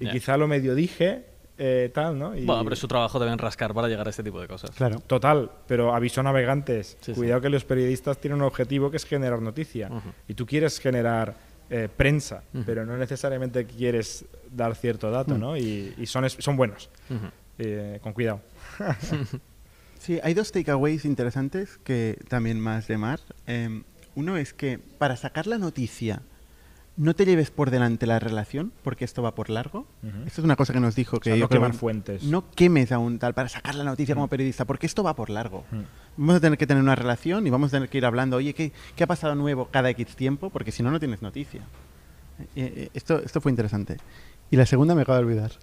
Y 0.00 0.04
Ya. 0.04 0.12
quizá 0.12 0.36
lo 0.36 0.46
medio 0.46 0.74
dije, 0.74 1.24
eh, 1.58 1.90
tal, 1.92 2.18
¿no? 2.18 2.36
Y- 2.36 2.44
Bueno, 2.46 2.62
pero 2.64 2.74
es 2.74 2.78
su 2.80 2.88
trabajo 2.88 3.18
deben 3.18 3.38
rascar 3.38 3.74
para 3.74 3.88
llegar 3.88 4.06
a 4.06 4.10
este 4.10 4.22
tipo 4.22 4.40
de 4.40 4.46
cosas. 4.48 4.70
Claro. 4.70 5.00
Total, 5.00 5.50
pero 5.66 5.94
aviso 5.94 6.20
a 6.20 6.24
navegantes. 6.24 6.96
Sí, 7.00 7.12
sí. 7.12 7.14
Cuidado 7.14 7.40
que 7.40 7.48
los 7.50 7.64
periodistas 7.64 8.18
tienen 8.18 8.40
un 8.40 8.46
objetivo 8.46 8.90
que 8.90 8.96
es 8.96 9.04
generar 9.04 9.42
noticia. 9.42 9.90
Y 10.28 10.34
tú 10.34 10.46
quieres 10.46 10.78
generar 10.78 11.34
eh, 11.70 11.88
prensa, 11.94 12.42
pero 12.64 12.86
no 12.86 12.96
necesariamente 12.96 13.66
quieres 13.66 14.24
dar 14.50 14.74
cierto 14.74 15.10
dato. 15.10 15.36
¿no? 15.36 15.56
Y, 15.56 15.94
y 15.98 16.06
son, 16.06 16.24
buenos. 16.56 16.88
Eh, 17.58 17.98
con 18.02 18.12
cuidado. 18.12 18.40
Sí, 19.98 20.20
hay 20.22 20.32
dos 20.32 20.52
takeaways 20.52 21.04
interesantes 21.04 21.76
que 21.78 22.18
también 22.28 22.60
más 22.60 22.86
de 22.86 22.96
Mar. 22.96 23.18
Eh, 23.48 23.82
uno 24.14 24.36
es 24.36 24.54
que 24.54 24.78
para 24.78 25.16
sacar 25.16 25.46
la 25.48 25.58
noticia 25.58 26.22
no 26.98 27.14
te 27.14 27.24
lleves 27.24 27.50
por 27.50 27.70
delante 27.70 28.06
la 28.06 28.18
relación, 28.18 28.72
porque 28.82 29.04
esto 29.04 29.22
va 29.22 29.34
por 29.34 29.50
largo. 29.50 29.86
Ujú. 30.02 30.26
Esto 30.26 30.40
es 30.40 30.44
una 30.44 30.56
cosa 30.56 30.72
que 30.72 30.80
nos 30.80 30.96
dijo 30.96 31.16
O 31.16 31.20
que 31.20 31.30
sea, 31.30 31.36
yo 31.36 31.44
no 31.44 31.48
queman 31.48 31.72
fuentes. 31.72 32.24
No 32.24 32.50
quemes 32.50 32.90
a 32.90 32.98
un 32.98 33.20
tal 33.20 33.34
para 33.34 33.48
sacar 33.48 33.76
la 33.76 33.84
noticia 33.84 34.16
como 34.16 34.26
periodista, 34.26 34.64
porque 34.64 34.86
esto 34.86 35.04
va 35.04 35.14
por 35.14 35.30
largo. 35.30 35.64
Vamos 36.16 36.36
a 36.36 36.40
tener 36.40 36.58
que 36.58 36.66
tener 36.66 36.82
una 36.82 36.96
relación 36.96 37.46
y 37.46 37.50
vamos 37.50 37.68
a 37.68 37.76
tener 37.76 37.88
que 37.88 37.98
ir 37.98 38.04
hablando, 38.04 38.36
oye, 38.36 38.52
¿qué, 38.52 38.72
qué 38.96 39.04
ha 39.04 39.06
pasado 39.06 39.36
nuevo 39.36 39.68
cada 39.70 39.88
X 39.90 40.16
tiempo? 40.16 40.50
Porque 40.50 40.72
si 40.72 40.82
no, 40.82 40.90
no 40.90 40.98
tienes 40.98 41.22
noticia. 41.22 41.62
Eh, 42.40 42.46
eh, 42.56 42.90
esto, 42.94 43.22
esto 43.24 43.40
fue 43.40 43.52
interesante. 43.52 43.96
Y 44.50 44.56
la 44.56 44.64
segunda 44.66 44.94
me 44.94 45.02
acabo 45.02 45.18
de 45.18 45.24
olvidar. 45.24 45.52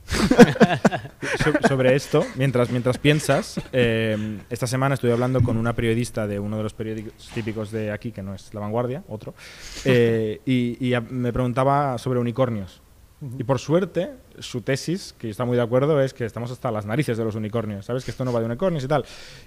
So- 1.44 1.68
sobre 1.68 1.96
esto, 1.96 2.24
mientras, 2.36 2.70
mientras 2.72 2.98
piensas, 2.98 3.60
eh, 3.74 4.40
esta 4.50 4.68
semana 4.68 4.96
estuve 4.96 5.12
hablando 5.12 5.42
con 5.42 5.58
una 5.58 5.74
periodista 5.74 6.28
de 6.28 6.40
uno 6.40 6.58
de 6.58 6.64
los 6.64 6.74
periódicos 6.74 7.30
típicos 7.34 7.72
de 7.72 7.92
aquí, 7.92 8.12
que 8.12 8.22
no 8.24 8.34
es 8.34 8.54
La 8.54 8.60
Vanguardia, 8.62 9.04
otro, 9.10 9.34
eh, 9.86 10.40
y, 10.46 10.78
y 10.94 11.00
me 11.10 11.34
preguntaba 11.34 11.98
sobre 11.98 12.20
unicornios. 12.20 12.82
Y 13.40 13.44
por 13.44 13.60
suerte, 13.60 14.12
su 14.40 14.62
tesis, 14.62 15.16
que 15.18 15.30
está 15.30 15.46
muy 15.46 15.56
de 15.58 15.64
acuerdo, 15.64 16.00
es 16.02 16.14
que 16.14 16.26
estamos 16.26 16.52
hasta 16.52 16.70
las 16.72 16.86
narices 16.86 17.18
de 17.18 17.24
los 17.24 17.36
unicornios, 17.36 17.86
¿sabes? 17.86 18.06
Que 18.06 18.12
esto 18.12 18.24
no 18.26 18.32
va 18.32 18.40
de 18.40 18.46
unicornios 18.46 18.84
y 18.84 18.88
tal. 18.88 19.04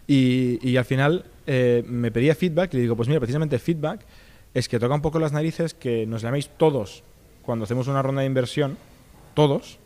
Y, 0.06 0.58
y 0.68 0.76
al 0.78 0.84
final 0.84 1.24
eh, 1.46 1.84
me 1.86 2.10
pedía 2.10 2.34
feedback 2.34 2.72
y 2.74 2.76
le 2.78 2.82
digo, 2.82 2.96
pues 2.96 3.08
mira, 3.08 3.20
precisamente 3.20 3.58
feedback 3.58 4.00
es 4.54 4.68
que 4.68 4.78
toca 4.78 4.94
un 4.94 5.02
poco 5.02 5.18
las 5.20 5.32
narices 5.32 5.74
que 5.74 6.06
nos 6.06 6.22
llaméis 6.22 6.48
todos 6.56 7.04
cuando 7.42 7.64
hacemos 7.64 7.86
una 7.88 8.02
ronda 8.02 8.22
de 8.22 8.26
inversión, 8.26 8.76
todos, 9.38 9.78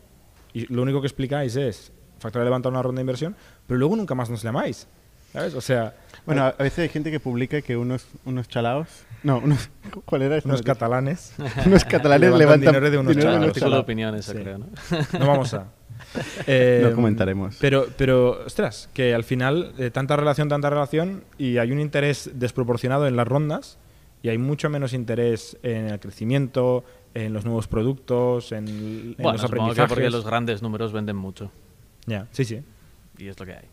y 0.53 0.65
lo 0.73 0.81
único 0.81 0.99
que 0.99 1.07
explicáis 1.07 1.55
es 1.55 1.91
factor 2.19 2.39
de 2.41 2.45
levantar 2.45 2.71
una 2.71 2.81
ronda 2.81 2.99
de 2.99 3.03
inversión, 3.03 3.35
pero 3.67 3.77
luego 3.77 3.95
nunca 3.95 4.15
más 4.15 4.29
nos 4.31 4.41
llamáis. 4.41 4.87
¿Sabes? 5.31 5.53
O 5.55 5.61
sea, 5.61 5.93
Bueno, 6.25 6.43
a 6.43 6.47
a 6.49 6.63
veces 6.63 6.79
hay 6.79 6.89
gente 6.89 7.11
que 7.11 7.19
publica 7.19 7.61
que 7.61 7.75
unos, 7.77 8.05
unos 8.25 8.47
chalaos. 8.47 8.87
No, 9.23 9.37
unos. 9.39 9.69
¿Cuál 10.05 10.21
era 10.23 10.35
unos 10.35 10.45
noticia? 10.45 10.73
catalanes. 10.73 11.33
Unos 11.65 11.83
catalanes 11.85 12.31
levantan 12.31 12.39
levantan 12.39 12.71
dinero 12.73 12.89
de 12.91 12.97
unos 12.97 13.15
dinero 13.15 13.31
de 13.31 13.37
chalaos. 13.37 13.37
unos 13.37 13.47
artículo 13.49 13.53
de 13.53 13.59
chalaos. 13.59 13.83
opinión 13.83 14.15
esa, 14.15 14.31
Sí. 14.31 14.37
creo, 14.39 14.57
¿no? 14.57 14.65
No 15.19 15.27
vamos 15.27 15.53
a. 15.53 15.65
Eh, 16.47 16.81
No 16.83 16.95
comentaremos. 16.95 17.57
Pero, 17.59 17.87
pero, 17.97 18.43
ostras, 18.45 18.89
que 18.93 19.13
al 19.13 19.23
final, 19.23 19.73
eh, 19.77 19.89
tanta 19.91 20.15
relación, 20.15 20.49
tanta 20.49 20.69
relación, 20.69 21.23
y 21.37 21.57
hay 21.57 21.71
un 21.71 21.79
interés 21.79 22.29
desproporcionado 22.35 23.07
en 23.07 23.15
las 23.15 23.27
rondas, 23.27 23.77
y 24.21 24.29
hay 24.29 24.37
mucho 24.37 24.69
menos 24.69 24.93
interés 24.93 25.57
en 25.63 25.87
el 25.87 25.99
crecimiento, 25.99 26.83
en 27.13 27.33
los 27.33 27.45
nuevos 27.45 27.67
productos, 27.67 28.51
en, 28.51 28.67
en 28.67 29.15
Bueno, 29.17 29.33
los 29.33 29.43
aprendizajes. 29.43 29.89
porque 29.89 30.09
los 30.09 30.25
grandes 30.25 30.61
números 30.61 30.91
venden 30.93 31.15
mucho. 31.15 31.51
Ya, 32.05 32.27
sí, 32.31 32.43
sí. 32.45 32.61
Y 33.17 33.27
es 33.27 33.39
lo 33.39 33.45
que 33.45 33.53
hay. 33.53 33.67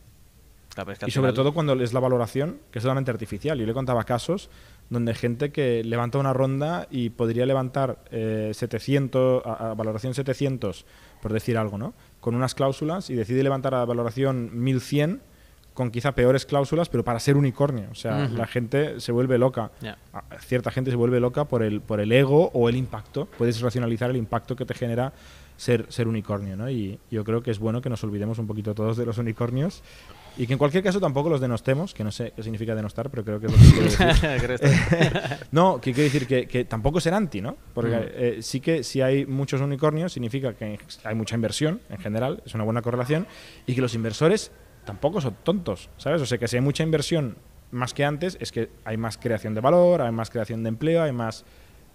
Claro, 0.74 0.86
pero 0.86 0.92
es 0.92 0.98
que 1.00 1.04
al 1.06 1.08
Y 1.08 1.12
sobre 1.12 1.28
final- 1.32 1.34
todo 1.34 1.54
cuando 1.54 1.72
es 1.74 1.92
la 1.92 2.00
valoración, 2.00 2.58
que 2.70 2.78
es 2.78 2.82
totalmente 2.82 3.10
artificial. 3.10 3.58
Yo 3.58 3.66
le 3.66 3.72
contaba 3.74 4.04
casos 4.04 4.50
donde 4.88 5.14
gente 5.14 5.50
que 5.52 5.82
levanta 5.84 6.18
una 6.18 6.32
ronda 6.32 6.86
y 6.90 7.10
podría 7.10 7.46
levantar 7.46 8.04
eh, 8.10 8.50
700, 8.54 9.44
a, 9.46 9.70
a 9.70 9.74
valoración 9.74 10.14
700, 10.14 10.84
por 11.22 11.32
decir 11.32 11.56
algo, 11.58 11.78
¿no? 11.78 11.94
Con 12.20 12.34
unas 12.34 12.54
cláusulas 12.54 13.08
y 13.10 13.14
decide 13.14 13.42
levantar 13.42 13.74
a 13.74 13.84
valoración 13.84 14.50
1100 14.52 15.22
con 15.74 15.90
quizá 15.90 16.12
peores 16.12 16.44
cláusulas, 16.46 16.88
pero 16.88 17.04
para 17.04 17.18
ser 17.20 17.36
unicornio. 17.36 17.86
O 17.90 17.94
sea, 17.94 18.28
la 18.28 18.46
gente 18.46 19.00
se 19.00 19.12
vuelve 19.12 19.38
loca. 19.38 19.70
Cierta 20.40 20.70
gente 20.70 20.90
se 20.90 20.96
vuelve 20.96 21.20
loca 21.20 21.44
por 21.44 21.62
el, 21.62 21.80
por 21.80 22.00
el 22.00 22.12
ego 22.12 22.50
o 22.52 22.68
el 22.68 22.76
impacto. 22.76 23.26
Puedes 23.38 23.60
racionalizar 23.60 24.10
el 24.10 24.16
impacto 24.16 24.56
que 24.56 24.64
te 24.66 24.74
genera 24.74 25.12
ser, 25.56 25.86
ser 25.88 26.08
unicornio, 26.08 26.56
¿no? 26.56 26.70
Y 26.70 26.98
yo 27.10 27.22
creo 27.24 27.42
que 27.42 27.50
es 27.50 27.58
bueno 27.58 27.80
que 27.80 27.88
nos 27.90 28.02
olvidemos 28.04 28.38
un 28.38 28.46
poquito 28.46 28.74
todos 28.74 28.96
de 28.96 29.04
los 29.06 29.18
unicornios 29.18 29.82
y 30.36 30.46
que 30.46 30.54
en 30.54 30.58
cualquier 30.58 30.82
caso 30.82 31.00
tampoco 31.00 31.28
los 31.28 31.40
denostemos, 31.40 31.92
que 31.92 32.02
no 32.04 32.10
sé 32.12 32.32
qué 32.34 32.42
significa 32.42 32.74
denostar, 32.74 33.10
pero 33.10 33.24
creo 33.24 33.40
que 33.40 33.46
es 33.46 33.52
lo 33.52 33.58
que 33.58 33.88
quiero 33.90 34.52
decir. 34.54 34.60
Que- 34.60 35.20
No, 35.52 35.76
que 35.80 35.92
quiere 35.92 36.04
decir 36.04 36.26
que, 36.26 36.46
que 36.46 36.64
tampoco 36.64 37.00
ser 37.00 37.14
anti, 37.14 37.40
¿no? 37.40 37.56
Porque 37.74 37.90
Mm. 37.96 38.02
eh, 38.14 38.38
sí 38.40 38.60
que 38.60 38.82
si 38.84 39.02
hay 39.02 39.26
muchos 39.26 39.60
unicornios 39.60 40.12
significa 40.12 40.54
que 40.54 40.78
hay 41.04 41.14
mucha 41.14 41.34
inversión 41.34 41.80
en 41.90 41.98
general, 41.98 42.42
es 42.46 42.54
una 42.54 42.64
buena 42.64 42.80
correlación, 42.82 43.26
y 43.66 43.74
que 43.74 43.80
los 43.82 43.94
inversores 43.94 44.50
tampoco 44.84 45.20
son 45.20 45.36
tontos, 45.42 45.88
¿sabes? 45.96 46.20
O 46.22 46.26
sea, 46.26 46.38
que 46.38 46.48
si 46.48 46.56
hay 46.56 46.62
mucha 46.62 46.82
inversión 46.82 47.36
más 47.70 47.94
que 47.94 48.04
antes, 48.04 48.36
es 48.40 48.50
que 48.52 48.70
hay 48.84 48.96
más 48.96 49.16
creación 49.18 49.54
de 49.54 49.60
valor, 49.60 50.02
hay 50.02 50.12
más 50.12 50.30
creación 50.30 50.62
de 50.62 50.68
empleo, 50.70 51.02
hay 51.02 51.12
más 51.12 51.44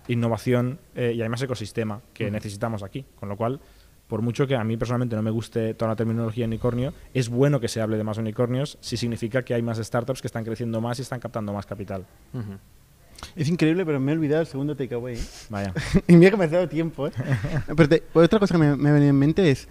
innovación 0.08 0.80
eh, 0.96 1.14
y 1.16 1.22
hay 1.22 1.30
más 1.30 1.42
ecosistema 1.42 2.02
que 2.14 2.30
necesitamos 2.32 2.84
aquí. 2.84 3.06
Con 3.20 3.28
lo 3.30 3.36
cual, 3.38 3.60
por 4.08 4.22
mucho 4.22 4.46
que 4.48 4.56
a 4.56 4.64
mí 4.64 4.78
personalmente 4.78 5.16
no 5.16 5.22
me 5.24 5.32
guste 5.32 5.74
toda 5.74 5.90
la 5.92 5.96
terminología 5.96 6.46
unicornio, 6.46 6.94
es 7.14 7.28
bueno 7.30 7.60
que 7.60 7.68
se 7.68 7.82
hable 7.82 7.98
de 7.98 8.04
más 8.04 8.18
unicornios 8.18 8.78
si 8.82 8.98
significa 8.98 9.44
que 9.44 9.54
hay 9.54 9.62
más 9.62 9.78
startups 9.80 10.22
que 10.22 10.28
están 10.28 10.44
creciendo 10.46 10.80
más 10.80 11.00
y 11.00 11.02
están 11.02 11.20
captando 11.20 11.52
más 11.54 11.66
capital. 11.66 12.06
Es 13.36 13.50
increíble, 13.50 13.86
pero 13.86 14.00
me 14.00 14.12
he 14.12 14.16
olvidado 14.16 14.42
el 14.42 14.48
segundo 14.48 14.76
takeaway. 14.76 15.16
¿eh? 15.16 15.22
Vaya. 15.50 15.74
y 16.08 16.16
mira 16.16 16.32
que 16.32 16.38
me 16.38 16.46
has 16.46 16.52
dado 16.52 16.70
tiempo, 16.70 17.08
¿eh? 17.08 17.12
Pero 17.76 17.90
te- 17.90 18.04
otra 18.14 18.40
cosa 18.40 18.54
que 18.54 18.60
me, 18.60 18.76
me 18.76 18.90
ha 18.90 18.94
venido 18.94 19.10
en 19.10 19.18
mente 19.18 19.50
es, 19.50 19.68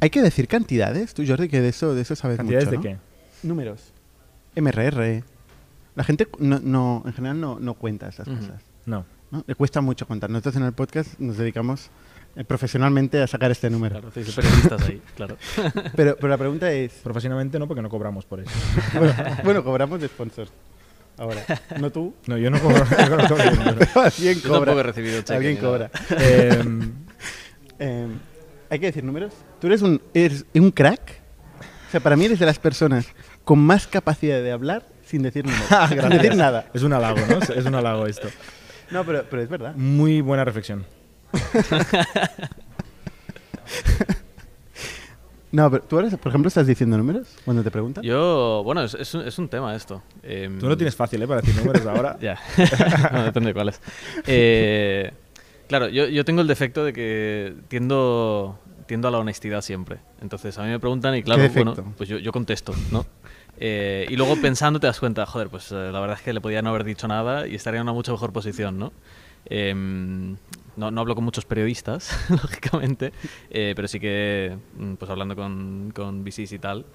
¿hay 0.00 0.10
que 0.10 0.22
decir 0.22 0.48
cantidades? 0.48 1.14
Tú, 1.14 1.24
Jordi, 1.26 1.48
que 1.48 1.60
de 1.60 1.68
eso, 1.68 1.94
de 1.94 2.02
eso 2.02 2.16
sabes 2.16 2.36
¿Cantidades 2.36 2.66
mucho, 2.66 2.80
de 2.82 2.90
¿no? 2.94 2.98
qué? 3.42 3.46
Números. 3.46 3.92
MRR. 4.56 5.22
La 5.94 6.04
gente 6.04 6.28
no, 6.38 6.60
no, 6.60 7.02
en 7.06 7.12
general 7.12 7.40
no, 7.40 7.58
no 7.60 7.74
cuenta 7.74 8.08
esas 8.08 8.26
cosas. 8.28 8.62
No. 8.86 9.04
¿no? 9.30 9.44
Le 9.46 9.54
cuesta 9.54 9.80
mucho 9.80 10.06
contar. 10.06 10.30
Nosotros 10.30 10.56
en 10.56 10.62
el 10.64 10.72
podcast 10.72 11.18
nos 11.18 11.36
dedicamos 11.36 11.90
eh, 12.36 12.44
profesionalmente 12.44 13.20
a 13.20 13.26
sacar 13.26 13.50
este 13.50 13.68
número. 13.68 14.00
Claro, 14.00 14.10
de 14.14 14.24
periodistas 14.32 14.82
ahí, 14.88 15.02
claro. 15.16 15.36
Pero, 15.96 16.16
pero 16.16 16.28
la 16.28 16.38
pregunta 16.38 16.70
es, 16.72 16.92
Profesionalmente 17.02 17.58
no, 17.58 17.66
porque 17.66 17.82
no 17.82 17.88
cobramos 17.90 18.24
por 18.24 18.40
eso. 18.40 18.50
bueno, 18.94 19.14
bueno, 19.44 19.64
cobramos 19.64 20.00
de 20.00 20.08
sponsors. 20.08 20.50
Ahora, 21.16 21.42
no 21.80 21.90
tú, 21.90 22.14
No, 22.28 22.38
yo 22.38 22.48
no 22.48 22.60
cobro. 22.60 22.76
yo 23.08 23.16
no 23.16 23.28
cobro 23.28 23.44
pero 23.76 24.02
alguien 24.02 24.34
Yo 24.36 24.42
tampoco 24.42 24.62
he 24.62 24.66
cobra. 24.66 24.82
recibido 24.84 25.20
cheque. 25.22 25.34
Alguien 25.34 25.56
cobra. 25.56 25.90
Eh, 27.80 28.06
Hay 28.70 28.78
que 28.78 28.86
decir 28.86 29.04
números. 29.04 29.32
Tú 29.60 29.66
eres 29.66 29.82
un, 29.82 30.00
eres 30.14 30.44
un 30.54 30.70
crack. 30.70 31.20
O 31.88 31.90
sea, 31.90 32.00
para 32.00 32.16
mí 32.16 32.24
eres 32.26 32.38
de 32.38 32.46
las 32.46 32.58
personas 32.58 33.06
con 33.44 33.58
más 33.58 33.86
capacidad 33.86 34.42
de 34.42 34.52
hablar 34.52 34.86
sin 35.06 35.22
decir 35.22 35.44
números. 35.46 35.66
sin 35.88 36.08
decir 36.10 36.36
nada. 36.36 36.66
Es 36.74 36.82
un 36.82 36.92
halago, 36.92 37.18
¿no? 37.28 37.38
Es 37.54 37.64
un 37.64 37.74
halago 37.74 38.06
esto. 38.06 38.28
No, 38.90 39.04
pero, 39.04 39.24
pero 39.28 39.42
es 39.42 39.48
verdad. 39.48 39.74
Muy 39.74 40.20
buena 40.20 40.44
reflexión. 40.44 40.84
No, 45.50 45.70
pero 45.70 45.82
tú 45.82 45.96
ahora, 45.96 46.14
por 46.16 46.28
ejemplo, 46.28 46.48
estás 46.48 46.66
diciendo 46.66 46.98
números 46.98 47.26
cuando 47.44 47.62
te 47.62 47.70
preguntan. 47.70 48.04
Yo, 48.04 48.60
bueno, 48.64 48.82
es, 48.82 48.92
es 48.94 49.14
un, 49.14 49.26
es 49.26 49.38
un 49.38 49.48
tema 49.48 49.74
esto. 49.74 50.02
Em, 50.22 50.58
Tú 50.58 50.68
lo 50.68 50.76
tienes 50.76 50.94
fácil, 50.94 51.22
¿eh? 51.22 51.26
Para 51.26 51.40
decir 51.40 51.56
números 51.56 51.86
ahora. 51.86 52.18
Ya, 52.20 52.38
no, 53.12 53.24
depende 53.24 53.48
de 53.48 53.54
cuáles. 53.54 53.80
Eh, 54.26 55.10
claro, 55.68 55.88
yo, 55.88 56.08
yo 56.08 56.24
tengo 56.24 56.40
el 56.40 56.46
defecto 56.48 56.84
de 56.84 56.92
que 56.92 57.54
tiendo, 57.68 58.58
tiendo 58.86 59.08
a 59.08 59.10
la 59.10 59.18
honestidad 59.18 59.62
siempre. 59.62 59.98
Entonces 60.20 60.58
a 60.58 60.64
mí 60.64 60.70
me 60.70 60.80
preguntan 60.80 61.14
y 61.14 61.22
claro, 61.22 61.48
bueno, 61.50 61.74
pues 61.96 62.08
yo, 62.08 62.18
yo 62.18 62.32
contesto, 62.32 62.74
¿no? 62.90 63.06
Eh, 63.60 64.06
y 64.08 64.16
luego 64.16 64.36
pensando 64.40 64.78
te 64.78 64.86
das 64.86 65.00
cuenta, 65.00 65.26
joder, 65.26 65.48
pues 65.48 65.72
eh, 65.72 65.90
la 65.92 66.00
verdad 66.00 66.16
es 66.16 66.22
que 66.22 66.32
le 66.32 66.40
podía 66.40 66.62
no 66.62 66.70
haber 66.70 66.84
dicho 66.84 67.08
nada 67.08 67.46
y 67.46 67.54
estaría 67.54 67.78
en 67.80 67.82
una 67.82 67.92
mucho 67.92 68.12
mejor 68.12 68.32
posición, 68.32 68.78
¿no? 68.78 68.92
Em, 69.46 70.36
no, 70.76 70.90
no 70.90 71.00
hablo 71.00 71.14
con 71.14 71.24
muchos 71.24 71.44
periodistas, 71.44 72.16
lógicamente, 72.30 73.12
eh, 73.50 73.72
pero 73.74 73.88
sí 73.88 73.98
que, 73.98 74.56
mm, 74.76 74.94
pues 74.94 75.10
hablando 75.10 75.34
con, 75.34 75.92
con 75.94 76.22
VCs 76.22 76.52
y 76.52 76.58
tal, 76.58 76.86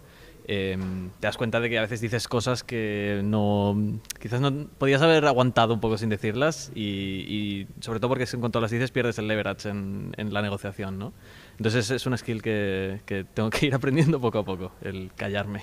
em, 0.48 1.10
te 1.20 1.28
das 1.28 1.38
cuenta 1.38 1.60
de 1.60 1.70
que 1.70 1.78
a 1.78 1.82
veces 1.82 2.02
dices 2.02 2.28
cosas 2.28 2.64
que 2.64 3.22
no 3.24 3.76
quizás 4.20 4.42
no 4.42 4.68
podías 4.78 5.02
haber 5.02 5.26
aguantado 5.26 5.74
un 5.74 5.80
poco 5.80 5.98
sin 5.98 6.10
decirlas 6.10 6.72
y, 6.76 6.82
y 6.82 7.68
sobre 7.82 8.00
todo 8.00 8.10
porque 8.10 8.26
en 8.32 8.40
cuanto 8.40 8.60
las 8.62 8.72
dices 8.72 8.92
pierdes 8.92 9.18
el 9.20 9.28
leverage 9.28 9.70
en, 9.70 10.14
en 10.18 10.34
la 10.34 10.42
negociación, 10.42 10.98
¿no? 11.00 11.14
Entonces 11.58 11.92
es 11.92 12.06
una 12.08 12.18
skill 12.18 12.42
que, 12.42 13.02
que 13.06 13.24
tengo 13.24 13.50
que 13.50 13.68
ir 13.68 13.74
aprendiendo 13.76 14.20
poco 14.20 14.40
a 14.40 14.46
poco, 14.46 14.72
el 14.82 15.12
callarme, 15.16 15.62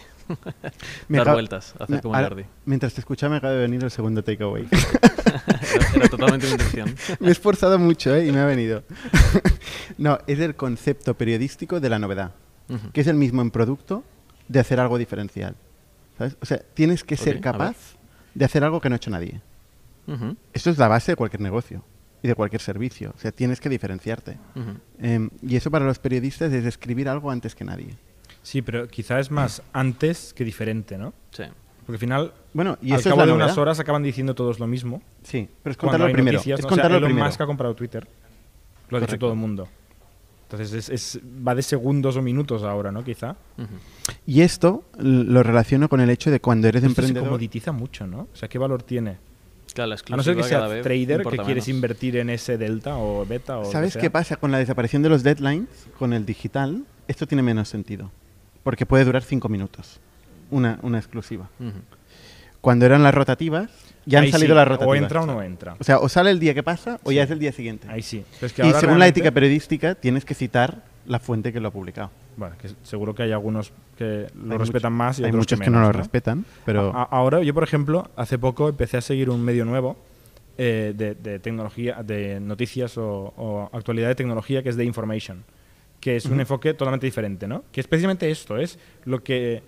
Me 1.08 1.18
dar 1.18 1.22
acaba- 1.22 1.34
vueltas, 1.34 1.74
hacer 1.78 1.96
me- 1.96 2.00
como 2.00 2.14
ahora, 2.14 2.28
Jordi. 2.28 2.44
Mientras 2.64 2.94
te 2.94 3.00
escuchaba 3.00 3.30
me 3.32 3.36
acaba 3.38 3.52
de 3.54 3.60
venir 3.60 3.82
el 3.82 3.90
segundo 3.90 4.22
takeaway. 4.22 4.66
Era, 5.30 5.42
era 5.94 6.08
totalmente 6.08 6.46
mi 6.46 6.52
intención. 6.52 6.94
me 7.20 7.28
he 7.28 7.30
esforzado 7.30 7.78
mucho 7.78 8.14
¿eh? 8.14 8.26
y 8.26 8.32
me 8.32 8.40
ha 8.40 8.46
venido. 8.46 8.82
no, 9.98 10.18
es 10.26 10.40
el 10.40 10.56
concepto 10.56 11.14
periodístico 11.14 11.78
de 11.80 11.88
la 11.88 11.98
novedad, 12.00 12.32
que 12.92 13.00
es 13.02 13.06
el 13.06 13.14
mismo 13.16 13.40
en 13.42 13.50
producto 13.52 14.02
de 14.50 14.58
hacer 14.60 14.80
algo 14.80 14.98
diferencial. 14.98 15.54
¿Sabes? 16.18 16.36
O 16.42 16.46
sea, 16.46 16.58
tienes 16.74 17.04
que 17.04 17.16
ser 17.16 17.40
capaz 17.40 17.76
de 18.34 18.44
hacer 18.44 18.64
algo 18.64 18.80
que 18.80 18.88
no 18.88 18.94
ha 18.94 18.96
hecho 18.96 19.10
nadie. 19.10 19.40
Ujú, 20.06 20.36
Esto 20.52 20.70
es 20.70 20.76
la 20.78 20.88
base 20.88 21.12
de 21.12 21.16
cualquier 21.16 21.40
negocio 21.40 21.84
y 22.22 22.26
de 22.28 22.34
cualquier 22.34 22.60
servicio. 22.60 23.12
O 23.16 23.18
sea, 23.18 23.30
tienes 23.32 23.60
que 23.60 23.68
diferenciarte. 23.68 24.38
Em, 24.98 25.30
y 25.40 25.54
eso 25.56 25.70
para 25.70 25.84
los 25.84 25.98
periodistas 26.00 26.52
es 26.52 26.64
escribir 26.66 27.08
algo 27.08 27.30
antes 27.30 27.54
que 27.54 27.64
nadie. 27.64 27.96
Sí, 28.42 28.60
pero 28.60 28.88
quizá 28.88 29.20
es 29.20 29.30
más 29.30 29.62
antes 29.72 30.34
que 30.34 30.44
diferente, 30.44 30.98
¿no? 30.98 31.12
Sí. 31.30 31.44
Porque 31.86 31.92
al 31.96 31.98
final, 31.98 32.32
Bueno, 32.52 32.76
y 32.82 32.92
al 32.92 33.00
eso 33.00 33.08
es 33.08 33.12
cabo 33.12 33.20
la 33.20 33.26
de 33.26 33.32
novedad. 33.32 33.46
unas 33.46 33.58
horas 33.58 33.78
acaban 33.80 34.02
diciendo 34.02 34.34
todos 34.34 34.58
lo 34.58 34.66
mismo. 34.66 35.00
Sí, 35.22 35.48
pero 35.62 35.70
es 35.72 35.76
contarlo 35.76 36.10
primero. 36.12 36.38
noticias, 36.38 36.58
es 36.58 36.64
¿no? 36.64 36.66
O 36.66 36.70
sea, 36.70 36.76
contarlo 36.76 36.96
Elon 36.98 37.08
primero. 37.08 37.26
Musk 37.26 37.40
ha 37.40 37.46
comprado 37.46 37.74
Twitter. 37.74 38.02
Lo 38.88 38.96
ha 38.96 39.00
dicho 39.00 39.06
Correcto. 39.06 39.18
todo 39.26 39.32
el 39.32 39.38
mundo. 39.38 39.68
Entonces 40.52 40.72
es, 40.72 40.88
es- 40.88 41.20
va 41.46 41.54
de 41.54 41.62
segundos 41.62 42.16
o 42.16 42.22
minutos 42.22 42.64
ahora, 42.64 42.90
¿no? 42.90 43.04
Quizá. 43.04 43.36
Y 44.26 44.40
esto 44.40 44.82
lo 44.98 45.42
relaciono 45.44 45.88
con 45.88 46.00
el 46.00 46.10
hecho 46.10 46.30
de 46.32 46.40
cuando 46.40 46.66
eres 46.66 46.82
Esto 46.82 46.94
se 46.94 47.00
emprendedor. 47.02 47.28
comoditiza 47.28 47.70
mucho, 47.70 48.06
¿no? 48.06 48.22
O 48.32 48.36
sea, 48.36 48.48
¿qué 48.48 48.58
valor 48.58 48.82
tiene? 48.82 49.18
Claro, 49.72 49.90
la 49.90 49.94
A 50.10 50.16
no 50.16 50.22
ser 50.24 50.34
que 50.36 50.42
seas 50.42 50.68
trader, 50.82 51.22
que 51.22 51.36
quieres 51.36 51.46
menos. 51.66 51.68
invertir 51.68 52.16
en 52.16 52.30
ese 52.30 52.58
delta 52.58 52.96
o 52.96 53.24
beta 53.24 53.58
o 53.58 53.64
¿Sabes 53.70 53.96
qué 53.96 54.10
pasa 54.10 54.34
con 54.36 54.50
la 54.50 54.58
desaparición 54.58 55.02
de 55.02 55.08
los 55.08 55.22
deadlines? 55.22 55.68
Con 55.96 56.12
el 56.12 56.26
digital, 56.26 56.82
esto 57.06 57.28
tiene 57.28 57.42
menos 57.42 57.68
sentido. 57.68 58.10
Porque 58.64 58.84
puede 58.86 59.04
durar 59.04 59.22
cinco 59.22 59.48
minutos. 59.48 60.00
Una, 60.50 60.80
una 60.82 60.98
exclusiva. 60.98 61.48
Ujú. 61.60 61.78
Cuando 62.60 62.86
eran 62.86 63.02
las 63.02 63.14
rotativas, 63.14 63.70
ya 64.06 64.18
han 64.18 64.24
Ahí 64.24 64.32
salido 64.32 64.52
sí, 64.52 64.56
las 64.56 64.68
rotativas. 64.68 64.88
O 64.98 65.02
entra 65.02 65.22
o 65.22 65.26
no 65.26 65.42
entra. 65.42 65.76
O 65.78 65.84
sea, 65.84 65.98
o 65.98 66.08
sale 66.08 66.30
el 66.30 66.38
día 66.40 66.54
que 66.54 66.62
pasa 66.62 66.98
o 67.04 67.12
ya 67.12 67.22
es 67.22 67.30
el 67.30 67.38
día 67.38 67.52
siguiente. 67.52 67.86
Ahí 67.90 68.02
sí. 68.02 68.24
Pero 68.34 68.46
es 68.46 68.52
que 68.52 68.62
y 68.62 68.66
ahora 68.66 68.80
según 68.80 68.98
la 68.98 69.06
ética 69.06 69.30
periodística, 69.30 69.94
tienes 69.94 70.24
que 70.24 70.34
citar 70.34 70.82
la 71.06 71.18
fuente 71.18 71.52
que 71.52 71.60
lo 71.60 71.68
ha 71.68 71.70
publicado. 71.70 72.10
Bueno, 72.36 72.54
que 72.60 72.68
seguro 72.82 73.14
que 73.14 73.22
hay 73.24 73.32
algunos 73.32 73.72
que 73.96 74.26
lo 74.34 74.52
Hay 74.52 74.58
respetan 74.58 74.92
mucho- 74.92 74.98
más 74.98 75.18
y 75.18 75.22
Hay 75.24 75.28
otros 75.30 75.40
muchos 75.42 75.58
que, 75.58 75.64
que, 75.64 75.70
no 75.70 75.78
menos, 75.78 75.94
lo 75.94 75.98
respetan, 76.00 76.44
pero 76.64 76.92
A- 76.94 77.02
ahora, 77.04 77.42
yo 77.42 77.52
por 77.54 77.64
ejemplo, 77.64 78.08
hace 78.16 78.38
poco 78.38 78.68
empecé 78.68 78.96
a 78.96 79.00
seguir 79.00 79.28
un 79.30 79.42
medio 79.42 79.64
nuevo 79.64 79.96
eh, 80.58 80.92
de, 80.96 81.14
de 81.14 81.38
tecnología, 81.38 82.02
de 82.02 82.38
noticias 82.40 82.96
o, 82.98 83.32
o 83.36 83.70
actualidad 83.72 84.08
de 84.08 84.14
tecnología 84.14 84.62
que 84.62 84.68
es 84.68 84.76
The 84.76 84.84
Information, 84.84 85.42
que 86.00 86.16
es 86.16 86.26
un 86.26 86.38
enfoque 86.40 86.72
totalmente 86.74 87.06
diferente, 87.06 87.46
¿no? 87.48 87.64
Que 87.72 87.80
es 87.80 87.86
precisamente 87.86 88.30
esto, 88.30 88.56
es 88.58 88.78
lo 89.04 89.22
que 89.22 89.62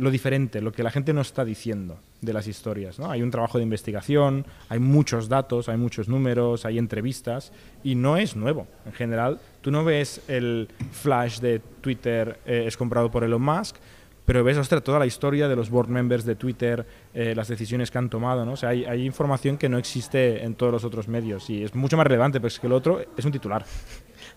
lo 0.00 0.10
diferente, 0.10 0.62
lo 0.62 0.72
que 0.72 0.82
la 0.82 0.90
gente 0.90 1.12
no 1.12 1.20
está 1.20 1.44
diciendo 1.44 1.98
de 2.22 2.32
las 2.32 2.46
historias, 2.46 2.98
¿no? 2.98 3.10
Hay 3.10 3.22
un 3.22 3.30
trabajo 3.30 3.58
de 3.58 3.64
investigación, 3.64 4.46
hay 4.70 4.78
muchos 4.78 5.28
datos, 5.28 5.68
hay 5.68 5.76
muchos 5.76 6.08
números, 6.08 6.64
hay 6.64 6.78
entrevistas 6.78 7.52
y 7.84 7.94
no 7.94 8.16
es 8.16 8.34
nuevo. 8.34 8.66
En 8.86 8.92
general, 8.92 9.38
tú 9.60 9.70
no 9.70 9.84
ves 9.84 10.22
el 10.26 10.68
flash 10.90 11.40
de 11.40 11.60
Twitter 11.82 12.40
eh, 12.46 12.64
es 12.66 12.78
comprado 12.78 13.10
por 13.10 13.24
Elon 13.24 13.42
Musk, 13.42 13.76
pero 14.24 14.42
ves, 14.42 14.56
ostras, 14.56 14.82
toda 14.82 14.98
la 14.98 15.06
historia 15.06 15.48
de 15.48 15.56
los 15.56 15.68
board 15.68 15.88
members 15.88 16.24
de 16.24 16.36
Twitter, 16.36 16.86
eh, 17.12 17.34
las 17.34 17.48
decisiones 17.48 17.90
que 17.90 17.98
han 17.98 18.08
tomado, 18.08 18.46
¿no? 18.46 18.52
O 18.52 18.56
sea, 18.56 18.70
hay, 18.70 19.04
información 19.04 19.58
que 19.58 19.68
no 19.68 19.76
existe 19.76 20.44
en 20.44 20.54
todos 20.54 20.72
los 20.72 20.84
otros 20.84 21.08
medios 21.08 21.50
y 21.50 21.62
es 21.62 21.74
mucho 21.74 21.96
más 21.96 22.06
relevante, 22.06 22.38
pero 22.38 22.48
es 22.48 22.58
que 22.58 22.66
el 22.66 22.72
otro 22.72 23.04
es 23.16 23.24
un 23.24 23.32
titular. 23.32 23.64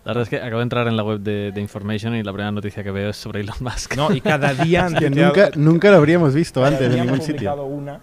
La 0.04 0.10
verdad 0.10 0.22
es 0.24 0.28
que 0.28 0.36
acabo 0.36 0.58
de 0.58 0.62
entrar 0.64 0.86
en 0.86 0.96
la 0.96 1.02
web 1.02 1.20
de, 1.20 1.50
de 1.52 1.60
Information 1.60 2.14
y 2.14 2.22
la 2.22 2.32
primera 2.32 2.52
noticia 2.52 2.84
que 2.84 2.90
veo 2.90 3.10
es 3.10 3.16
sobre 3.16 3.40
Elon 3.40 3.56
Musk. 3.60 3.96
¿no? 3.96 4.14
Y 4.14 4.20
cada 4.20 4.52
día 4.52 4.88
que 4.98 5.08
nunca, 5.08 5.50
nunca 5.56 5.90
lo 5.90 5.96
habríamos 5.96 6.34
visto 6.34 6.60
cada 6.60 6.72
antes 6.72 6.90
día 6.92 7.00
en 7.00 7.06
ningún 7.06 7.22
sitio. 7.24 7.54
una 7.64 8.00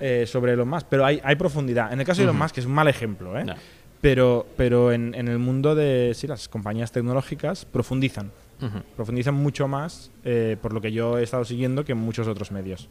eh, 0.00 0.24
sobre 0.26 0.52
Elon 0.52 0.68
Musk, 0.68 0.86
pero 0.90 1.04
hay, 1.06 1.20
hay 1.24 1.36
profundidad. 1.36 1.92
En 1.92 2.00
el 2.00 2.06
caso 2.06 2.18
de 2.20 2.24
Elon 2.24 2.36
Ujú. 2.36 2.44
Musk 2.44 2.58
es 2.58 2.66
un 2.66 2.72
mal 2.72 2.88
ejemplo, 2.88 3.38
¿eh? 3.38 3.44
No. 3.44 3.54
Pero, 4.02 4.46
pero 4.56 4.92
en, 4.92 5.14
en 5.14 5.28
el 5.28 5.38
mundo 5.38 5.74
de 5.74 6.12
sí, 6.14 6.26
las 6.26 6.48
compañías 6.48 6.90
tecnológicas 6.92 7.64
profundizan. 7.64 8.30
Profundizan 8.94 9.34
mucho 9.34 9.68
más, 9.68 10.10
eh, 10.22 10.58
por 10.60 10.74
lo 10.74 10.82
que 10.82 10.92
yo 10.92 11.16
he 11.18 11.22
estado 11.22 11.46
siguiendo, 11.46 11.84
que 11.84 11.92
en 11.92 11.98
muchos 11.98 12.28
otros 12.28 12.50
medios. 12.52 12.90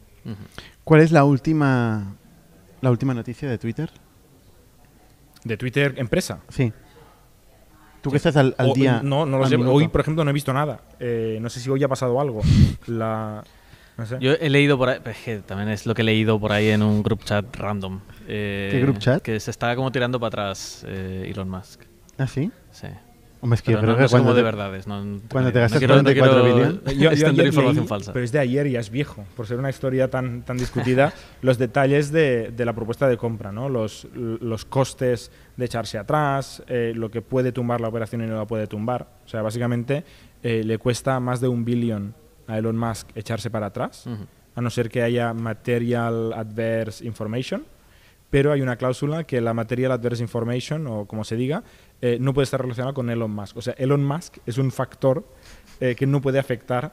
¿Cuál 0.82 1.00
es 1.00 1.12
la 1.12 1.22
última, 1.22 2.16
la 2.80 2.90
última 2.90 3.14
noticia 3.14 3.48
de 3.48 3.58
Twitter? 3.58 3.90
De 5.44 5.56
Twitter 5.56 5.94
empresa. 5.96 6.40
Sí. 6.48 6.72
Tú 8.00 8.10
que 8.10 8.16
estás 8.16 8.36
al, 8.36 8.54
al 8.58 8.70
O- 8.70 8.74
día. 8.74 9.00
No, 9.02 9.26
no 9.26 9.38
lo 9.38 9.46
sé. 9.46 9.56
minuto. 9.56 9.74
Hoy, 9.74 9.88
por 9.88 10.00
ejemplo, 10.00 10.24
no 10.24 10.30
he 10.30 10.34
visto 10.34 10.52
nada. 10.52 10.80
Eh, 10.98 11.38
no 11.40 11.50
sé 11.50 11.60
si 11.60 11.68
hoy 11.70 11.82
ha 11.84 11.88
pasado 11.88 12.20
algo. 12.20 12.40
La, 12.86 13.42
no 13.96 14.06
sé. 14.06 14.16
Yo 14.20 14.32
he 14.32 14.48
leído 14.48 14.78
por 14.78 14.88
ahí, 14.88 14.98
es 15.04 15.18
que 15.18 15.38
también 15.40 15.68
es 15.68 15.84
lo 15.86 15.94
que 15.94 16.02
he 16.02 16.04
leído 16.04 16.38
por 16.40 16.52
ahí 16.52 16.68
en 16.70 16.82
un 16.82 17.02
group 17.02 17.24
chat 17.24 17.44
random. 17.56 18.00
eh, 18.26 18.68
¿Qué 18.72 18.80
group 18.80 18.98
chat? 18.98 19.22
Que 19.22 19.38
se 19.40 19.50
está 19.50 19.74
como 19.76 19.92
tirando 19.92 20.18
para 20.18 20.28
atrás 20.28 20.84
eh, 20.88 21.30
Elon 21.30 21.48
Musk. 21.50 21.82
¿Ah, 22.18 22.26
sí? 22.26 22.50
Sí. 22.70 22.86
Hombre, 23.42 23.54
es 23.54 23.62
que 23.62 23.70
Pero 23.72 23.82
no, 23.82 23.92
no 23.92 23.96
cuando 24.08 24.18
cómo 24.18 24.34
de 24.34 24.40
te- 24.40 24.44
verdades. 24.44 24.86
No, 24.86 25.20
cuando 25.30 25.50
te 25.52 25.60
gastas 25.60 25.76
no 25.76 25.78
quiero, 25.78 25.96
no 25.96 26.02
44 26.02 26.42
quiero 26.42 26.56
billones. 26.56 26.98
Yo- 26.98 27.12
yo 27.12 27.26
ayer 27.28 27.46
información 27.46 27.84
leí, 27.84 27.88
falsa. 27.88 28.12
Pero 28.12 28.24
es 28.24 28.32
de 28.32 28.38
ayer 28.38 28.66
y 28.66 28.76
es 28.76 28.90
viejo, 28.90 29.24
por 29.34 29.46
ser 29.46 29.58
una 29.58 29.70
historia 29.70 30.10
tan, 30.10 30.42
tan 30.42 30.58
discutida, 30.58 31.12
los 31.42 31.56
detalles 31.56 32.12
de, 32.12 32.50
de 32.54 32.64
la 32.66 32.74
propuesta 32.74 33.08
de 33.08 33.16
compra, 33.16 33.50
¿no? 33.50 33.68
los, 33.70 34.06
los 34.14 34.64
costes 34.66 35.30
de 35.56 35.64
echarse 35.64 35.96
atrás, 35.96 36.62
eh, 36.66 36.92
lo 36.94 37.10
que 37.10 37.22
puede 37.22 37.50
tumbar 37.52 37.80
la 37.80 37.88
operación 37.88 38.22
y 38.22 38.26
no 38.26 38.36
la 38.36 38.46
puede 38.46 38.66
tumbar. 38.66 39.06
O 39.24 39.28
sea, 39.28 39.40
básicamente 39.40 40.04
eh, 40.42 40.62
le 40.64 40.76
cuesta 40.78 41.18
más 41.20 41.40
de 41.40 41.48
un 41.48 41.64
billón 41.64 42.14
a 42.46 42.58
Elon 42.58 42.76
Musk 42.76 43.08
echarse 43.14 43.48
para 43.48 43.66
atrás, 43.66 44.04
a 44.54 44.60
no 44.60 44.68
ser 44.70 44.90
que 44.90 45.02
haya 45.02 45.32
Material 45.32 46.32
Adverse 46.34 47.06
Information, 47.06 47.64
pero 48.28 48.52
hay 48.52 48.60
una 48.60 48.76
cláusula 48.76 49.24
que 49.24 49.40
la 49.40 49.54
Material 49.54 49.92
Adverse 49.92 50.22
Information, 50.22 50.86
o 50.86 51.06
como 51.06 51.24
se 51.24 51.36
diga, 51.36 51.62
eh, 52.02 52.18
no 52.20 52.32
puede 52.34 52.44
estar 52.44 52.60
relacionada 52.60 52.92
con 52.94 53.10
Elon 53.10 53.30
Musk. 53.30 53.56
O 53.56 53.62
sea, 53.62 53.74
Elon 53.74 54.04
Musk 54.04 54.38
es 54.46 54.58
un 54.58 54.70
factor 54.70 55.24
eh, 55.80 55.94
que 55.94 56.06
no 56.06 56.20
puede 56.20 56.38
afectar 56.38 56.92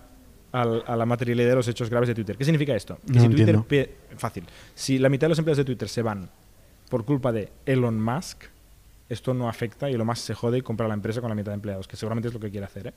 al- 0.51 0.83
a 0.87 0.95
la 0.95 1.05
materialidad 1.05 1.49
de 1.49 1.55
los 1.55 1.67
hechos 1.67 1.89
graves 1.89 2.07
de 2.09 2.15
Twitter. 2.15 2.37
¿Qué 2.37 2.43
significa 2.45 2.75
esto? 2.75 2.97
Que 3.05 3.13
No 3.13 3.21
si 3.21 3.29
Twitter... 3.29 3.59
pe- 3.67 3.95
Fácil. 4.17 4.43
Si 4.75 4.97
la 4.99 5.09
mitad 5.09 5.25
de 5.27 5.29
los 5.29 5.39
empleados 5.39 5.57
de 5.57 5.65
Twitter 5.65 5.87
se 5.89 6.01
van 6.01 6.29
por 6.89 7.05
culpa 7.05 7.31
de 7.31 7.51
Elon 7.65 8.01
Musk, 8.01 8.43
esto 9.09 9.33
no 9.33 9.47
afecta 9.47 9.89
y 9.89 9.93
Elon 9.93 10.07
Musk 10.07 10.21
se 10.21 10.33
jode 10.33 10.57
y 10.57 10.61
compra 10.61 10.87
la 10.87 10.93
empresa 10.93 11.21
con 11.21 11.29
la 11.29 11.35
mitad 11.35 11.51
de 11.51 11.55
empleados, 11.55 11.87
que 11.87 11.95
seguramente 11.95 12.27
es 12.29 12.33
lo 12.33 12.39
que 12.39 12.49
quiere 12.49 12.65
hacer. 12.65 12.87
¿eh? 12.87 12.93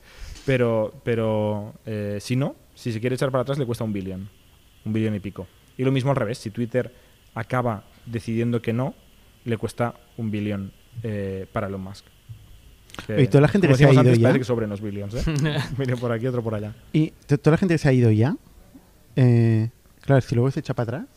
Pero, 0.47 0.93
pero 1.05 1.75
eh, 1.87 2.19
si 2.21 2.35
no, 2.37 2.57
si 2.75 2.93
se 2.93 3.01
quiere 3.01 3.15
echar 3.15 3.31
para 3.31 3.43
atrás, 3.43 3.59
le 3.59 3.67
cuesta 3.67 3.85
un 3.85 3.93
billón. 3.93 4.29
Un 4.85 4.93
billón 4.93 5.15
y 5.15 5.21
pico. 5.21 5.47
Y 5.77 5.85
lo 5.85 5.93
mismo 5.93 6.11
al 6.11 6.17
revés. 6.17 6.39
Si 6.39 6.51
Twitter 6.51 6.93
acaba 7.35 7.85
decidiendo 8.07 8.61
que 8.63 8.73
no, 8.73 8.95
le 9.45 9.57
cuesta 9.57 9.95
un 10.17 10.31
billón 10.31 10.73
eh, 11.03 11.47
para 11.53 11.67
Elon 11.69 11.81
Musk. 11.83 12.05
Que, 13.07 13.23
Y 13.23 13.27
toda 13.29 13.43
la 13.43 13.49
gente 13.49 13.69
que 13.69 13.75
se 13.77 13.87
ha 13.87 13.93
ido 13.93 14.01
antes, 14.01 14.19
ya. 14.19 14.33
que 14.33 14.45
sobren 14.45 14.69
los 14.71 14.81
billions, 14.81 15.15
¿eh? 15.15 15.25
Por 16.01 16.13
aquí, 16.13 16.27
otro 16.27 16.43
por 16.43 16.55
allá. 16.55 16.75
Y 16.93 17.13
to- 17.27 17.39
toda 17.39 17.53
la 17.55 17.59
gente 17.59 17.75
que 17.75 17.79
se 17.79 17.89
ha 17.89 17.93
ido 17.93 18.11
ya, 18.11 18.37
eh, 19.17 19.71
claro, 20.03 20.21
si 20.21 20.35
luego 20.35 20.51
se 20.51 20.61
echa 20.61 20.75
para 20.75 20.99
atrás, 20.99 21.09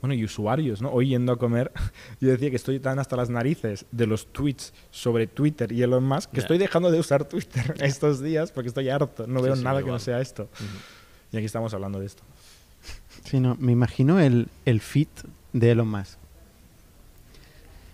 Bueno, 0.00 0.14
y 0.14 0.24
usuarios, 0.24 0.82
¿no? 0.82 0.90
Hoy 0.90 1.08
yendo 1.10 1.32
a 1.32 1.38
comer, 1.38 1.70
yo 2.20 2.28
decía 2.28 2.50
que 2.50 2.56
estoy 2.56 2.80
tan 2.80 2.98
hasta 2.98 3.16
las 3.16 3.30
narices 3.30 3.86
de 3.92 4.06
los 4.06 4.26
tweets 4.32 4.74
sobre 4.90 5.26
Twitter 5.28 5.70
y 5.72 5.82
Elon 5.82 6.04
Musk 6.04 6.30
que 6.32 6.40
estoy 6.40 6.58
dejando 6.58 6.90
de 6.90 6.98
usar 6.98 7.24
Twitter 7.24 7.74
estos 7.80 8.20
días 8.20 8.50
porque 8.52 8.68
estoy 8.68 8.88
harto. 8.88 9.26
No 9.26 9.38
Sí, 9.38 9.44
veo 9.46 9.56
sí, 9.56 9.62
nada 9.62 9.82
que 9.82 9.88
no 9.90 9.98
sea 10.00 10.20
esto. 10.20 10.48
Y 11.30 11.36
aquí 11.36 11.46
estamos 11.46 11.72
hablando 11.72 12.00
de 12.00 12.06
esto. 12.06 12.24
sí, 13.24 13.38
no, 13.40 13.56
me 13.60 13.72
imagino 13.72 14.18
el, 14.20 14.48
el 14.66 14.80
fit 14.80 15.08
de 15.52 15.70
Elon 15.70 15.88
Musk. 15.88 16.18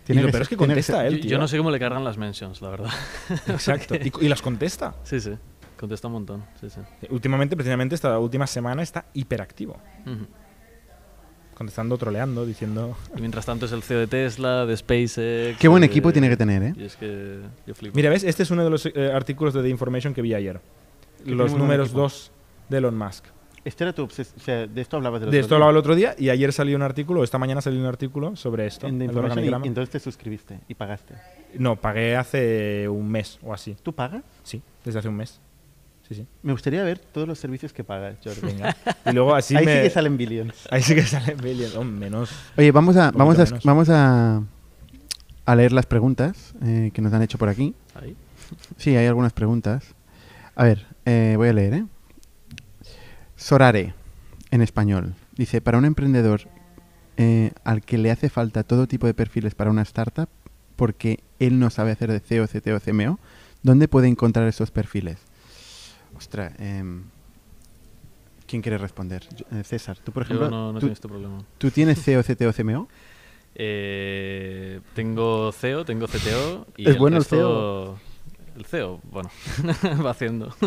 Y 0.09 0.15
lo 0.21 0.27
que 0.27 0.33
peor 0.33 0.43
es 0.43 0.49
que 0.49 0.57
tiene 0.57 0.73
contesta 0.75 1.07
él, 1.07 1.15
Yo, 1.17 1.21
tío. 1.23 1.31
yo 1.33 1.39
no 1.39 1.49
sé 1.49 1.59
cómo 1.59 1.71
le 1.71 1.79
cargan 1.79 2.05
las 2.05 2.17
mentions, 2.19 2.61
la 2.63 2.71
verdad. 2.71 2.91
Exacto. 3.49 3.95
Y, 4.21 4.25
y 4.25 4.29
las 4.29 4.41
contesta. 4.43 4.95
Sí, 5.03 5.21
sí. 5.21 5.33
Contesta 5.79 6.07
un 6.09 6.15
montón. 6.15 6.45
Sí, 6.61 6.69
sí. 6.71 6.81
Últimamente, 7.11 7.57
precisamente 7.57 7.95
esta 7.95 8.19
última 8.19 8.47
semana 8.47 8.83
está 8.83 9.07
hiperactivo. 9.15 9.79
Ujú. 10.07 10.27
Contestando, 11.55 11.99
troleando, 11.99 12.47
diciendo... 12.47 12.97
Y 13.17 13.21
mientras 13.21 13.45
tanto 13.45 13.67
es 13.67 13.73
el 13.73 13.83
CEO 13.83 13.99
de 13.99 14.07
Tesla, 14.07 14.65
de 14.65 14.77
SpaceX. 14.77 15.59
Qué 15.59 15.67
buen 15.67 15.81
de- 15.81 15.87
equipo 15.89 16.13
tiene 16.13 16.29
que 16.29 16.37
tener, 16.37 16.63
¿eh? 16.63 16.73
Y 16.77 16.85
es 16.85 16.95
que 16.97 17.41
yo 17.67 17.75
flipo. 17.75 17.97
Mira, 17.97 18.11
¿ves? 18.11 18.23
Este 18.23 18.45
es 18.45 18.51
uno 18.53 18.63
de 18.63 18.71
los 18.71 18.87
eh, 18.87 19.11
artículos 19.13 19.55
de 19.55 19.63
The 19.63 19.69
Information 19.69 20.15
que 20.15 20.23
vi 20.23 20.35
ayer. 20.35 20.61
tiene 21.25 21.37
Los 21.37 21.55
números 21.55 21.89
equipo. 21.89 22.03
2 22.03 22.33
de 22.69 22.79
Elon 22.79 22.97
Musk. 22.97 23.25
Este 23.69 23.85
era 23.85 23.93
tu 23.93 24.03
obses- 24.07 24.33
o 24.37 24.41
sea, 24.41 24.67
de 24.67 24.81
esto 24.81 24.97
hablabas 24.97 25.21
De 25.21 25.27
otro 25.29 25.39
esto 25.39 25.49
día. 25.49 25.57
hablaba 25.57 25.71
el 25.73 25.77
otro 25.77 25.95
día 25.95 26.15
y 26.19 26.31
ayer 26.31 26.53
salió 26.55 26.75
un 26.75 26.83
artículo, 26.83 27.23
esta 27.23 27.37
mañana 27.39 27.61
salió 27.61 27.79
un 27.79 27.87
artículo 27.87 28.35
sobre 28.35 28.67
esto. 28.67 28.87
en 28.87 29.01
el 29.03 29.13
y- 29.13 29.15
organigrama. 29.15 29.65
y 29.67 29.69
entonces 29.69 29.91
te 29.91 30.01
suscribiste 30.01 30.59
y 30.69 30.75
pagaste. 30.75 31.15
No, 31.59 31.77
pagué 31.77 32.17
hace 32.17 32.89
un 32.89 33.09
mes 33.11 33.39
o 33.43 33.53
así. 33.53 33.77
¿Tú 33.83 33.93
pagas? 33.93 34.23
Sí, 34.43 34.63
desde 34.85 34.99
hace 35.01 35.09
un 35.09 35.17
mes. 35.17 35.39
Sí, 36.09 36.15
sí. 36.15 36.27
Me 36.43 36.53
gustaría 36.53 36.83
ver 36.83 36.99
todos 36.99 37.29
los 37.29 37.39
servicios 37.39 37.75
que 37.75 37.85
pagas, 37.85 38.17
Jordi. 38.25 38.41
Venga. 38.41 38.75
Y 39.05 39.13
luego 39.13 39.35
así 39.35 39.55
Ahí 39.55 39.67
me... 39.67 39.77
sí 39.77 39.83
que 39.83 39.91
salen 39.91 40.17
billions. 40.17 40.67
Ahí 40.71 40.81
sí 40.83 40.95
que 40.95 41.03
salen 41.03 41.37
billions. 41.37 41.77
Oh, 41.77 41.85
menos... 41.85 42.31
Oye, 42.57 42.73
vamos 42.73 42.97
a, 42.97 43.11
vamos 43.11 43.39
a, 43.39 43.45
menos. 43.45 43.63
vamos 43.65 43.89
a, 43.91 44.43
a 45.45 45.55
leer 45.55 45.73
las 45.73 45.85
preguntas 45.85 46.55
eh, 46.65 46.91
que 46.95 47.03
nos 47.03 47.13
han 47.13 47.21
hecho 47.21 47.37
por 47.37 47.51
aquí. 47.51 47.75
Ahí. 47.95 48.17
Sí, 48.79 48.97
hay 48.97 49.07
algunas 49.07 49.35
preguntas. 49.35 49.95
A 50.57 50.65
ver, 50.65 50.87
eh, 51.05 51.35
voy 51.37 51.49
a 51.49 51.53
leer, 51.53 51.75
¿eh? 51.75 51.85
Sorare, 53.39 53.95
en 54.51 54.63
español. 54.63 55.15
Dice, 55.37 55.61
para 55.61 55.79
un 55.79 55.85
emprendedor 55.85 56.43
eh, 57.17 57.53
al 57.65 57.83
que 57.83 57.97
le 57.97 58.11
hace 58.11 58.29
falta 58.29 58.65
todo 58.65 58.87
tipo 58.89 59.07
de 59.07 59.15
perfiles 59.15 59.55
para 59.55 59.71
una 59.71 59.83
startup, 59.83 60.29
porque 60.77 61.21
él 61.39 61.59
no 61.61 61.71
sabe 61.71 61.93
hacer 61.93 62.11
de 62.13 62.21
CEO, 62.21 62.47
CTO, 62.49 62.81
CMO, 62.81 63.19
¿dónde 63.63 63.89
puede 63.89 64.09
encontrar 64.09 64.47
esos 64.49 64.71
perfiles? 64.73 65.19
Ostras, 66.17 66.53
em, 66.59 67.05
¿quién 68.47 68.61
quiere 68.61 68.77
responder? 68.79 69.23
Yo- 69.37 69.47
eh, 69.57 69.63
César, 69.65 69.99
tú 70.03 70.11
por 70.11 70.25
ejemplo, 70.25 70.47
Yo 70.47 70.51
no, 70.51 70.73
no 70.73 70.79
¿tú, 70.81 70.87
tengo 70.87 70.93
este 70.95 71.09
problema. 71.09 71.45
tú 71.59 71.71
tienes 71.71 72.03
CEO, 72.03 72.23
CTO, 72.23 72.53
CMO? 72.53 72.89
Eh, 73.61 74.81
tengo 74.95 75.51
CEO, 75.51 75.85
tengo 75.85 76.07
CTO. 76.07 76.65
Y 76.77 76.89
¿Es 76.89 76.97
bueno 76.97 77.17
el 77.17 77.25
resto- 77.25 77.99
El 78.59 78.65
CEO, 78.65 79.01
bueno, 79.05 79.31
va 80.05 80.11
haciendo. 80.11 80.55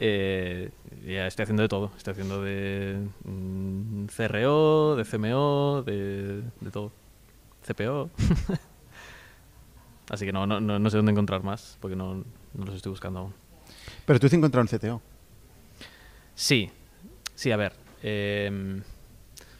Eh, 0.00 0.70
ya 1.04 1.26
estoy 1.26 1.42
haciendo 1.42 1.62
de 1.62 1.68
todo. 1.68 1.90
Estoy 1.96 2.12
haciendo 2.12 2.40
de 2.40 3.04
mm, 3.24 4.04
CRO, 4.16 4.94
de 4.94 5.04
CMO, 5.04 5.82
de, 5.84 6.42
de 6.60 6.70
todo. 6.70 6.92
CPO. 7.66 8.08
Así 10.10 10.24
que 10.24 10.30
no, 10.30 10.46
no, 10.46 10.60
no, 10.60 10.78
no 10.78 10.88
sé 10.88 10.98
dónde 10.98 11.10
encontrar 11.10 11.42
más, 11.42 11.78
porque 11.80 11.96
no, 11.96 12.22
no 12.54 12.64
los 12.64 12.76
estoy 12.76 12.90
buscando 12.90 13.18
aún. 13.18 13.34
Pero 14.06 14.20
tú 14.20 14.28
has 14.28 14.32
encontrado 14.34 14.68
un 14.70 14.78
CTO. 14.78 15.02
Sí, 16.36 16.70
sí, 17.34 17.50
a 17.50 17.56
ver. 17.56 17.72
eh, 18.04 18.80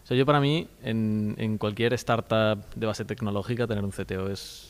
o 0.05 0.07
sea, 0.07 0.17
yo 0.17 0.25
para 0.25 0.41
mí, 0.41 0.69
en, 0.85 1.35
en 1.37 1.59
cualquier 1.59 1.95
startup 1.95 2.65
de 2.77 2.87
base 2.87 3.05
tecnológica, 3.05 3.67
tener 3.67 3.83
un 3.83 3.91
CTO 3.91 4.31
es 4.31 4.68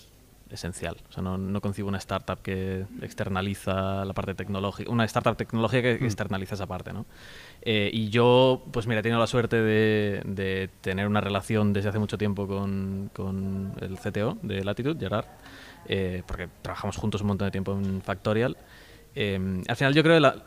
esencial. 0.51 0.97
O 1.09 1.13
sea, 1.13 1.23
no, 1.23 1.39
no 1.39 1.61
concibo 1.61 1.89
una 1.89 1.99
startup 1.99 2.41
que 2.43 2.87
externaliza 3.03 4.05
la 4.05 4.13
parte 4.15 4.35
tecnológica, 4.35 4.91
una 4.91 5.05
startup 5.05 5.37
tecnológica 5.37 5.83
que 5.83 6.05
externaliza 6.05 6.55
esa 6.55 6.67
parte, 6.67 6.93
¿no? 6.93 7.07
Eh, 7.63 7.91
y 7.93 8.09
yo, 8.09 8.63
pues 8.73 8.87
mira, 8.87 9.01
he 9.01 9.03
tenido 9.03 9.21
la 9.21 9.27
suerte 9.27 9.57
de, 9.57 10.23
de 10.25 10.71
tener 10.81 11.07
una 11.07 11.21
relación 11.21 11.73
desde 11.73 11.91
hace 11.91 11.99
mucho 11.99 12.19
tiempo 12.19 12.47
con, 12.47 13.11
con 13.15 13.73
el 13.81 13.99
CTO 13.99 14.39
de 14.43 14.65
Latitude, 14.65 14.99
Gerard, 14.99 15.27
eh, 15.87 16.23
porque 16.27 16.49
trabajamos 16.63 16.97
juntos 16.97 17.21
un 17.23 17.29
montón 17.29 17.47
de 17.47 17.53
tiempo 17.53 17.73
en 17.73 18.03
Factorial. 18.03 18.57
Eh, 19.15 19.63
al 19.67 19.77
final 19.77 19.95
yo 19.95 20.03
creo 20.03 20.17
que 20.17 20.21
la, 20.21 20.45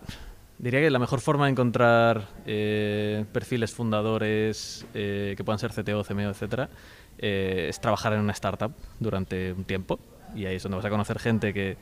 diría 0.61 0.79
que 0.79 0.91
la 0.91 0.99
mejor 0.99 1.19
forma 1.21 1.45
de 1.45 1.51
encontrar 1.51 2.27
eh, 2.45 3.25
perfiles 3.33 3.73
fundadores 3.73 4.85
eh, 4.93 5.33
que 5.35 5.43
puedan 5.43 5.57
ser 5.57 5.71
CTO, 5.71 6.03
CMO, 6.03 6.29
etcétera, 6.29 6.69
eh, 7.17 7.67
es 7.69 7.81
trabajar 7.81 8.13
en 8.13 8.19
una 8.19 8.31
startup 8.31 8.71
durante 8.99 9.53
un 9.53 9.63
tiempo 9.63 9.99
y 10.35 10.45
ahí 10.45 10.55
es 10.55 10.63
donde 10.63 10.75
vas 10.75 10.85
a 10.85 10.89
conocer 10.89 11.17
gente 11.17 11.51
que 11.51 11.77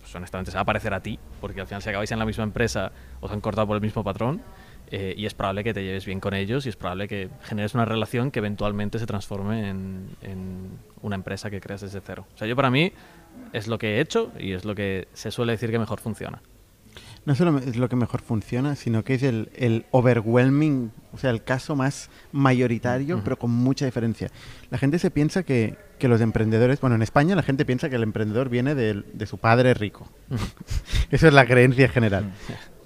pues, 0.00 0.14
honestamente 0.14 0.50
se 0.50 0.58
va 0.58 0.62
a 0.62 0.66
parecer 0.66 0.92
a 0.92 1.00
ti, 1.00 1.18
porque 1.40 1.62
al 1.62 1.66
final 1.66 1.80
si 1.80 1.88
acabáis 1.88 2.12
en 2.12 2.18
la 2.18 2.26
misma 2.26 2.44
empresa 2.44 2.92
os 3.20 3.32
han 3.32 3.40
cortado 3.40 3.66
por 3.66 3.76
el 3.76 3.82
mismo 3.82 4.04
patrón 4.04 4.42
eh, 4.90 5.14
y 5.16 5.24
es 5.24 5.32
probable 5.32 5.64
que 5.64 5.72
te 5.72 5.82
lleves 5.82 6.04
bien 6.04 6.20
con 6.20 6.34
ellos 6.34 6.66
y 6.66 6.68
es 6.68 6.76
probable 6.76 7.08
que 7.08 7.30
generes 7.44 7.74
una 7.74 7.86
relación 7.86 8.30
que 8.30 8.40
eventualmente 8.40 8.98
se 8.98 9.06
transforme 9.06 9.70
en 9.70 10.78
una 11.00 11.14
empresa 11.16 11.48
que 11.48 11.60
creas 11.62 11.80
desde 11.80 12.00
cero. 12.02 12.26
O 12.34 12.38
sea, 12.38 12.46
yo 12.46 12.56
para 12.56 12.70
mí 12.70 12.92
es 13.54 13.68
lo 13.68 13.78
que 13.78 13.96
he 13.96 14.00
hecho 14.00 14.32
y 14.38 14.52
es 14.52 14.66
lo 14.66 14.74
que 14.74 15.08
se 15.14 15.30
suele 15.30 15.52
decir 15.52 15.70
que 15.70 15.78
mejor 15.78 16.00
funciona. 16.00 16.42
No 17.28 17.34
solo 17.34 17.58
es 17.58 17.76
lo 17.76 17.90
que 17.90 17.96
mejor 17.96 18.22
funciona, 18.22 18.74
sino 18.74 19.04
que 19.04 19.12
es 19.12 19.22
el, 19.22 19.50
el 19.54 19.84
overwhelming, 19.90 20.90
o 21.12 21.18
sea, 21.18 21.28
el 21.28 21.44
caso 21.44 21.76
más 21.76 22.08
mayoritario, 22.32 23.20
pero 23.22 23.38
con 23.38 23.50
mucha 23.50 23.84
diferencia. 23.84 24.30
La 24.70 24.78
gente 24.78 24.98
se 24.98 25.10
piensa 25.10 25.42
que, 25.42 25.76
que 25.98 26.08
los 26.08 26.22
emprendedores, 26.22 26.80
bueno, 26.80 26.96
en 26.96 27.02
España 27.02 27.36
la 27.36 27.42
gente 27.42 27.66
piensa 27.66 27.90
que 27.90 27.96
el 27.96 28.02
emprendedor 28.02 28.48
viene 28.48 28.74
del- 28.74 29.04
de, 29.12 29.26
su 29.26 29.36
padre 29.36 29.74
rico. 29.74 30.08
Eso 31.10 31.28
es 31.28 31.34
la 31.34 31.44
creencia 31.44 31.90
general. 31.90 32.32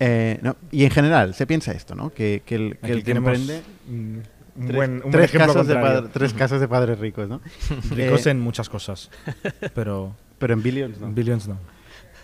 Eh, 0.01 0.41
no, 0.43 0.57
y 0.73 0.85
en 0.85 0.91
general 0.91 1.35
se 1.35 1.47
piensa 1.47 1.71
esto, 1.71 1.95
¿no? 1.95 2.11
Que, 2.11 2.43
que 2.45 2.57
el 2.57 2.79
que, 2.79 2.93
el 2.93 3.05
que 3.05 3.13
emprende... 3.13 3.63
un 3.89 4.23
Tres, 4.55 4.77
buen, 4.77 5.03
un 5.05 5.11
tres 5.13 5.25
ejemplo 5.27 5.55
casos 5.55 5.67
de 5.69 5.75
padre- 5.77 6.09
tres 6.13 6.35
casos 6.35 6.61
de 6.61 6.67
padres 6.69 6.99
ricos, 6.99 7.27
¿no? 7.29 7.41
Ricos 7.91 8.27
Eh, 8.27 8.31
en 8.31 8.41
muchas 8.41 8.69
cosas, 8.69 9.09
pero 9.73 10.15
pero 10.39 10.53
en 10.53 10.63
billions, 10.63 11.01
¿no? 11.01 11.11
billions 11.13 11.47
no. 11.49 11.57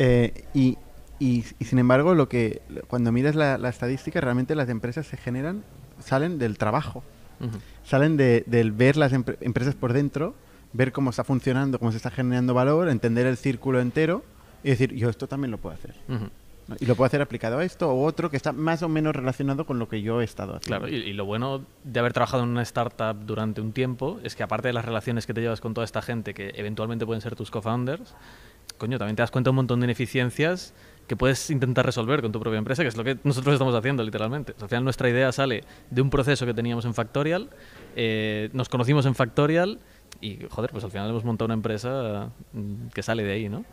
Eh, 0.01 0.45
y, 0.53 0.77
y- 1.19 1.45
y 1.59 1.65
sin 1.65 1.79
embargo, 1.79 2.15
lo 2.15 2.29
que 2.29 2.63
cuando 2.89 3.13
miras 3.13 3.35
la, 3.35 3.59
la 3.59 3.69
estadística, 3.69 4.21
realmente 4.21 4.55
las 4.55 4.69
empresas 4.69 5.07
se 5.07 5.17
generan, 5.17 5.63
salen 6.01 6.39
del 6.39 6.59
trabajo, 6.59 7.03
Ujú. 7.41 7.59
salen 7.85 8.17
de, 8.17 8.45
del 8.47 8.73
ver 8.73 8.97
las 8.97 9.13
empre- 9.13 9.37
empresas 9.41 9.75
por 9.75 9.93
dentro, 9.93 10.35
ver 10.73 10.93
cómo 10.93 11.11
está 11.11 11.25
funcionando, 11.25 11.79
cómo 11.79 11.91
se 11.91 11.97
está 11.97 12.11
generando 12.11 12.55
valor, 12.55 12.89
entender 12.89 13.27
el 13.27 13.37
círculo 13.37 13.81
entero 13.81 14.23
y 14.63 14.71
decir, 14.71 14.95
yo 14.95 15.09
esto 15.09 15.27
también 15.29 15.51
lo 15.51 15.59
puedo 15.59 15.75
hacer. 15.75 15.95
Ujú. 16.09 16.29
¿no? 16.69 16.77
Y 16.79 16.85
lo 16.85 16.95
puedo 16.97 17.07
hacer 17.07 17.23
aplicado 17.23 17.59
a 17.59 17.65
esto 17.65 17.89
o 17.91 18.05
otro 18.05 18.29
que 18.31 18.37
está 18.37 18.53
más 18.53 18.83
o 18.83 18.89
menos 18.91 19.17
relacionado 19.17 19.65
con 19.65 19.79
lo 19.79 19.89
que 19.89 20.03
yo 20.03 20.21
he 20.21 20.25
estado 20.25 20.57
haciendo. 20.57 20.81
Claro, 20.87 20.89
y, 20.95 20.97
y 20.99 21.13
lo 21.15 21.25
bueno 21.25 21.65
de 21.85 21.99
haber 22.01 22.13
trabajado 22.13 22.43
en 22.43 22.51
una 22.51 22.61
startup 22.63 23.17
durante 23.25 23.61
un 23.63 23.73
tiempo 23.73 24.21
es 24.23 24.37
que 24.37 24.43
aparte 24.43 24.69
de 24.69 24.75
las 24.75 24.85
relaciones 24.85 25.27
que 25.27 25.33
te 25.33 25.41
llevas 25.41 25.63
con 25.63 25.73
toda 25.73 25.85
esta 25.87 26.03
gente 26.03 26.35
que 26.35 26.53
eventualmente 26.57 27.07
pueden 27.07 27.23
ser 27.23 27.35
tus 27.37 27.51
co-founders, 27.51 28.15
coño, 28.77 28.99
también 28.99 29.17
te 29.17 29.23
das 29.23 29.31
cuenta 29.31 29.49
de 29.49 29.53
un 29.53 29.57
montón 29.57 29.81
de 29.81 29.87
ineficiencias 29.87 30.75
que 31.09 31.17
puedes 31.17 31.51
intentar 31.51 31.85
resolver 31.85 32.23
con 32.23 32.31
tu 32.31 32.39
propia 32.39 32.59
empresa, 32.59 32.83
que 32.83 32.89
es 32.89 32.97
lo 32.97 33.03
que 33.03 33.17
nosotros 33.25 33.55
estamos 33.55 33.75
haciendo 33.75 34.05
literalmente. 34.05 34.55
O 34.61 34.63
al 34.63 34.69
final 34.69 34.85
nuestra 34.85 35.09
idea 35.09 35.33
sale 35.33 35.65
de 35.91 36.03
un 36.03 36.11
proceso 36.11 36.47
que 36.47 36.55
teníamos 36.55 36.85
en 36.85 36.95
Factorial, 36.95 37.49
eh, 37.97 38.51
nos 38.53 38.69
conocimos 38.69 39.07
en 39.07 39.15
Factorial 39.15 39.79
y, 40.21 40.39
joder, 40.51 40.71
pues 40.71 40.85
al 40.85 40.91
final 40.91 41.09
hemos 41.09 41.25
montado 41.25 41.47
una 41.47 41.55
empresa 41.55 42.31
mm, 42.53 42.89
que 42.95 43.03
sale 43.03 43.25
de 43.25 43.33
ahí, 43.33 43.49
¿no? 43.49 43.65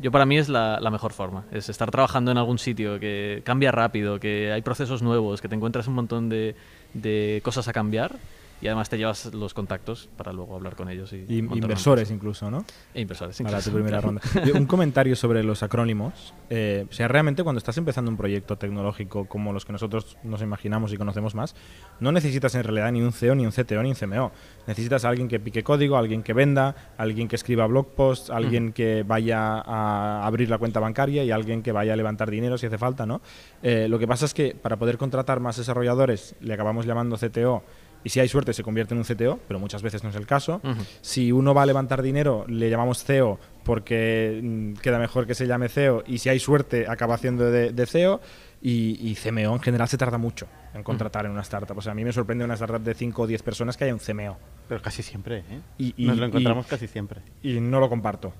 Yo, 0.00 0.10
para 0.10 0.26
mí 0.26 0.38
es 0.38 0.48
la, 0.48 0.80
mejor 0.90 1.12
forma, 1.12 1.44
es 1.52 1.68
estar 1.68 1.90
trabajando 1.90 2.32
en 2.32 2.38
algún 2.38 2.58
sitio 2.58 2.98
que 2.98 3.42
cambia 3.44 3.70
rápido, 3.70 4.18
que 4.18 4.52
hay 4.52 4.62
procesos 4.62 5.02
nuevos, 5.02 5.40
que 5.40 5.48
te 5.48 5.54
encuentras 5.54 5.86
un 5.86 5.94
montón 5.94 6.28
de 6.28 7.40
cosas 7.44 7.68
a 7.68 7.72
cambiar 7.72 8.16
y 8.60 8.66
además 8.68 8.88
te 8.88 8.96
llevas 8.96 9.34
los 9.34 9.52
contactos 9.52 10.08
para 10.16 10.32
luego 10.32 10.54
hablar 10.54 10.76
con 10.76 10.88
ellos. 10.88 11.12
Y 11.12 11.26
Y 11.28 11.38
inversores 11.38 12.10
incluso, 12.10 12.50
¿no? 12.50 12.64
E 12.94 13.02
inversores, 13.02 13.36
Para 13.36 13.50
incluso, 13.50 13.70
tu 13.70 13.74
primera 13.76 14.00
ronda. 14.00 14.22
Un 14.54 14.66
comentario 14.66 15.14
sobre 15.14 15.42
los 15.42 15.62
acrónimos. 15.62 16.32
Eh, 16.48 16.86
o 16.88 16.92
sea, 16.92 17.08
realmente 17.08 17.42
cuando 17.42 17.58
estás 17.58 17.76
empezando 17.76 18.10
un 18.10 18.16
proyecto 18.16 18.56
tecnológico 18.56 19.26
como 19.26 19.52
los 19.52 19.64
que 19.64 19.72
nosotros 19.72 20.16
nos 20.22 20.40
imaginamos 20.40 20.92
y 20.92 20.96
conocemos 20.96 21.34
más, 21.34 21.54
no 22.00 22.12
necesitas 22.12 22.54
en 22.54 22.64
realidad 22.64 22.90
ni 22.92 23.02
un 23.02 23.12
CEO, 23.12 23.34
ni 23.34 23.44
un 23.44 23.52
CTO, 23.52 23.82
ni 23.82 23.90
un 23.90 23.94
CMO. 23.94 24.32
Necesitas 24.66 25.04
a 25.04 25.10
alguien 25.10 25.28
que 25.28 25.38
pique 25.38 25.62
código, 25.62 25.96
alguien 25.96 26.22
que 26.22 26.32
venda, 26.32 26.94
alguien 26.96 27.28
que 27.28 27.36
escriba 27.36 27.66
blog 27.66 27.88
posts, 27.94 28.30
alguien 28.30 28.72
que 28.72 29.02
vaya 29.02 29.60
a 29.60 30.26
abrir 30.26 30.48
la 30.48 30.58
cuenta 30.58 30.80
bancaria 30.80 31.24
y 31.24 31.30
alguien 31.30 31.62
que 31.62 31.72
vaya 31.72 31.92
a 31.92 31.96
levantar 31.96 32.30
dinero 32.30 32.56
si 32.56 32.66
hace 32.66 32.78
falta, 32.78 33.04
¿no? 33.04 33.20
Eh, 33.62 33.86
lo 33.88 33.98
que 33.98 34.06
pasa 34.06 34.24
es 34.24 34.32
que 34.32 34.54
para 34.54 34.76
poder 34.76 34.96
contratar 34.96 35.40
más 35.40 35.56
desarrolladores 35.56 36.34
le 36.40 36.54
acabamos 36.54 36.86
llamando 36.86 37.16
CTO 37.16 37.62
y 38.06 38.08
si 38.08 38.20
hay 38.20 38.28
suerte 38.28 38.52
se 38.52 38.62
convierte 38.62 38.94
en 38.94 38.98
un 38.98 39.04
CTO, 39.04 39.40
pero 39.48 39.58
muchas 39.58 39.82
veces 39.82 40.04
no 40.04 40.10
es 40.10 40.16
el 40.16 40.26
caso. 40.26 40.60
Si 41.00 41.32
uno 41.32 41.54
va 41.54 41.62
a 41.62 41.66
levantar 41.66 42.02
dinero, 42.02 42.44
le 42.46 42.70
llamamos 42.70 43.02
CEO 43.02 43.40
porque 43.64 44.40
mm, 44.42 44.74
queda 44.74 45.00
mejor 45.00 45.26
que 45.26 45.34
se 45.34 45.48
llame 45.48 45.68
CEO 45.68 46.04
y 46.06 46.18
si 46.18 46.28
hay 46.28 46.38
suerte 46.38 46.86
acaba 46.88 47.16
haciendo 47.16 47.50
de, 47.50 47.72
de 47.72 47.86
CEO 47.86 48.20
y, 48.62 48.96
y 49.10 49.16
CMO 49.16 49.54
en 49.54 49.60
general 49.60 49.88
se 49.88 49.98
tarda 49.98 50.18
mucho 50.18 50.46
en 50.72 50.84
contratar 50.84 51.26
en 51.26 51.32
una 51.32 51.40
startup. 51.42 51.76
O 51.76 51.82
sea, 51.82 51.90
a 51.92 51.94
mí 51.96 52.04
me 52.04 52.12
sorprende 52.12 52.44
una 52.44 52.54
startup 52.54 52.80
de 52.80 52.94
5 52.94 53.22
o 53.22 53.26
10 53.26 53.42
personas 53.42 53.76
que 53.76 53.82
haya 53.84 53.92
un 53.94 53.98
CMO 53.98 54.38
Pero 54.68 54.80
casi 54.80 55.02
siempre, 55.02 55.38
¿eh? 55.38 55.60
Y- 55.78 55.94
y- 55.96 56.06
Nos 56.06 56.16
lo 56.18 56.26
y- 56.26 56.28
encontramos 56.28 56.66
casi 56.66 56.86
siempre. 56.86 57.22
y 57.42 57.58
no 57.60 57.80
lo 57.80 57.88
comparto. 57.88 58.32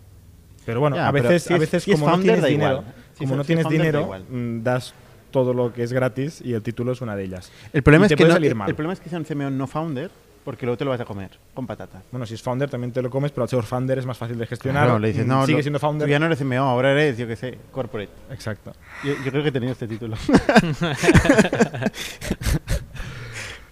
Pero 0.64 0.78
bueno, 0.80 0.94
Ya, 0.96 1.08
a 1.08 1.10
veces, 1.12 1.50
a 1.50 1.54
es- 1.54 1.60
veces 1.60 1.84
como 1.86 2.08
no 2.08 2.20
tienes 2.20 2.44
dinero, 2.44 2.84
como 3.18 3.34
no 3.36 3.44
tienes 3.44 3.68
dinero, 3.68 4.10
mm, 4.30 4.62
das 4.62 4.94
todo 5.42 5.54
lo 5.54 5.72
que 5.72 5.82
es 5.82 5.92
gratis 5.92 6.40
y 6.44 6.54
el 6.54 6.62
título 6.62 6.92
es 6.92 7.00
una 7.00 7.14
de 7.16 7.24
ellas. 7.24 7.50
El 7.72 7.82
problema, 7.82 8.06
Y 8.06 8.06
es 8.06 8.14
que 8.16 8.24
no- 8.24 8.32
salir 8.32 8.54
mal. 8.54 8.68
el 8.68 8.74
problema 8.74 8.92
es 8.94 9.00
que 9.00 9.08
sea 9.10 9.18
un 9.18 9.24
CMO 9.24 9.50
no 9.50 9.66
founder, 9.66 10.10
porque 10.44 10.64
luego 10.64 10.78
te 10.78 10.84
lo 10.84 10.92
vas 10.92 11.00
a 11.00 11.04
comer 11.04 11.30
con 11.54 11.66
patatas. 11.66 12.02
Bueno, 12.12 12.24
si 12.24 12.34
es 12.34 12.42
founder 12.42 12.70
también 12.70 12.92
te 12.92 13.02
lo 13.02 13.10
comes, 13.10 13.32
pero 13.32 13.42
al 13.42 13.48
ser 13.48 13.62
founder 13.64 13.98
es 13.98 14.06
más 14.06 14.16
fácil 14.16 14.38
de 14.38 14.46
gestionar. 14.46 14.84
Claro, 14.84 14.98
le 15.00 15.08
dices, 15.08 15.26
Mm, 15.26 15.28
no, 15.28 15.44
sigue 15.44 15.58
lo- 15.58 15.62
siendo 15.62 15.78
founder. 15.80 16.06
Tú 16.06 16.10
ya 16.10 16.18
no 16.20 16.26
eres 16.26 16.40
ahora 16.68 16.92
eres, 16.92 17.18
yo 17.18 17.26
qué 17.26 17.34
sé, 17.36 17.58
corporate. 17.72 18.10
Exacto. 18.30 18.72
Yo, 19.04 19.12
yo 19.24 19.30
creo 19.30 19.42
que 19.42 19.48
he 19.48 19.52
tenido 19.52 19.72
este 19.72 19.88
título. 19.88 20.16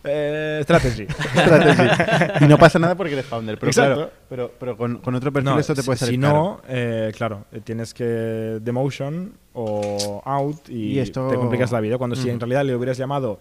Eh, 0.05 0.61
strategy. 0.63 1.07
Strategy. 1.35 2.45
y 2.45 2.49
no 2.49 2.59
pasa 2.59 2.79
nada 2.79 2.95
porque 2.95 3.15
eres 3.15 3.27
founder. 3.27 3.59
Pero 3.59 3.71
Exacto. 3.71 3.95
claro, 3.95 4.11
pero, 4.29 4.53
pero 4.59 4.77
con, 4.77 4.99
con 4.99 5.15
otro 5.15 5.33
perfil 5.33 5.51
No, 5.53 5.59
eso 5.59 5.75
te 5.75 5.83
puede 5.83 5.97
si 5.99 6.05
salir 6.05 6.15
si 6.15 6.19
no, 6.19 6.61
eh, 6.69 7.13
claro, 7.17 7.47
eh, 7.53 7.61
tienes 7.65 7.95
que 7.95 8.05
demotion 8.05 9.33
o 9.55 10.23
out 10.25 10.69
y, 10.69 10.93
Y 10.95 10.99
esto- 10.99 11.29
te 11.29 11.37
complicas 11.37 11.73
la 11.73 11.81
vida. 11.81 11.97
Cuando 11.99 12.17
si 12.17 12.29
en 12.31 12.39
realidad 12.41 12.65
le 12.65 12.75
hubieras 12.77 12.99
llamado 12.99 13.41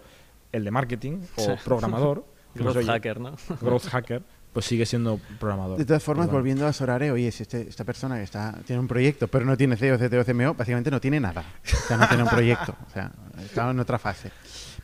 el 0.52 0.64
de 0.64 0.70
marketing 0.70 1.18
o 1.36 1.42
Sí. 1.42 1.50
programador, 1.64 2.24
Growth 2.54 2.76
oye, 2.76 2.86
hacker, 2.86 3.20
¿no? 3.20 3.34
growth 3.60 3.86
hacker, 3.88 4.22
pues 4.52 4.64
sigue 4.66 4.86
siendo 4.86 5.18
programador. 5.40 5.76
De 5.76 5.84
todas 5.84 6.02
formas, 6.04 6.30
volviendo 6.30 6.66
a 6.66 6.72
Sorare, 6.72 7.10
oye, 7.10 7.30
si 7.32 7.42
este- 7.42 7.62
esta 7.68 7.82
persona 7.84 8.16
que 8.18 8.22
está, 8.22 8.54
tiene 8.64 8.78
un 8.80 8.86
proyecto, 8.88 9.26
pero 9.26 9.44
no 9.44 9.56
tiene 9.56 9.76
CEO, 9.76 9.98
CTO, 9.98 10.24
CMO, 10.24 10.54
básicamente 10.54 10.90
no 10.92 11.00
tiene 11.00 11.18
nada. 11.18 11.42
O 11.64 11.86
sea, 11.88 11.96
no 11.96 12.06
tiene 12.08 12.22
un 12.22 12.28
proyecto. 12.28 12.74
O 12.88 12.90
sea, 12.92 13.10
está 13.44 13.68
en 13.70 13.80
otra 13.80 13.98
fase. 13.98 14.30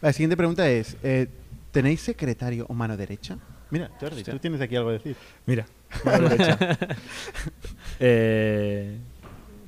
La 0.02 0.12
siguiente 0.12 0.36
pregunta 0.36 0.68
es, 0.68 0.96
eh, 1.04 1.28
¿tenéis 1.70 2.00
secretario 2.00 2.66
o 2.68 2.74
mano 2.74 2.96
derecha? 2.96 3.38
Mira, 3.70 3.90
Jordi, 4.00 4.16
Hostia. 4.16 4.34
tú 4.34 4.40
tienes 4.40 4.60
aquí 4.60 4.74
algo 4.76 4.88
que 4.90 4.94
decir. 4.94 5.16
Mira, 5.46 5.66
mano 6.04 6.28
derecha. 6.28 6.58
Eh, 8.00 8.98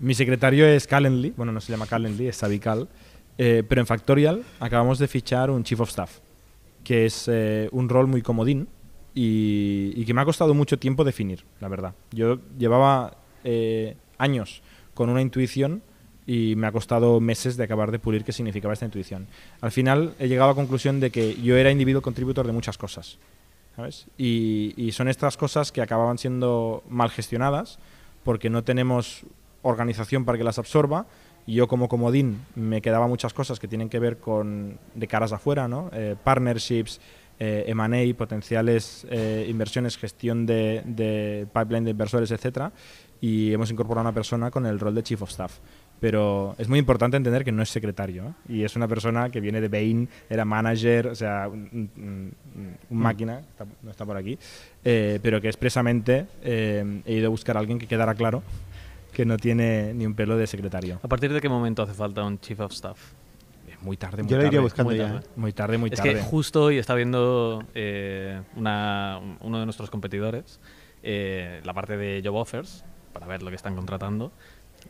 mi 0.01 0.15
secretario 0.15 0.67
es 0.67 0.87
Calendly, 0.87 1.33
bueno, 1.37 1.53
no 1.53 1.61
se 1.61 1.71
llama 1.73 1.87
Calendly, 1.87 2.29
es 2.29 2.37
Savical, 2.37 2.89
eh, 3.39 3.63
pero 3.69 3.81
en 3.81 3.87
Factorial 3.87 4.43
acabamos 4.59 4.99
de 4.99 5.07
fichar 5.09 5.51
un 5.51 5.63
Chief 5.65 5.79
of 5.81 5.89
Staff, 5.91 6.19
que 6.83 7.07
es 7.07 7.29
eh, 7.31 7.69
un 7.73 7.89
rol 7.89 8.07
muy 8.09 8.23
comodín 8.23 8.69
y, 9.15 9.93
y 9.95 10.05
que 10.05 10.15
me 10.15 10.21
ha 10.21 10.25
costado 10.25 10.55
mucho 10.55 10.79
tiempo 10.79 11.05
definir, 11.05 11.45
la 11.61 11.69
verdad. 11.69 11.95
Yo 12.11 12.39
llevaba 12.59 13.17
años 14.19 14.63
con 14.95 15.09
una 15.11 15.21
intuición 15.21 15.83
y 16.27 16.55
me 16.57 16.67
ha 16.67 16.73
costado 16.73 17.21
meses 17.21 17.57
de 17.57 17.65
acabar 17.65 17.91
de 17.91 17.99
pulir 17.99 18.25
qué 18.25 18.33
significaba 18.33 18.75
esta 18.75 18.85
intuición. 18.85 19.27
Al 19.61 19.73
final 19.73 20.15
he 20.19 20.29
llegado 20.29 20.51
a 20.51 20.53
la 20.53 20.57
conclusión 20.57 21.01
de 21.01 21.11
que 21.11 21.35
yo 21.43 21.57
era 21.57 21.71
individual 21.71 22.03
contributor 22.03 22.47
de 22.47 22.53
muchas 22.53 22.79
cosas. 22.79 23.19
¿sabes? 23.77 24.07
Y, 24.19 24.75
y 24.77 24.93
son 24.93 25.09
estas 25.09 25.37
cosas 25.37 25.73
que 25.73 25.81
acababan 25.81 26.19
siendo 26.19 26.83
mal 26.89 27.11
gestionadas 27.11 27.79
porque 28.23 28.51
no 28.51 28.63
tenemos 28.65 29.25
organización 29.63 30.25
para 30.25 30.39
que 30.39 30.45
las 30.45 30.59
absorba 30.59 31.07
y 31.47 31.55
yo 31.55 31.69
como 31.69 31.89
comodín 31.89 32.45
me 32.55 32.81
quedaba 32.83 33.09
muchas 33.09 33.33
cosas 33.33 33.59
que 33.59 33.69
tienen 33.69 33.89
que 33.89 33.99
ver 33.99 34.19
con 34.19 34.79
de 34.95 35.09
caras 35.09 35.33
afuera, 35.33 35.69
¿no? 35.69 35.91
Eh, 35.93 36.15
partnerships, 36.23 37.01
eh, 37.39 37.65
M&A, 37.67 38.15
potenciales 38.17 39.07
eh, 39.11 39.47
inversiones, 39.49 39.97
gestión 39.97 40.47
de, 40.47 40.83
de 40.85 41.47
pipeline 41.53 41.85
de 41.85 41.91
inversores, 41.91 42.31
etcétera, 42.31 42.73
y 43.21 43.53
hemos 43.53 43.71
incorporado 43.71 44.01
a 44.07 44.11
una 44.11 44.15
persona 44.15 44.51
con 44.51 44.67
el 44.67 44.79
rol 44.79 44.95
de 44.95 45.03
chief 45.03 45.23
of 45.23 45.31
staff. 45.31 45.59
Pero 46.03 46.57
es 46.59 46.69
muy 46.69 46.81
importante 46.81 47.17
entender 47.17 47.45
que 47.45 47.53
no 47.53 47.63
es 47.63 47.69
secretario 47.69 48.25
¿eh? 48.49 48.53
y 48.55 48.65
es 48.65 48.75
una 48.75 48.89
persona 48.89 49.31
que 49.31 49.39
viene 49.41 49.61
de 49.61 49.69
Bain, 49.69 50.09
era 50.29 50.45
manager, 50.45 51.07
o 51.07 51.15
sea, 51.15 51.47
un, 51.47 51.89
un- 51.97 52.35
un 52.91 52.99
máquina, 52.99 53.39
está- 53.39 53.67
no 53.85 53.91
está 53.93 54.05
por 54.05 54.17
aquí, 54.17 54.37
eh, 54.85 55.21
pero 55.23 55.41
que 55.41 55.47
expresamente 55.47 56.27
eh, 56.43 57.03
he 57.07 57.15
ido 57.15 57.29
a 57.29 57.31
buscar 57.31 57.57
a 57.57 57.61
alguien 57.61 57.79
que 57.79 57.87
quedara 57.87 58.17
claro 58.17 58.43
que 59.13 59.25
no 59.25 59.37
tiene 59.37 59.95
ni 59.95 60.05
un 60.05 60.15
pelo 60.15 60.37
de 60.37 60.49
secretario. 60.49 60.99
¿A 61.05 61.07
partir 61.09 61.33
de 61.33 61.41
qué 61.41 61.49
momento 61.49 61.85
hace 61.85 61.95
falta 61.95 62.25
un 62.25 62.41
Chief 62.41 62.59
of 62.59 62.73
Staff? 62.73 62.99
Es 63.71 63.81
muy 63.81 63.97
tarde, 63.97 64.25
muy 64.25 64.31
Yo 64.31 64.39
lo 64.39 64.43
tarde. 64.43 64.49
iría 64.49 64.61
buscando 64.61 64.91
muy 64.91 64.99
ya. 64.99 65.07
tarde. 65.07 65.19
¿eh? 65.25 65.29
Muy 65.37 65.53
tarde, 65.53 65.79
muy 65.79 65.91
es 65.91 65.97
tarde. 65.99 66.15
que 66.15 66.21
justo 66.23 66.65
hoy 66.65 66.79
está 66.79 66.97
viendo 66.97 67.63
eh, 67.77 68.41
una- 68.57 69.21
uno 69.41 69.61
de 69.61 69.67
nuestros 69.67 69.89
competidores 69.89 70.59
eh, 71.05 71.61
la 71.65 71.73
parte 71.75 71.97
de 71.97 72.21
job 72.25 72.35
offers 72.35 72.85
para 73.13 73.27
ver 73.29 73.41
lo 73.45 73.51
que 73.51 73.57
están 73.57 73.77
contratando 73.77 74.33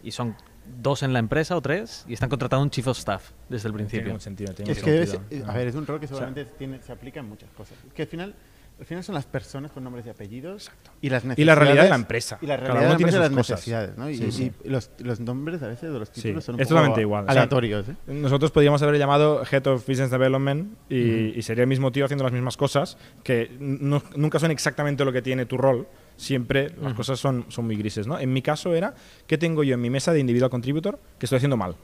y 0.02 0.12
son 0.12 0.34
dos 0.80 1.02
en 1.02 1.12
la 1.12 1.18
empresa 1.18 1.56
o 1.56 1.60
tres 1.60 2.04
y 2.08 2.14
están 2.14 2.28
contratando 2.28 2.62
un 2.62 2.70
chief 2.70 2.86
of 2.86 2.98
staff 2.98 3.30
desde 3.48 3.68
el 3.68 3.72
Tiene 3.72 3.76
principio. 3.76 4.04
ningún 4.06 4.20
sentido. 4.20 4.54
tiene 4.54 4.72
Es 4.72 4.78
ningún 4.84 5.00
que 5.00 5.06
sentido. 5.06 5.44
Ah. 5.46 5.52
a 5.52 5.56
ver, 5.56 5.68
es 5.68 5.74
un 5.74 5.86
rol 5.86 6.00
que 6.00 6.06
sea- 6.06 6.16
seguramente 6.16 6.44
tiene, 6.58 6.80
se 6.82 6.92
aplica 6.92 7.20
en 7.20 7.28
muchas 7.28 7.50
cosas. 7.50 7.76
Es 7.86 7.92
que 7.92 8.02
al 8.02 8.08
final, 8.08 8.34
al 8.80 8.86
final 8.86 9.04
son 9.04 9.14
las 9.14 9.26
personas 9.26 9.70
con 9.70 9.84
nombres 9.84 10.06
y 10.06 10.10
apellidos 10.10 10.70
y 11.00 11.08
las 11.10 11.24
Y 11.24 11.28
necesidades. 11.28 11.46
la 11.46 11.54
realidad 11.54 11.82
de 11.84 11.88
la 11.90 11.94
empresa. 11.96 12.38
Y 12.40 12.46
la 12.46 12.56
Cada 12.56 12.66
realidad 12.68 12.82
uno 12.82 12.88
de 12.88 12.92
la 12.92 12.96
tiene 12.96 13.10
empresa 13.10 13.18
y 13.18 13.28
sus 13.28 13.50
las 13.50 13.58
necesidades, 13.58 13.98
¿no? 13.98 14.10
Y, 14.10 14.16
Sí, 14.16 14.32
sí. 14.32 14.52
y 14.64 14.68
los, 14.68 14.90
los 14.98 15.20
nombres 15.20 15.62
a 15.62 15.68
veces 15.68 15.92
de 15.92 15.98
los 15.98 16.08
Sí, 16.08 16.22
títulos 16.22 16.44
son 16.44 16.54
un 16.56 16.60
es 16.60 16.66
poco 16.68 16.74
totalmente 16.76 17.00
igual. 17.02 17.22
O 17.24 17.26
sea, 17.26 17.32
aleatorios, 17.32 17.88
¿eh? 17.88 17.96
Nosotros 18.08 18.50
podríamos 18.50 18.82
haber 18.82 18.98
llamado 18.98 19.42
Head 19.50 19.66
of 19.68 19.86
Business 19.86 20.10
Development 20.10 20.74
y, 20.88 21.38
y 21.38 21.42
sería 21.42 21.62
el 21.62 21.68
mismo 21.68 21.92
tío 21.92 22.04
haciendo 22.06 22.24
las 22.24 22.32
mismas 22.32 22.56
cosas, 22.56 22.96
que 23.22 23.54
no- 23.60 24.02
nunca 24.16 24.38
son 24.38 24.50
exactamente 24.50 25.04
lo 25.04 25.12
que 25.12 25.22
tiene 25.22 25.46
tu 25.46 25.58
rol. 25.58 25.86
Siempre 26.16 26.70
las 26.80 26.94
cosas 26.94 27.18
son, 27.18 27.46
son 27.48 27.66
muy 27.66 27.76
grises. 27.76 28.06
¿no? 28.06 28.18
En 28.18 28.32
mi 28.32 28.42
caso 28.42 28.74
era, 28.74 28.94
¿qué 29.26 29.38
tengo 29.38 29.64
yo 29.64 29.74
en 29.74 29.80
mi 29.80 29.90
mesa 29.90 30.12
de 30.12 30.20
individual 30.20 30.50
contributor 30.50 30.98
que 31.18 31.26
estoy 31.26 31.36
haciendo 31.38 31.56
mal? 31.56 31.74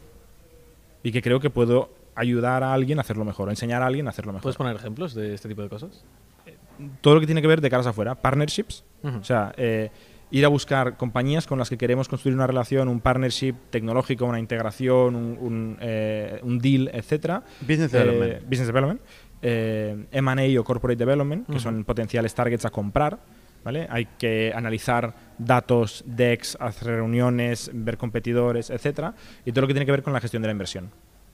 Y 1.03 1.13
que 1.13 1.23
creo 1.23 1.41
que 1.41 1.51
puedo 1.51 1.91
ayudar 2.15 2.63
a 2.65 2.73
alguien 2.73 2.99
a 2.99 3.03
hacerlo 3.03 3.25
mejor, 3.25 3.49
o 3.49 3.51
enseñar 3.51 3.83
a 3.83 3.87
alguien 3.87 4.07
a 4.07 4.11
hacerlo 4.11 4.33
mejor. 4.33 4.43
¿Puedes 4.43 4.57
poner 4.57 4.75
ejemplos 4.77 5.15
de 5.15 5.35
este 5.35 5.49
tipo 5.49 5.63
de 5.63 5.69
cosas? 5.69 6.05
Todo 7.01 7.15
lo 7.15 7.21
que 7.21 7.27
tiene 7.27 7.41
que 7.43 7.49
ver 7.49 7.61
de 7.61 7.71
caras 7.71 7.87
afuera, 7.87 8.15
partnerships, 8.15 8.85
o 9.03 9.25
sea, 9.25 9.53
eh, 9.57 9.91
ir 10.31 10.45
a 10.45 10.49
buscar 10.49 10.97
compañías 10.97 11.47
con 11.47 11.59
las 11.59 11.69
que 11.69 11.77
queremos 11.79 12.09
construir 12.09 12.35
una 12.37 12.47
relación, 12.47 12.89
un 12.89 13.01
partnership 13.01 13.55
tecnológico, 13.71 14.25
una 14.27 14.39
integración, 14.39 15.17
un, 15.17 15.39
un, 15.41 15.77
eh, 15.81 16.39
un 16.43 16.59
deal, 16.59 16.91
etcétera. 16.93 17.43
Business 17.61 17.93
Eh, 17.95 17.99
development. 17.99 18.43
business 18.49 18.67
development. 18.67 19.01
eh, 19.41 20.07
M&A 20.11 20.61
o 20.61 20.65
corporate 20.65 20.99
development, 20.99 21.49
que 21.49 21.61
son 21.61 21.85
potenciales 21.85 22.35
targets 22.35 22.65
a 22.65 22.71
comprar. 22.71 23.19
¿Vale? 23.69 23.87
Hay 23.91 24.07
que 24.19 24.51
analizar 24.55 25.13
datos, 25.37 26.03
decks, 26.07 26.57
hacer 26.59 26.89
reuniones, 26.89 27.71
ver 27.75 27.99
competidores, 27.99 28.71
etcétera, 28.71 29.15
y 29.45 29.53
todo 29.53 29.61
lo 29.63 29.67
que 29.67 29.75
tiene 29.75 29.85
que 29.85 29.93
ver 29.93 30.03
con 30.03 30.15
la 30.15 30.21
gestión 30.21 30.41
de 30.41 30.49
la 30.49 30.53
inversión. 30.53 30.87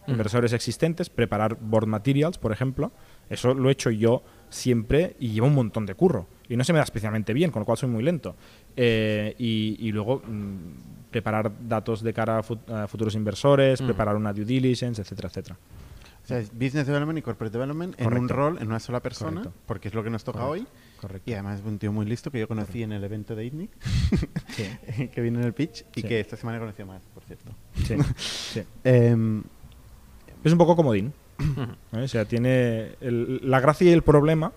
Ujú. 0.03 0.11
Inversores 0.11 0.53
existentes, 0.53 1.09
preparar 1.11 1.57
board 1.61 1.87
materials, 1.87 2.37
por 2.39 2.51
ejemplo. 2.51 2.91
Eso 3.31 3.55
lo 3.55 3.69
he 3.69 3.73
hecho 3.73 3.89
yo 3.91 4.25
siempre 4.51 5.15
y 5.21 5.29
lleva 5.29 5.47
un 5.47 5.55
montón 5.55 5.87
de 5.87 5.95
curro. 5.95 6.27
Y 6.49 6.57
no 6.57 6.65
se 6.65 6.73
me 6.73 6.79
da 6.79 6.83
especialmente 6.83 7.33
bien, 7.33 7.53
con 7.53 7.61
lo 7.61 7.67
cual 7.67 7.79
soy 7.79 7.89
muy 7.89 8.03
lento. 8.03 8.35
Eh, 8.77 9.37
y, 9.39 9.77
y 9.79 9.93
luego 9.93 10.21
mm, 10.27 11.11
preparar 11.13 11.53
datos 11.69 12.03
de 12.03 12.13
cara 12.13 12.39
a, 12.39 12.43
fut- 12.43 12.69
a 12.69 12.89
futuros 12.89 13.15
inversores, 13.15 13.79
Ujú. 13.81 13.87
preparar 13.91 14.17
una 14.17 14.33
due 14.33 14.45
diligence, 14.45 15.01
etcétera, 15.01 15.29
etcétera. 15.29 15.57
O 16.23 16.27
sea, 16.27 16.39
es 16.39 16.51
business 16.53 16.87
development 16.87 17.19
y 17.19 17.23
corporate 17.23 17.53
development 17.57 17.95
en 18.01 18.07
un 18.07 18.13
Correcto. 18.13 18.35
rol, 18.35 18.59
en 18.61 18.67
una 18.67 18.81
sola 18.81 19.01
persona, 19.01 19.43
Correcto. 19.43 19.59
porque 19.67 19.89
es 19.89 19.95
lo 19.95 20.03
que 20.03 20.11
nos 20.11 20.25
toca 20.25 20.41
Correcto. 20.41 20.69
hoy. 20.71 20.84
Correcto. 21.07 21.31
Y 21.31 21.35
además 21.35 21.61
es 21.61 21.67
un 21.67 21.79
tío 21.79 21.93
muy 21.93 22.07
listo 22.07 22.31
que 22.31 22.41
yo 22.41 22.49
conocí 22.49 22.83
en 22.83 22.93
el 22.93 23.05
evento 23.05 23.35
de 23.37 23.45
ITNIC, 23.45 23.71
Sí. 24.57 25.09
que 25.13 25.21
vino 25.21 25.39
en 25.39 25.45
el 25.45 25.53
pitch 25.53 25.85
y 25.97 26.01
Sí. 26.01 26.09
que 26.09 26.19
esta 26.21 26.37
semana 26.37 26.57
he 26.57 26.61
conocido 26.61 26.87
más, 26.87 27.03
por 27.13 27.23
cierto. 27.25 27.51
Sí, 27.85 27.97
sí. 28.17 28.63
Em, 28.85 29.43
Es 30.43 30.53
un 30.53 30.59
poco 30.59 30.77
comodín. 30.77 31.13
¿eh? 31.93 32.03
O 32.03 32.09
sea, 32.09 32.25
tiene 32.25 32.93
el- 33.03 33.41
la 33.43 33.61
gracia 33.61 33.91
y 33.91 33.93
el 33.93 34.03
problema 34.03 34.53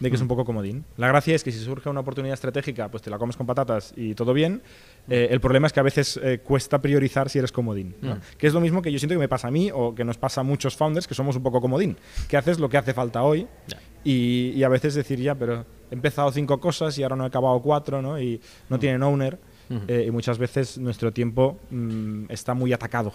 de 0.00 0.10
que 0.10 0.16
es 0.16 0.22
un 0.22 0.28
poco 0.28 0.44
comodín. 0.44 0.84
La 0.96 1.08
gracia 1.08 1.34
es 1.34 1.42
que 1.42 1.50
si 1.52 1.58
surge 1.58 1.88
una 1.88 2.00
oportunidad 2.00 2.34
estratégica, 2.34 2.88
pues 2.90 3.02
te 3.02 3.10
la 3.10 3.18
comes 3.18 3.36
con 3.36 3.46
patatas 3.46 3.92
y 3.96 4.14
todo 4.14 4.32
bien. 4.32 4.62
Eh, 5.08 5.28
el 5.30 5.40
problema 5.40 5.66
es 5.66 5.72
que 5.72 5.80
a 5.80 5.82
veces 5.82 6.18
eh, 6.22 6.38
cuesta 6.38 6.80
priorizar 6.80 7.28
si 7.30 7.38
eres 7.38 7.50
comodín. 7.50 7.94
¿no? 8.02 8.14
Mm. 8.16 8.20
Que 8.38 8.46
es 8.46 8.52
lo 8.54 8.60
mismo 8.60 8.80
que 8.82 8.92
yo 8.92 8.98
siento 8.98 9.14
que 9.14 9.18
me 9.18 9.28
pasa 9.28 9.48
a 9.48 9.50
mí 9.50 9.70
o 9.74 9.94
que 9.94 10.04
nos 10.04 10.16
pasa 10.18 10.42
a 10.42 10.44
muchos 10.44 10.76
founders 10.76 11.06
que 11.08 11.14
somos 11.14 11.34
un 11.36 11.42
poco 11.42 11.60
comodín. 11.60 11.96
Que 12.28 12.36
haces 12.36 12.58
lo 12.60 12.68
que 12.68 12.76
hace 12.78 12.92
falta 12.94 13.22
hoy 13.22 13.46
Ya. 13.66 13.78
y, 14.04 14.52
y 14.54 14.62
a 14.62 14.68
veces 14.68 14.94
decir 14.94 15.18
ya, 15.20 15.34
pero 15.34 15.66
he 15.90 15.94
empezado 15.94 16.30
cinco 16.32 16.60
cosas 16.60 16.96
y 16.98 17.02
ahora 17.02 17.16
no 17.16 17.24
he 17.24 17.26
acabado 17.28 17.60
cuatro, 17.60 18.02
¿no? 18.02 18.20
Y 18.20 18.40
no 18.68 18.78
tienen 18.78 19.02
owner. 19.02 19.38
Eh, 19.86 20.04
y 20.08 20.10
muchas 20.10 20.38
veces 20.38 20.78
nuestro 20.78 21.12
tiempo 21.12 21.58
mm, 21.70 22.24
está 22.30 22.54
muy 22.54 22.72
atacado. 22.72 23.12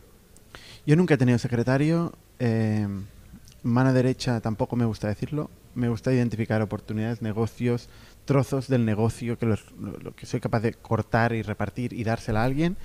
Yo 0.86 0.96
nunca 0.96 1.14
he 1.14 1.18
tenido 1.18 1.38
secretario. 1.38 2.12
eh, 2.38 2.88
mano 3.66 3.92
derecha 3.92 4.40
tampoco 4.40 4.76
me 4.76 4.84
gusta 4.84 5.08
decirlo. 5.08 5.50
Me 5.74 5.88
gusta 5.90 6.12
identificar 6.12 6.62
oportunidades, 6.62 7.20
negocios, 7.20 7.88
trozos 8.24 8.68
del 8.68 8.84
negocio 8.86 9.38
que, 9.38 9.44
los- 9.46 9.72
lo, 9.78 10.14
que 10.16 10.24
soy 10.24 10.40
capaz 10.40 10.60
de 10.60 10.72
cortar 10.72 11.34
y 11.34 11.42
repartir 11.42 11.92
y 11.92 12.02
dársela 12.04 12.40
a 12.42 12.44
alguien. 12.44 12.76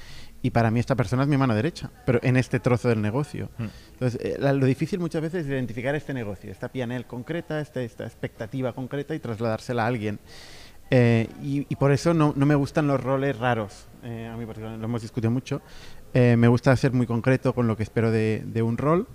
Y 0.44 0.50
para 0.50 0.72
mí 0.72 0.80
esta 0.80 0.96
persona 0.96 1.22
es 1.24 1.30
mi 1.30 1.38
mano 1.38 1.54
derecha, 1.56 1.92
pero 2.06 2.20
en 2.24 2.36
este 2.36 2.60
trozo 2.60 2.90
del 2.90 3.02
negocio. 3.02 3.50
Mm. 3.60 3.66
Entonces, 3.94 4.20
eh, 4.24 4.36
la- 4.40 4.54
lo 4.54 4.66
difícil 4.66 5.00
muchas 5.00 5.22
veces 5.22 5.46
es 5.46 5.52
identificar 5.52 5.94
este 5.96 6.14
negocio, 6.14 6.52
esta 6.52 6.68
PNL 6.70 7.06
concreta, 7.06 7.62
este- 7.62 7.86
esta 7.86 8.06
expectativa 8.06 8.74
concreta 8.74 9.14
y 9.16 9.20
trasladársela 9.20 9.84
a 9.84 9.88
alguien. 9.88 10.20
Eh, 10.90 11.30
y, 11.42 11.66
y 11.70 11.76
por 11.78 11.92
eso 11.94 12.14
no, 12.14 12.34
no 12.36 12.46
me 12.46 12.56
gustan 12.56 12.88
los 12.88 13.02
roles 13.02 13.38
raros. 13.38 13.88
Eh, 14.04 14.28
a 14.28 14.36
mí 14.36 14.46
particularmente, 14.46 14.82
lo 14.82 14.88
hemos 14.90 15.02
discutido 15.02 15.32
mucho. 15.32 15.62
Eh, 16.14 16.36
me 16.38 16.50
gusta 16.50 16.76
ser 16.76 16.92
muy 16.92 17.06
concreto 17.08 17.54
con 17.54 17.68
lo 17.68 17.78
que 17.78 17.84
espero 17.84 18.12
de, 18.12 18.44
de 18.46 18.62
un 18.62 18.78
rol. 18.78 19.08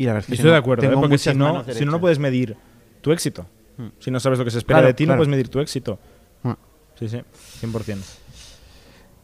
Y 0.00 0.06
la 0.06 0.14
verdad 0.14 0.22
es 0.22 0.26
que 0.28 0.32
Estoy 0.36 0.50
de 0.50 0.56
tengo- 0.56 0.60
acuerdo, 0.62 0.84
¿eh? 0.90 0.96
porque 0.98 1.18
si 1.18 1.34
no, 1.34 1.62
si 1.74 1.84
no, 1.84 2.00
puedes 2.00 2.18
medir 2.18 2.56
tu 3.02 3.12
éxito. 3.12 3.46
Hmm. 3.76 3.88
Si 3.98 4.10
no 4.10 4.18
sabes 4.18 4.38
lo 4.38 4.46
que 4.46 4.50
se 4.50 4.56
espera 4.56 4.78
Claro, 4.78 4.86
de 4.86 4.94
ti, 4.94 5.04
no 5.04 5.14
puedes 5.14 5.28
medir 5.28 5.48
tu 5.50 5.60
éxito. 5.60 5.98
Ah. 6.42 6.56
Sí, 6.98 7.06
sí, 7.06 7.18
100%. 7.60 7.98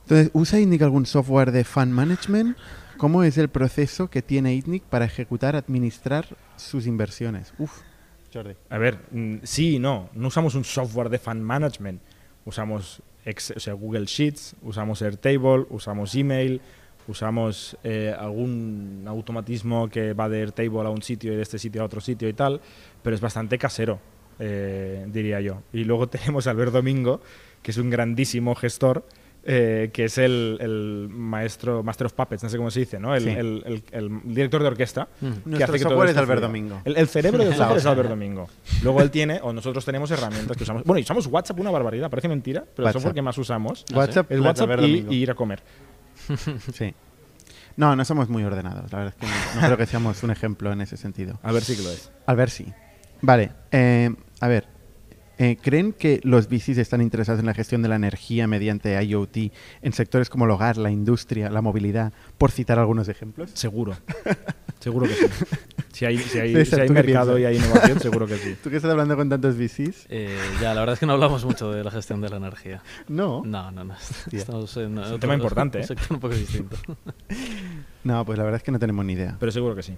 Entonces, 0.03 0.31
¿usa 0.35 0.61
ITNIC 0.61 0.83
algún 0.83 1.07
software 1.07 1.51
de 1.51 1.65
fan 1.65 1.91
management? 1.93 2.59
¿Cómo 2.99 3.23
es 3.23 3.39
el 3.39 3.49
proceso 3.49 4.11
que 4.11 4.21
tiene 4.21 4.55
ITNIC 4.55 4.83
para 4.83 5.07
ejecutar, 5.07 5.57
administrar 5.57 6.27
sus 6.57 6.87
inversiones? 6.87 7.55
Uf, 7.59 7.73
Jordi. 8.35 8.53
A 8.69 8.77
ver, 8.77 8.99
mm, 9.13 9.37
sí 9.45 9.77
y 9.77 9.79
no. 9.79 10.11
No 10.13 10.29
usamos 10.29 10.55
un 10.55 10.65
software 10.65 11.09
de 11.09 11.19
fan 11.19 11.43
management. 11.43 12.03
Usamos 12.45 13.03
o 13.57 13.61
sea, 13.61 13.73
Google 13.73 14.05
Sheets, 14.05 14.55
usamos 14.63 15.01
Airtable, 15.01 15.65
usamos 15.71 16.15
email, 16.15 16.61
usamos 17.13 17.77
eh, 17.85 18.15
algún 18.19 19.05
automatismo 19.07 19.89
que 19.89 20.13
va 20.13 20.29
de 20.29 20.41
Airtable 20.41 20.81
a 20.87 20.91
un 20.91 21.03
sitio 21.03 21.33
y 21.33 21.37
de 21.37 21.43
este 21.43 21.59
sitio 21.59 21.83
a 21.83 21.85
otro 21.87 22.01
sitio 22.01 22.29
y 22.29 22.33
tal, 22.33 22.61
pero 23.03 23.15
es 23.15 23.21
bastante 23.21 23.59
casero, 23.59 23.99
eh, 24.39 25.07
diría 25.09 25.41
yo. 25.41 25.63
Y 25.73 25.85
luego 25.85 26.09
tenemos 26.09 26.47
a 26.47 26.51
Albert 26.51 26.73
Domingo, 26.73 27.21
que 27.63 27.71
es 27.71 27.77
un 27.79 27.91
grandísimo 27.91 28.55
gestor, 28.55 29.05
eh, 29.49 29.91
que 29.93 30.07
es 30.07 30.19
el, 30.19 30.59
el 30.61 31.09
maestro, 31.09 31.85
Master 31.85 32.07
of 32.09 32.15
Puppets, 32.15 32.43
no 32.43 32.49
sé 32.49 32.57
cómo 32.57 32.69
se 32.73 32.81
dice, 32.81 32.99
¿no? 32.99 33.15
El, 33.15 33.23
Sí. 33.23 33.29
el- 33.31 33.63
el- 33.65 33.83
el 33.93 34.21
director 34.25 34.61
de 34.61 34.67
orquesta. 34.67 35.07
Mm. 35.21 35.27
que 35.27 35.31
Nuestro 35.51 35.65
hace 35.75 35.79
que 35.79 35.85
todo 35.89 36.05
es 36.05 36.17
Albert. 36.17 36.43
Domingo. 36.43 36.81
El, 36.85 36.97
el 36.97 37.07
cerebro 37.07 37.39
del 37.45 37.51
La 37.51 37.57
software 37.59 37.79
es. 37.79 37.87
Albert 37.87 38.09
Domingo. 38.09 38.49
Luego 38.83 39.03
él 39.03 39.13
tiene, 39.13 39.39
o 39.41 39.53
nosotros 39.53 39.85
tenemos 39.85 40.11
herramientas 40.11 40.57
que 40.57 40.65
usamos. 40.65 40.83
Bueno, 40.83 40.99
y 40.99 41.03
usamos 41.03 41.29
WhatsApp 41.29 41.61
una 41.61 41.71
barbaridad, 41.71 42.11
parece 42.11 42.27
mentira, 42.27 42.63
pero 42.63 42.73
el 42.79 42.85
WhatsApp. 42.87 42.93
software 42.95 43.15
que 43.15 43.23
más 43.23 43.39
usamos 43.39 43.85
WhatsApp, 43.95 44.33
es 44.33 44.41
de 44.41 44.45
WhatsApp 44.45 44.71
Albert 44.71 44.83
y, 45.13 45.15
y 45.15 45.19
ir 45.23 45.31
a 45.31 45.35
comer. 45.37 45.63
Sí. 46.73 46.95
No, 47.77 47.95
no 47.95 48.05
somos 48.07 48.29
muy 48.31 48.43
ordenados. 48.43 48.91
La 48.91 48.99
verdad 48.99 49.15
es 49.19 49.21
que 49.21 49.27
no, 49.55 49.61
no 49.61 49.67
creo 49.67 49.77
que 49.77 49.87
seamos 49.87 50.23
un 50.23 50.31
ejemplo 50.31 50.73
en 50.73 50.81
ese 50.81 50.97
sentido. 50.97 51.39
A 51.43 51.53
ver 51.53 51.63
si 51.63 51.77
lo 51.83 51.91
es. 51.91 52.11
A 52.27 52.35
ver 52.35 52.49
si. 52.51 52.73
Vale. 53.21 53.53
eh, 53.71 54.15
a 54.41 54.49
ver. 54.49 54.67
eh, 55.39 55.59
¿Creen 55.61 55.93
que 55.93 56.21
los 56.23 56.49
VCs 56.49 56.79
están 56.79 57.03
interesados 57.03 57.41
en 57.41 57.47
la 57.47 57.53
gestión 57.55 57.83
de 57.83 57.89
la 57.89 57.97
energía 57.97 58.47
mediante 58.47 58.99
IoT 59.05 59.37
en 59.83 59.93
sectores 59.93 60.31
como 60.31 60.47
el 60.47 60.51
hogar, 60.53 60.79
la 60.79 60.91
industria, 60.91 61.51
la 61.51 61.61
movilidad, 61.61 62.13
por 62.39 62.51
citar 62.51 62.79
algunos 62.79 63.09
ejemplos? 63.09 63.51
Seguro. 63.53 63.95
seguro 64.81 65.07
que 65.07 65.15
sí. 65.15 65.27
Si 65.97 66.05
hay, 66.05 66.19
si 66.19 66.39
hay, 66.39 66.53
César, 66.55 66.77
si 66.77 66.83
hay 66.83 66.89
¿tú 66.89 66.93
qué 66.95 67.03
mercado 67.03 67.37
piensas? 67.37 67.41
y 67.41 67.57
hay 67.57 67.65
innovación, 67.65 68.01
seguro 68.07 68.27
que 68.27 68.37
sí. 68.37 68.55
¿Tú 68.63 68.69
que 68.69 68.77
estás 68.77 68.91
hablando 68.91 69.17
con 69.17 69.31
tantos 69.31 69.57
VCs? 69.57 70.05
Eh, 70.11 70.37
ya, 70.61 70.75
la 70.75 70.81
verdad 70.81 70.93
es 70.93 71.01
que 71.01 71.07
no 71.07 71.15
hablamos 71.15 71.43
mucho 71.47 71.73
de 71.73 71.83
la 71.83 71.91
gestión 71.91 72.21
de 72.21 72.29
la 72.29 72.37
energía. 72.37 72.83
No. 73.09 73.43
No, 73.47 73.71
no, 73.71 73.83
no. 73.83 73.95
Estamos 74.31 74.77
en 74.77 74.93
un 74.93 74.99
otro- 74.99 75.19
tema 75.19 75.33
importante, 75.33 75.79
¿eh? 75.79 75.81
Un 75.81 75.87
sector 75.89 76.13
un 76.13 76.21
poco 76.21 76.35
distinto. 76.35 76.77
No, 78.05 78.27
pues 78.27 78.37
la 78.37 78.45
verdad 78.45 78.59
es 78.59 78.63
que 78.63 78.73
no 78.73 78.79
tenemos 78.79 79.07
ni 79.07 79.15
idea. 79.15 79.37
Pero 79.41 79.51
seguro 79.51 79.75
que 79.75 79.83
sí. 79.83 79.95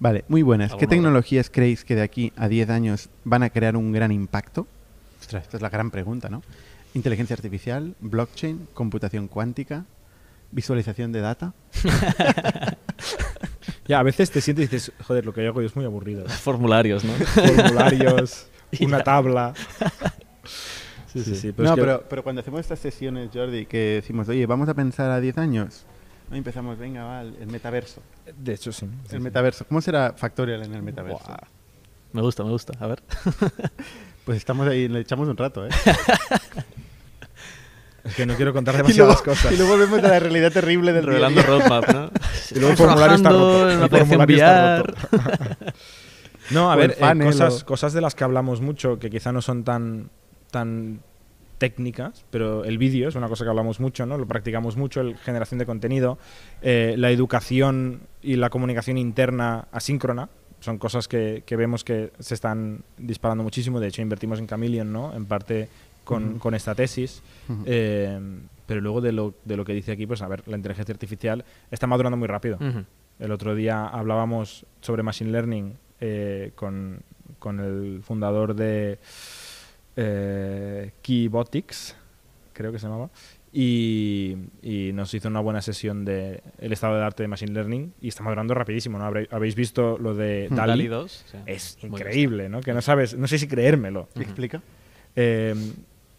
Vale, 0.00 0.24
muy 0.26 0.42
buenas. 0.42 0.74
¿Qué 0.74 0.88
tecnologías 0.88 1.48
creéis 1.48 1.84
que 1.84 1.94
de 1.94 2.02
aquí 2.02 2.32
a 2.36 2.48
10 2.48 2.68
años 2.70 3.08
van 3.22 3.44
a 3.44 3.50
crear 3.50 3.76
un 3.76 3.92
gran 3.92 4.10
impacto? 4.10 4.66
Ostras, 5.20 5.44
esta 5.44 5.58
es 5.58 5.62
la 5.62 5.70
gran 5.70 5.92
pregunta, 5.92 6.28
¿no? 6.28 6.42
Inteligencia 6.94 7.34
artificial, 7.34 7.94
blockchain, 8.00 8.66
computación 8.74 9.28
cuántica, 9.28 9.84
visualización 10.50 11.12
de 11.12 11.20
data. 11.20 11.54
Ya, 13.90 13.98
a 13.98 14.02
veces 14.04 14.30
te 14.30 14.40
sientes 14.40 14.66
y 14.66 14.68
dices, 14.68 14.92
joder, 15.04 15.26
lo 15.26 15.34
que 15.34 15.42
yo 15.42 15.48
hago 15.48 15.60
yo 15.62 15.66
es 15.66 15.74
muy 15.74 15.84
aburrido. 15.84 16.24
Formularios, 16.28 17.02
¿no? 17.04 17.12
Formularios, 17.12 18.46
una 18.80 19.02
tabla. 19.02 19.52
Sí, 21.12 21.24
sí, 21.24 21.34
sí. 21.34 21.50
Pero 21.50 21.64
no, 21.68 21.70
es 21.70 21.74
que- 21.74 21.80
pero, 21.80 22.04
pero 22.08 22.22
cuando 22.22 22.40
hacemos 22.40 22.60
estas 22.60 22.78
sesiones, 22.78 23.30
Jordi, 23.34 23.66
que 23.66 23.94
decimos, 24.00 24.28
oye, 24.28 24.46
vamos 24.46 24.68
a 24.68 24.74
pensar 24.74 25.10
a 25.10 25.18
10 25.20 25.38
años, 25.38 25.84
¿no? 26.30 26.36
empezamos, 26.36 26.78
venga, 26.78 27.02
va, 27.02 27.22
el 27.22 27.48
metaverso. 27.48 28.00
De 28.38 28.54
hecho, 28.54 28.70
sí. 28.70 28.86
sí, 29.08 29.16
El 29.16 29.18
sí. 29.18 29.24
metaverso. 29.24 29.64
¿Cómo 29.66 29.80
será 29.80 30.14
Factorial 30.16 30.62
en 30.62 30.72
el 30.72 30.82
metaverso? 30.82 31.24
Me 32.12 32.22
gusta, 32.22 32.44
me 32.44 32.50
gusta. 32.50 32.72
A 32.78 32.86
ver. 32.86 33.02
Pues 34.24 34.36
estamos 34.36 34.68
ahí, 34.68 34.86
le 34.86 35.00
echamos 35.00 35.26
un 35.28 35.36
rato, 35.36 35.66
¿eh? 35.66 35.70
Es 38.04 38.14
que 38.14 38.26
no 38.26 38.34
quiero 38.34 38.52
contar 38.52 38.74
y, 38.76 38.78
luego, 38.78 38.88
demasiadas 38.92 39.22
cosas. 39.22 39.52
y 39.52 39.56
luego 39.56 39.72
volvemos 39.76 39.98
a 40.04 40.08
la 40.08 40.18
realidad 40.20 40.52
terrible 40.52 40.92
del 40.92 41.04
Revelando 41.06 41.42
roadmap, 41.42 41.88
¿no? 41.92 42.10
Y 42.50 42.54
luego 42.54 42.70
el 42.70 42.76
formulario 42.76 43.16
está 43.16 43.28
roto. 43.30 43.58
en 43.58 43.64
una 43.64 43.72
El 43.74 43.82
aplicación 43.84 44.08
formulario 44.08 44.36
está 44.36 44.82
VR. 44.82 44.82
roto. 44.82 45.72
No, 46.50 46.70
a 46.72 46.74
O 46.74 46.78
ver, 46.78 46.96
eh, 46.98 47.18
cosas, 47.22 47.62
o- 47.62 47.66
cosas 47.66 47.92
de 47.92 48.00
las 48.00 48.14
que 48.16 48.24
hablamos 48.24 48.60
mucho, 48.60 48.98
que 48.98 49.08
quizá 49.08 49.30
no 49.30 49.40
son 49.40 49.62
tan, 49.62 50.10
tan 50.50 51.00
técnicas, 51.58 52.24
pero 52.30 52.64
el 52.64 52.76
vídeo 52.76 53.08
es 53.08 53.14
una 53.14 53.28
cosa 53.28 53.44
que 53.44 53.50
hablamos 53.50 53.78
mucho, 53.78 54.04
¿no? 54.04 54.18
Lo 54.18 54.26
practicamos 54.26 54.76
mucho, 54.76 55.02
la 55.02 55.16
generación 55.18 55.58
de 55.58 55.66
contenido, 55.66 56.18
eh, 56.62 56.94
la 56.98 57.10
educación 57.10 58.00
y 58.22 58.34
la 58.36 58.50
comunicación 58.50 58.98
interna 58.98 59.68
asíncrona. 59.70 60.28
Son 60.58 60.78
cosas 60.78 61.06
que, 61.06 61.44
que 61.46 61.54
vemos 61.56 61.84
que 61.84 62.10
se 62.18 62.34
están 62.34 62.82
disparando 62.98 63.44
muchísimo. 63.44 63.78
De 63.78 63.86
hecho, 63.88 64.02
invertimos 64.02 64.38
en 64.40 64.46
Chameleon, 64.48 64.92
¿no? 64.92 65.14
En 65.14 65.26
parte 65.26 65.68
con, 66.04 66.54
esta 66.54 66.74
tesis. 66.74 67.22
Eh, 67.66 68.18
pero 68.66 68.80
luego 68.80 69.00
de 69.00 69.10
lo, 69.10 69.34
de 69.44 69.56
lo 69.56 69.64
que 69.64 69.72
dice 69.72 69.92
aquí, 69.92 70.06
pues 70.06 70.22
a 70.22 70.28
ver, 70.28 70.46
la 70.46 70.56
inteligencia 70.56 70.92
artificial 70.92 71.44
está 71.70 71.86
madurando 71.86 72.16
muy 72.16 72.28
rápido. 72.28 72.58
El 73.18 73.32
otro 73.32 73.54
día 73.54 73.86
hablábamos 73.86 74.64
sobre 74.80 75.02
Machine 75.02 75.30
Learning 75.30 75.74
eh, 76.00 76.52
con, 76.54 77.02
con 77.38 77.60
el 77.60 78.00
fundador 78.02 78.54
de 78.54 78.98
eh, 79.96 80.92
Keybotics, 81.02 81.96
creo 82.52 82.72
que 82.72 82.78
se 82.78 82.86
llamaba, 82.86 83.10
y, 83.52 84.36
y 84.62 84.92
nos 84.94 85.12
hizo 85.14 85.28
una 85.28 85.40
buena 85.40 85.60
sesión 85.60 86.04
de 86.04 86.42
el 86.58 86.72
estado 86.72 86.96
de 86.96 87.04
arte 87.04 87.24
de 87.24 87.28
Machine 87.28 87.52
Learning 87.52 87.92
y 88.00 88.08
está 88.08 88.22
madurando 88.22 88.54
rapidísimo. 88.54 88.98
¿no? 88.98 89.12
Habéis 89.30 89.54
visto 89.56 89.98
lo 89.98 90.14
de. 90.14 90.46
DALI. 90.48 90.68
DALI 90.68 90.86
2. 90.86 91.24
sí. 91.26 91.38
Es 91.46 91.78
increíble, 91.82 92.48
¿no? 92.48 92.60
Que 92.60 92.72
no 92.72 92.80
sabes, 92.80 93.18
no 93.18 93.26
sé 93.26 93.38
si 93.38 93.48
creérmelo. 93.48 94.08
¿Explica? 94.14 94.62
Eh, 95.16 95.54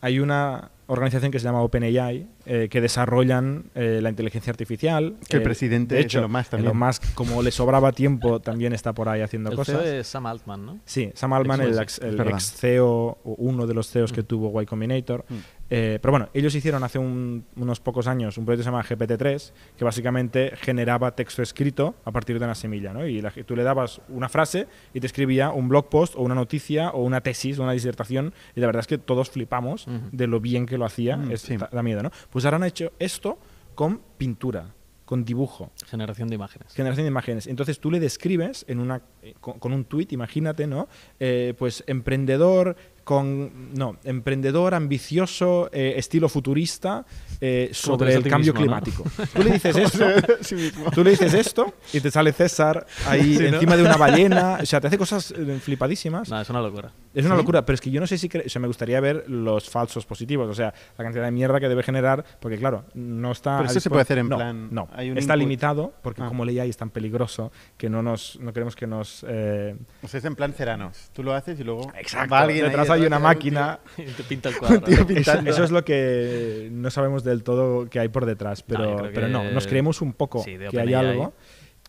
hay 0.01 0.19
una 0.19 0.71
organización 0.87 1.31
que 1.31 1.39
se 1.39 1.45
llama 1.45 1.61
OpenAI 1.61 2.27
eh, 2.45 2.67
que 2.69 2.81
desarrollan 2.81 3.65
eh, 3.75 3.99
la 4.01 4.09
inteligencia 4.09 4.51
artificial. 4.51 5.15
Que 5.29 5.37
el 5.37 5.41
Eh, 5.41 5.45
presidente 5.45 5.95
de 5.95 6.01
es 6.01 6.05
hecho, 6.07 6.19
Elon 6.19 6.31
Musk 6.31 6.49
también. 6.49 6.65
Elon 6.71 6.79
Musk, 6.85 7.13
como 7.13 7.41
le 7.41 7.51
sobraba 7.51 7.93
tiempo, 7.93 8.41
también 8.41 8.73
está 8.73 8.91
por 8.93 9.07
ahí 9.07 9.21
haciendo 9.21 9.51
El 9.51 9.55
cosas. 9.55 9.81
CEO 9.81 9.99
es 9.99 10.07
Sam 10.07 10.25
Altman, 10.25 10.65
¿no? 10.65 10.79
Sí, 10.83 11.11
Sam 11.13 11.31
Altman, 11.33 11.61
el, 11.61 11.79
Ex- 11.79 11.99
el 11.99 12.19
ex 12.27 12.51
CEO, 12.53 12.87
o 13.23 13.35
uno 13.37 13.67
de 13.67 13.73
los 13.73 13.89
CEOs 13.89 14.11
que 14.11 14.23
tuvo 14.23 14.61
Y 14.61 14.65
Combinator. 14.65 15.23
Mm. 15.29 15.35
Eh, 15.73 15.99
pero 16.01 16.11
bueno, 16.11 16.27
ellos 16.33 16.53
hicieron 16.53 16.83
hace 16.83 16.99
un- 16.99 17.45
unos 17.55 17.79
pocos 17.79 18.05
años 18.07 18.37
un 18.37 18.43
proyecto 18.45 18.59
que 18.59 18.63
se 18.65 18.69
llama 18.71 18.83
GPT-3, 18.83 19.53
que 19.77 19.85
básicamente 19.85 20.51
generaba 20.57 21.15
texto 21.15 21.41
escrito 21.41 21.95
a 22.03 22.11
partir 22.11 22.37
de 22.39 22.43
una 22.45 22.55
semilla. 22.55 22.91
¿no? 22.91 23.07
Y 23.07 23.21
la- 23.21 23.31
tú 23.31 23.55
le 23.55 23.63
dabas 23.63 24.01
una 24.09 24.27
frase 24.27 24.67
y 24.93 24.99
te 24.99 25.07
escribía 25.07 25.51
un 25.51 25.69
blog 25.69 25.87
post 25.87 26.15
o 26.17 26.21
una 26.23 26.35
noticia 26.35 26.89
o 26.89 27.01
una 27.03 27.21
tesis 27.21 27.57
o 27.57 27.63
una 27.63 27.71
disertación. 27.71 28.33
Y 28.53 28.59
la 28.59 28.67
verdad 28.67 28.81
es 28.81 28.87
que 28.87 28.97
todos 28.97 29.29
flipamos 29.29 29.87
de 30.11 30.27
lo 30.27 30.41
bien 30.41 30.65
que 30.65 30.77
lo 30.77 30.83
hacía. 30.83 31.15
Mm, 31.15 31.31
Es- 31.31 31.41
sí. 31.43 31.55
da, 31.55 31.69
da 31.71 31.81
miedo, 31.81 32.03
¿no? 32.03 32.11
Pues 32.29 32.43
ahora 32.43 32.57
han 32.57 32.65
hecho 32.65 32.91
esto 32.99 33.39
con 33.73 34.01
pintura, 34.17 34.73
con 35.05 35.23
dibujo 35.23 35.71
Generación 35.87 36.27
de 36.27 36.35
imágenes. 36.35 36.73
generación 36.73 37.05
de 37.05 37.09
imágenes. 37.09 37.47
Entonces 37.47 37.79
tú 37.79 37.89
le 37.91 37.99
describes 38.01 38.65
en 38.67 38.79
una 38.79 39.01
con, 39.39 39.59
con 39.59 39.73
un 39.73 39.85
tuit, 39.85 40.11
imagínate, 40.13 40.67
¿no? 40.67 40.87
Eh, 41.19 41.53
pues 41.57 41.83
emprendedor 41.87 42.75
con 43.03 43.73
no, 43.73 43.97
emprendedor 44.03 44.75
ambicioso, 44.75 45.69
eh, 45.73 45.95
estilo 45.97 46.29
futurista 46.29 47.03
eh, 47.41 47.69
sobre 47.73 48.13
el 48.13 48.23
cambio 48.27 48.53
mismo, 48.53 48.67
¿no? 48.75 48.79
climático. 48.81 49.03
Tú 49.33 49.43
le 49.43 49.51
dices 49.53 49.75
esto, 49.75 50.05
Sí 50.41 50.53
mismo. 50.55 50.91
tú 50.91 51.03
le 51.03 51.09
dices 51.09 51.33
esto 51.33 51.73
y 51.93 51.99
te 51.99 52.11
sale 52.11 52.31
César 52.31 52.85
ahí 53.07 53.35
Sí, 53.37 53.43
¿no? 53.49 53.55
encima 53.55 53.75
de 53.75 53.83
una 53.83 53.97
ballena, 54.05 54.59
o 54.61 54.65
sea, 54.67 54.79
te 54.79 54.85
hace 54.87 54.99
cosas 54.99 55.31
eh, 55.35 55.59
flipadísimas. 55.59 56.29
No, 56.29 56.39
es 56.39 56.49
una 56.51 56.61
locura. 56.61 56.91
Es 57.15 57.25
una 57.25 57.33
¿Sí? 57.35 57.41
locura, 57.41 57.65
pero 57.65 57.73
es 57.73 57.81
que 57.81 57.89
yo 57.89 57.99
no 57.99 58.05
sé 58.05 58.19
si 58.19 58.27
o 58.27 58.47
sea, 58.49 58.61
me 58.61 58.67
gustaría 58.67 58.99
ver 58.99 59.25
los 59.27 59.67
falsos 59.67 60.05
positivos, 60.05 60.47
o 60.47 60.53
sea, 60.53 60.71
la 60.97 61.03
cantidad 61.03 61.25
de 61.25 61.31
mierda 61.31 61.59
que 61.59 61.67
debe 61.69 61.81
generar, 61.81 62.23
porque 62.39 62.57
claro, 62.59 62.85
no 62.93 63.31
está. 63.31 63.57
Pero 63.57 63.69
a 63.69 63.71
eso 63.71 63.79
se 63.79 63.89
puede 63.89 64.03
hacer 64.03 64.19
en 64.19 64.29
No, 64.29 64.35
plan- 64.37 64.69
No, 64.71 64.87
hay 64.93 65.09
un 65.09 65.17
está 65.17 65.33
input. 65.33 65.39
limitado, 65.39 65.93
porque 66.03 66.21
Ah. 66.21 66.27
como 66.27 66.45
leía 66.45 66.65
es 66.65 66.77
tan 66.77 66.91
peligroso 66.91 67.51
que 67.77 67.89
no 67.89 68.03
nos 68.03 68.39
no 68.39 68.53
queremos 68.53 68.75
que 68.75 68.85
nos. 68.85 69.10
Eh, 69.27 69.75
O 70.03 70.07
sea, 70.07 70.17
es 70.19 70.25
en 70.25 70.35
plan 70.35 70.53
ceranos. 70.53 71.09
Tú 71.13 71.23
lo 71.23 71.33
haces 71.33 71.59
y 71.59 71.63
luego 71.63 71.91
Exacto, 71.97 72.33
va 72.33 72.41
alguien 72.41 72.63
ahí 72.65 72.69
detrás 72.69 72.89
hay 72.89 73.05
una 73.05 73.17
un 73.17 73.23
máquina. 73.23 73.79
Y 73.97 74.03
te 74.11 74.23
pinta 74.23 74.49
el 74.49 74.55
tío- 74.59 74.59
cuadro. 74.59 74.81
tío 74.81 75.05
¿no? 75.05 75.19
Eso, 75.19 75.39
eso 75.45 75.63
es 75.63 75.71
lo 75.71 75.83
que 75.85 76.69
no 76.71 76.89
sabemos 76.89 77.23
del 77.23 77.43
todo 77.43 77.89
que 77.89 77.99
hay 77.99 78.09
por 78.09 78.25
detrás, 78.25 78.63
No, 78.67 78.77
pero, 78.77 78.97
creo 78.97 79.11
pero 79.13 79.27
no, 79.27 79.51
nos 79.51 79.67
creemos 79.67 80.01
un 80.01 80.13
poco 80.13 80.43
Sí, 80.43 80.57
que 80.69 80.79
hay 80.79 80.93
algo 80.93 81.33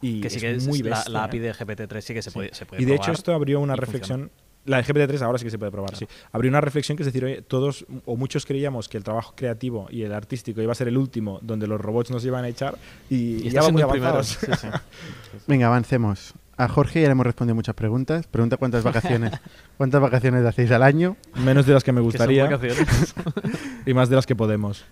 y 0.01 0.21
que 0.21 0.31
sí 0.31 0.37
es 0.37 0.43
que 0.43 0.51
es 0.53 0.67
muy 0.67 0.81
la, 0.83 0.97
bestia. 0.97 1.13
la 1.13 1.25
API 1.25 1.37
¿eh? 1.39 1.41
de 1.41 1.53
GPT-3 1.55 2.01
sí 2.01 2.15
que 2.15 2.23
se 2.23 2.31
puede, 2.33 2.53
se 2.55 2.67
puede 2.67 2.83
Y 2.83 2.85
de 2.87 2.93
hecho 2.95 3.03
probar 3.05 3.17
esto 3.19 3.35
abrió 3.35 3.61
una 3.61 3.77
reflexión. 3.77 4.31
La 4.65 4.77
de 4.81 4.85
GPT-3 4.85 5.23
ahora 5.23 5.39
sí 5.39 5.45
que 5.45 5.51
se 5.51 5.59
puede 5.59 5.73
probar, 5.73 5.97
sí. 5.97 6.07
Abrió 6.31 6.49
una 6.49 6.61
reflexión 6.61 6.97
que 6.97 7.03
es 7.03 7.07
decir, 7.07 7.25
oye, 7.25 7.43
todos 7.43 7.85
o 8.05 8.17
muchos 8.17 8.47
creíamos 8.47 8.89
que 8.89 8.97
el 8.97 9.03
trabajo 9.03 9.35
creativo 9.35 9.89
y 9.91 10.03
el 10.03 10.13
artístico 10.15 10.63
iba 10.63 10.71
a 10.71 10.75
ser 10.77 10.87
el 10.87 10.97
último 10.99 11.41
donde 11.43 11.67
los 11.67 11.81
robots 11.81 12.13
nos 12.13 12.25
iban 12.25 12.45
a 12.45 12.49
echar 12.49 12.77
y, 13.11 13.45
Y 13.47 13.51
ya 13.51 13.61
van 13.63 13.73
muy 13.73 13.83
avanzados. 13.83 14.39
Sí, 14.41 14.47
sí. 14.61 14.69
Venga, 15.49 15.67
avancemos. 15.67 16.35
A 16.63 16.69
Jorge 16.69 17.01
ya 17.01 17.09
le 17.09 17.13
hemos 17.13 17.27
respondido 17.27 17.57
muchas 17.57 17.75
preguntas. 17.75 18.29
Pregunta 18.29 18.57
cuántas 18.57 18.85
vacaciones, 18.85 19.33
cuántas 19.77 20.01
vacaciones 20.01 20.47
hacéis 20.47 20.71
al 20.71 20.85
año. 20.85 21.17
Menos 21.35 21.67
de 21.67 21.73
las 21.73 21.83
que 21.83 21.91
me 21.91 21.97
Que 21.97 22.03
son 22.03 22.05
gustaría 22.05 22.45
vacaciones. 22.45 23.15
y 23.87 23.93
más 23.95 24.09
de 24.09 24.15
las 24.15 24.27
que 24.27 24.37
podemos. 24.37 24.85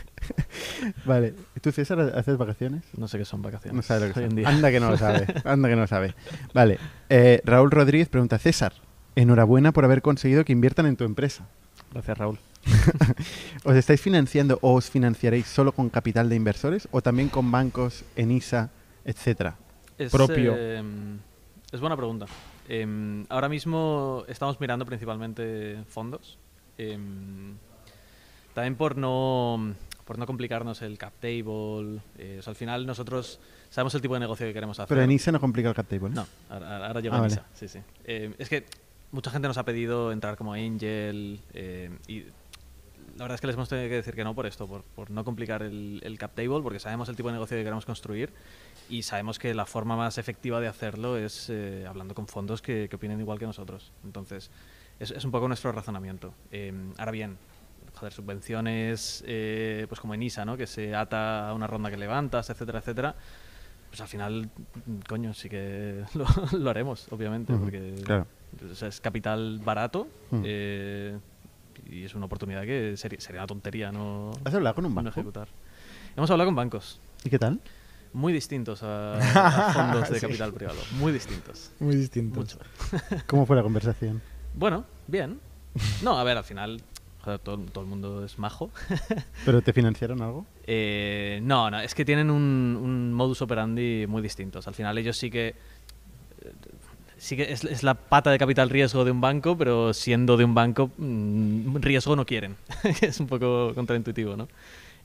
Vale. 1.04 1.34
¿Y 1.54 1.60
tú, 1.60 1.70
César, 1.70 2.00
haces 2.16 2.38
vacaciones? 2.38 2.82
no 2.96 3.08
sé 3.08 3.18
qué 3.18 3.26
son 3.26 3.42
vacaciones. 3.42 3.76
No 3.76 3.82
sabe 3.82 4.08
lo 4.08 4.14
que 4.14 4.20
hoy 4.20 4.24
son. 4.24 4.30
en 4.30 4.36
día. 4.36 4.48
Anda 4.48 4.70
que 4.70 4.80
no 4.80 4.90
lo 4.90 4.96
sabe. 4.96 5.26
Anda 5.44 5.68
que 5.68 5.74
no 5.74 5.82
lo 5.82 5.86
sabe. 5.86 6.14
Vale. 6.54 6.78
Eh, 7.10 7.42
Raúl 7.44 7.70
Rodríguez 7.70 8.08
pregunta, 8.08 8.38
César, 8.38 8.72
enhorabuena 9.16 9.72
por 9.72 9.84
haber 9.84 10.00
conseguido 10.00 10.46
que 10.46 10.52
inviertan 10.52 10.86
en 10.86 10.96
tu 10.96 11.04
empresa. 11.04 11.46
Gracias, 11.92 12.16
Raúl. 12.16 12.38
¿Os 13.64 13.76
estáis 13.76 14.00
financiando 14.00 14.58
o 14.62 14.72
os 14.72 14.88
financiaréis 14.88 15.46
solo 15.46 15.72
con 15.72 15.90
capital 15.90 16.30
de 16.30 16.36
inversores 16.36 16.88
o 16.90 17.02
también 17.02 17.28
con 17.28 17.50
bancos, 17.52 18.02
ENISA, 18.16 18.70
etcétera? 19.04 19.56
Es, 20.00 20.12
Propio. 20.12 20.54
eh, 20.56 20.82
es 21.72 21.80
buena 21.80 21.96
pregunta. 21.96 22.26
Eh, 22.68 23.24
ahora 23.28 23.48
mismo 23.48 24.24
estamos 24.28 24.58
mirando 24.60 24.86
principalmente 24.86 25.82
fondos. 25.88 26.38
Eh, 26.78 26.98
también 28.54 28.76
por 28.76 28.96
no, 28.96 29.74
por 30.04 30.18
no 30.18 30.26
complicarnos 30.26 30.80
el 30.82 30.96
cap 30.98 31.12
table. 31.20 32.00
eh, 32.18 32.36
o 32.38 32.42
sea, 32.42 32.50
al 32.52 32.56
final 32.56 32.86
nosotros 32.86 33.40
sabemos 33.68 33.94
el 33.94 34.00
tipo 34.00 34.14
de 34.14 34.20
negocio 34.20 34.46
que 34.46 34.54
queremos 34.54 34.78
hacer. 34.80 34.88
Pero 34.88 35.02
ENISA 35.02 35.32
no 35.32 35.40
complica 35.40 35.68
el 35.68 35.74
cap 35.74 35.86
table. 35.86 36.10
No, 36.10 36.26
ahora, 36.48 36.86
ahora 36.86 37.00
llego 37.00 37.14
Ah, 37.14 37.18
a 37.18 37.20
vale. 37.22 37.38
Sí, 37.52 37.68
sí. 37.68 37.80
Es 38.04 38.48
que 38.48 38.64
mucha 39.12 39.30
gente 39.30 39.48
nos 39.48 39.58
ha 39.58 39.64
pedido 39.64 40.12
entrar 40.12 40.36
como 40.36 40.54
angel 40.54 41.40
eh, 41.52 41.90
y 42.08 42.24
la 43.16 43.24
verdad 43.24 43.34
es 43.34 43.40
que 43.40 43.46
les 43.46 43.56
hemos 43.56 43.68
tenido 43.68 43.88
que 43.88 43.94
decir 43.96 44.14
que 44.14 44.24
no 44.24 44.34
por 44.34 44.46
esto, 44.46 44.66
por, 44.66 44.82
por 44.82 45.10
no 45.10 45.24
complicar 45.24 45.62
el, 45.62 46.00
el 46.04 46.18
cap 46.18 46.32
table, 46.34 46.60
porque 46.62 46.78
sabemos 46.80 47.08
el 47.08 47.16
tipo 47.16 47.28
de 47.28 47.34
negocio 47.34 47.56
que 47.56 47.62
queremos 47.62 47.86
construir 47.86 48.30
y 48.88 49.02
sabemos 49.02 49.38
que 49.38 49.54
la 49.54 49.66
forma 49.66 49.96
más 49.96 50.18
efectiva 50.18 50.60
de 50.60 50.68
hacerlo 50.68 51.16
es 51.16 51.48
eh, 51.50 51.84
hablando 51.88 52.14
con 52.14 52.26
fondos 52.26 52.62
que, 52.62 52.88
que 52.88 52.96
opinen 52.96 53.20
igual 53.20 53.38
que 53.38 53.46
nosotros. 53.46 53.92
Entonces, 54.04 54.50
es, 54.98 55.10
es 55.10 55.24
un 55.24 55.30
poco 55.30 55.46
nuestro 55.48 55.70
razonamiento. 55.72 56.34
Eh, 56.50 56.72
ahora 56.98 57.12
bien, 57.12 57.36
joder, 57.94 58.12
subvenciones 58.12 59.22
eh, 59.26 59.86
pues 59.88 60.00
como 60.00 60.14
en 60.14 60.22
ISA, 60.22 60.44
¿no? 60.44 60.56
que 60.56 60.66
se 60.66 60.94
ata 60.94 61.48
a 61.50 61.54
una 61.54 61.66
ronda 61.66 61.90
que 61.90 61.96
levantas, 61.96 62.50
etcétera, 62.50 62.78
etcétera. 62.80 63.14
Pues 63.90 64.00
al 64.00 64.08
final, 64.08 64.48
coño, 65.08 65.34
sí 65.34 65.48
que 65.48 66.04
lo, 66.14 66.24
lo 66.58 66.70
haremos, 66.70 67.06
obviamente, 67.10 67.52
Ujú, 67.52 67.62
porque 67.62 67.94
claro. 68.04 68.26
o 68.70 68.74
sea, 68.74 68.88
es 68.88 69.00
capital 69.00 69.60
barato 69.64 70.06
Mm. 70.32 70.42
eh, 70.44 71.18
y 71.90 72.04
es 72.04 72.14
una 72.14 72.26
oportunidad 72.26 72.62
que 72.62 72.96
sería, 72.96 73.20
sería 73.20 73.40
una 73.40 73.46
tontería 73.46 73.90
no, 73.92 74.30
¿Has 74.44 74.54
hablado 74.54 74.76
con 74.76 74.86
un 74.86 74.92
no 74.94 74.96
banco? 75.02 75.10
ejecutar. 75.10 75.48
Hemos 76.16 76.30
hablado 76.30 76.48
con 76.48 76.54
bancos 76.56 77.00
¿Y 77.24 77.30
qué 77.30 77.38
tal? 77.38 77.60
muy 78.12 78.32
distintos 78.32 78.82
a, 78.82 79.14
a 79.68 79.72
fondos 79.72 80.10
de 80.10 80.18
Sí. 80.20 80.26
capital 80.26 80.52
privado, 80.52 80.78
muy 80.92 81.12
distintos. 81.12 81.70
Muy 81.80 81.94
distintos. 81.96 82.58
Mucho. 82.58 82.58
¿Cómo 83.26 83.46
fue 83.46 83.56
la 83.56 83.62
conversación? 83.62 84.20
Bueno, 84.54 84.84
bien. 85.06 85.38
No, 86.02 86.18
a 86.18 86.24
ver, 86.24 86.36
al 86.36 86.42
final, 86.44 86.82
joder, 87.22 87.38
todo, 87.38 87.58
todo 87.58 87.84
el 87.84 87.88
mundo 87.90 88.24
es 88.24 88.36
majo. 88.38 88.70
¿Pero 89.44 89.62
te 89.62 89.72
financiaron 89.72 90.20
algo? 90.22 90.44
Eh, 90.66 91.38
no, 91.44 91.70
no, 91.70 91.78
es 91.80 91.94
que 91.94 92.04
tienen 92.04 92.30
un, 92.30 92.76
un 92.82 93.12
modus 93.12 93.42
operandi 93.42 94.06
muy 94.08 94.22
distintos. 94.22 94.66
Al 94.66 94.74
final 94.74 94.98
ellos 94.98 95.16
sí 95.16 95.30
que 95.30 95.48
eh, 95.48 96.52
sí 97.20 97.36
que 97.36 97.52
es, 97.52 97.62
es 97.64 97.82
la 97.82 97.94
pata 97.94 98.30
de 98.30 98.38
capital 98.38 98.70
riesgo 98.70 99.04
de 99.04 99.10
un 99.10 99.20
banco, 99.20 99.56
pero 99.56 99.92
siendo 99.94 100.36
de 100.36 100.44
un 100.44 100.54
banco, 100.54 100.90
mm, 100.96 101.76
riesgo 101.76 102.16
no 102.16 102.24
quieren. 102.26 102.56
es 103.02 103.20
un 103.20 103.26
poco 103.26 103.72
contraintuitivo, 103.74 104.36
¿no? 104.36 104.48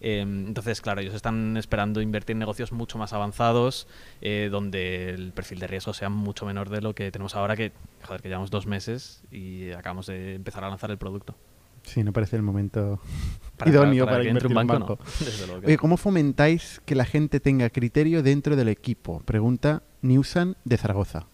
Eh, 0.02 0.22
entonces, 0.22 0.82
claro, 0.82 1.02
ellos 1.02 1.14
están 1.14 1.56
esperando 1.58 2.02
invertir 2.02 2.34
en 2.34 2.40
negocios 2.40 2.72
mucho 2.72 2.98
más 2.98 3.14
avanzados, 3.14 3.88
eh, 4.22 4.50
donde 4.52 5.10
el 5.10 5.32
perfil 5.32 5.60
de 5.60 5.68
riesgo 5.68 5.94
sea 5.94 6.10
mucho 6.10 6.46
menor 6.46 6.70
de 6.70 6.82
lo 6.82 6.94
que 6.96 7.12
tenemos 7.12 7.36
ahora, 7.36 7.56
que, 7.56 7.72
joder, 8.04 8.22
que 8.22 8.28
llevamos 8.30 8.52
dos 8.52 8.66
meses 8.68 9.24
y 9.32 9.72
acabamos 9.72 10.08
de 10.08 10.36
empezar 10.36 10.64
a 10.64 10.70
lanzar 10.70 10.92
el 10.92 10.98
producto. 10.98 11.36
Sí, 11.84 12.04
no 12.04 12.12
parece 12.14 12.36
el 12.36 12.42
momento 12.42 13.00
Para- 13.58 13.72
idóneo 13.72 14.06
para 14.06 14.24
invertir 14.24 14.48
un 14.48 14.52
en 14.60 14.68
banco, 14.68 14.74
banco. 14.74 15.00
no. 15.04 15.06
Desde 15.26 15.46
luego 15.48 15.62
que 15.62 15.68
Oye. 15.68 15.78
¿cómo 15.78 15.98
fomentáis 15.98 16.82
que 16.86 16.96
la 16.96 17.06
gente 17.06 17.40
tenga 17.40 17.70
criterio 17.70 18.22
dentro 18.24 18.56
del 18.56 18.68
equipo? 18.70 19.22
Pregunta 19.22 19.84
Newsan 20.02 20.58
de 20.66 20.78
Zaragoza. 20.78 21.28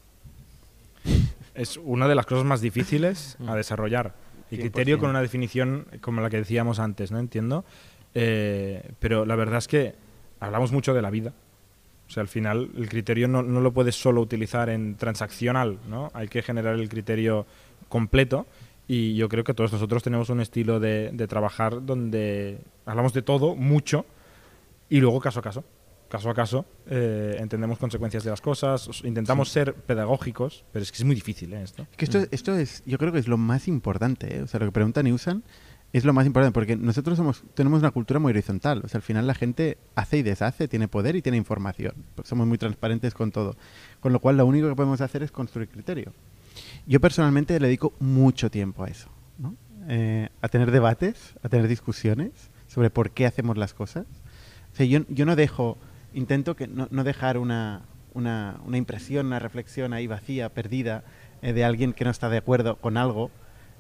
Es 1.56 1.78
una 1.78 2.08
de 2.08 2.16
las 2.16 2.26
cosas 2.26 2.46
más 2.46 2.62
difíciles 2.62 3.38
a 3.46 3.54
Mm. 3.54 3.56
desarrollar. 3.56 4.14
Y 4.50 4.56
100%. 4.58 4.62
criterio 4.62 5.00
con 5.00 5.10
una 5.10 5.22
definición 5.22 5.86
como 6.02 6.22
la 6.22 6.30
que 6.30 6.38
decíamos 6.38 6.80
antes, 6.80 7.12
¿no? 7.12 7.20
Entiendo. 7.20 7.64
Eh, 8.14 8.92
pero 9.00 9.26
la 9.26 9.36
verdad 9.36 9.58
es 9.60 9.68
que 9.68 9.96
hablamos 10.40 10.72
mucho 10.72 10.94
de 10.94 11.02
la 11.02 11.10
vida. 11.10 11.34
O 12.08 12.12
sea, 12.14 12.22
al 12.22 12.28
final 12.28 12.70
el 12.76 12.90
criterio 12.90 13.28
no, 13.30 13.42
no 13.44 13.62
lo 13.62 13.72
puedes 13.72 13.96
solo 13.96 14.20
utilizar 14.20 14.70
en 14.70 14.96
transaccional, 14.96 15.78
¿no? 15.90 16.12
Hay 16.14 16.28
que 16.28 16.42
generar 16.42 16.76
el 16.76 16.90
criterio 16.90 17.46
completo 17.88 18.46
y 18.88 19.16
yo 19.16 19.30
creo 19.30 19.46
que 19.46 19.54
todos 19.54 19.72
nosotros 19.72 20.04
tenemos 20.04 20.30
un 20.30 20.42
estilo 20.42 20.82
de, 20.82 21.12
de 21.14 21.28
trabajar 21.28 21.86
donde 21.86 22.58
hablamos 22.86 23.14
de 23.14 23.22
todo, 23.22 23.56
mucho, 23.56 24.06
y 24.90 25.00
luego 25.00 25.22
caso 25.22 25.40
a 25.40 25.44
caso. 25.44 25.64
Caso 26.12 26.30
a 26.30 26.34
caso, 26.34 26.66
eh, 26.88 27.38
entendemos 27.40 27.80
consecuencias 27.80 28.26
de 28.26 28.32
las 28.32 28.42
cosas, 28.42 28.86
os- 28.90 29.06
intentamos 29.06 29.48
ser 29.48 29.74
pedagógicos, 29.74 30.66
pero 30.74 30.84
es 30.84 30.92
que 30.92 30.98
es 30.98 31.06
muy 31.06 31.16
difícil 31.16 31.54
¿eh, 31.54 31.64
esto. 31.64 31.84
Es 31.90 31.98
que 31.98 32.04
esto, 32.04 32.20
esto 32.32 32.54
es, 32.58 32.84
yo 32.86 32.98
creo 32.98 33.14
que 33.14 33.20
es 33.20 33.30
lo 33.30 33.38
más 33.38 33.70
importante, 33.70 34.36
¿eh? 34.38 34.42
O 34.42 34.48
sea, 34.48 34.60
lo 34.60 34.66
que 34.66 34.74
pregunta 34.74 35.02
Newsan 35.04 35.42
es 35.94 36.04
lo 36.04 36.12
más 36.12 36.26
importante, 36.26 36.54
porque 36.54 36.76
nosotros 36.76 37.16
somos, 37.18 37.44
tenemos 37.54 37.80
una 37.80 37.92
cultura 37.92 38.20
muy 38.20 38.32
horizontal. 38.32 38.82
O 38.84 38.90
sea, 38.90 38.98
al 38.98 39.04
final 39.04 39.26
la 39.26 39.36
gente 39.36 39.78
hace 39.96 40.18
y 40.18 40.22
deshace, 40.22 40.68
tiene 40.68 40.90
poder 40.90 41.16
y 41.16 41.22
tiene 41.22 41.38
información. 41.38 41.94
Pues 42.16 42.28
somos 42.28 42.46
muy 42.46 42.58
transparentes 42.58 43.14
con 43.14 43.32
todo. 43.32 43.56
Con 44.02 44.12
lo 44.12 44.20
cual, 44.20 44.36
lo 44.36 44.46
único 44.46 44.68
que 44.68 44.76
podemos 44.76 45.00
hacer 45.00 45.24
es 45.24 45.32
construir 45.32 45.70
criterio. 45.70 46.12
Yo 46.88 47.00
personalmente 47.00 47.58
le 47.60 47.68
dedico 47.68 47.94
mucho 48.00 48.52
tiempo 48.52 48.84
a 48.84 48.88
eso, 48.90 49.10
¿no? 49.38 49.56
Eh, 49.88 50.28
a 50.42 50.48
tener 50.50 50.72
debates, 50.72 51.36
a 51.42 51.48
tener 51.48 51.70
discusiones 51.70 52.32
sobre 52.68 52.90
por 52.90 53.12
qué 53.12 53.26
hacemos 53.26 53.58
las 53.58 53.74
cosas. 53.74 54.06
O 54.74 54.76
sea, 54.76 54.86
yo, 54.86 55.02
yo 55.10 55.26
no 55.26 55.36
dejo, 55.36 55.78
intento 56.14 56.56
que 56.56 56.68
no, 56.68 56.88
no 56.92 57.04
dejar 57.04 57.38
una, 57.38 57.82
una, 58.14 58.60
una 58.66 58.78
impresión, 58.78 59.28
una 59.28 59.40
reflexión 59.40 59.94
ahí 59.94 60.08
vacía, 60.08 60.50
perdida, 60.50 61.04
eh, 61.42 61.54
de 61.54 61.64
alguien 61.64 61.94
que 61.94 62.06
no 62.06 62.12
está 62.12 62.30
de 62.30 62.38
acuerdo 62.38 62.78
con 62.78 62.98
algo. 62.98 63.32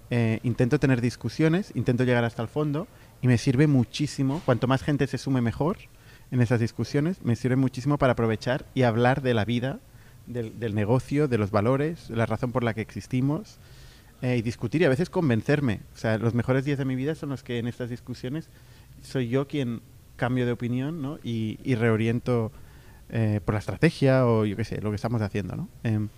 Eh, 0.10 0.40
intento 0.44 0.80
tener 0.80 1.00
discusiones, 1.00 1.72
intento 1.76 2.04
llegar 2.04 2.26
hasta 2.26 2.42
el 2.42 2.50
fondo 2.50 2.88
y 3.22 3.28
me 3.28 3.38
sirve 3.38 3.68
muchísimo, 3.68 4.42
cuanto 4.46 4.68
más 4.68 4.84
gente 4.84 5.08
se 5.08 5.18
sume 5.18 5.42
mejor 5.42 5.78
en 6.32 6.42
esas 6.42 6.60
discusiones, 6.60 7.22
me 7.24 7.36
sirve 7.36 7.56
muchísimo 7.56 7.98
para 7.98 8.14
aprovechar 8.14 8.66
y 8.74 8.84
hablar 8.84 9.22
de 9.22 9.34
la 9.34 9.46
vida, 9.46 9.80
del, 10.28 10.60
del 10.60 10.76
negocio, 10.76 11.28
de 11.28 11.38
los 11.38 11.52
valores, 11.52 12.10
de 12.10 12.16
la 12.16 12.26
razón 12.26 12.52
por 12.52 12.64
la 12.64 12.74
que 12.74 12.82
existimos 12.82 13.60
eh, 14.22 14.38
y 14.38 14.42
discutir 14.44 14.82
y 14.82 14.86
a 14.86 14.90
veces 14.90 15.10
convencerme. 15.10 15.82
O 15.96 15.98
sea, 15.98 16.20
los 16.20 16.36
mejores 16.36 16.64
días 16.64 16.78
de 16.78 16.86
mi 16.86 16.96
vida 16.96 17.16
son 17.16 17.30
los 17.30 17.42
que 17.42 17.58
en 17.58 17.68
estas 17.68 17.90
discusiones 17.90 18.50
soy 19.02 19.30
yo 19.30 19.48
quien 19.48 19.82
cambio 20.16 20.46
de 20.46 20.52
opinión 20.52 21.02
¿no? 21.02 21.18
y, 21.24 21.60
y 21.64 21.76
reoriento 21.76 22.52
eh, 23.10 23.40
por 23.44 23.54
la 23.56 23.60
estrategia 23.60 24.26
o 24.26 24.46
yo 24.46 24.56
qué 24.56 24.64
sé, 24.64 24.82
lo 24.82 24.90
que 24.92 24.96
estamos 24.96 25.22
haciendo. 25.22 25.56
¿no? 25.56 25.70
Em, 25.84 26.10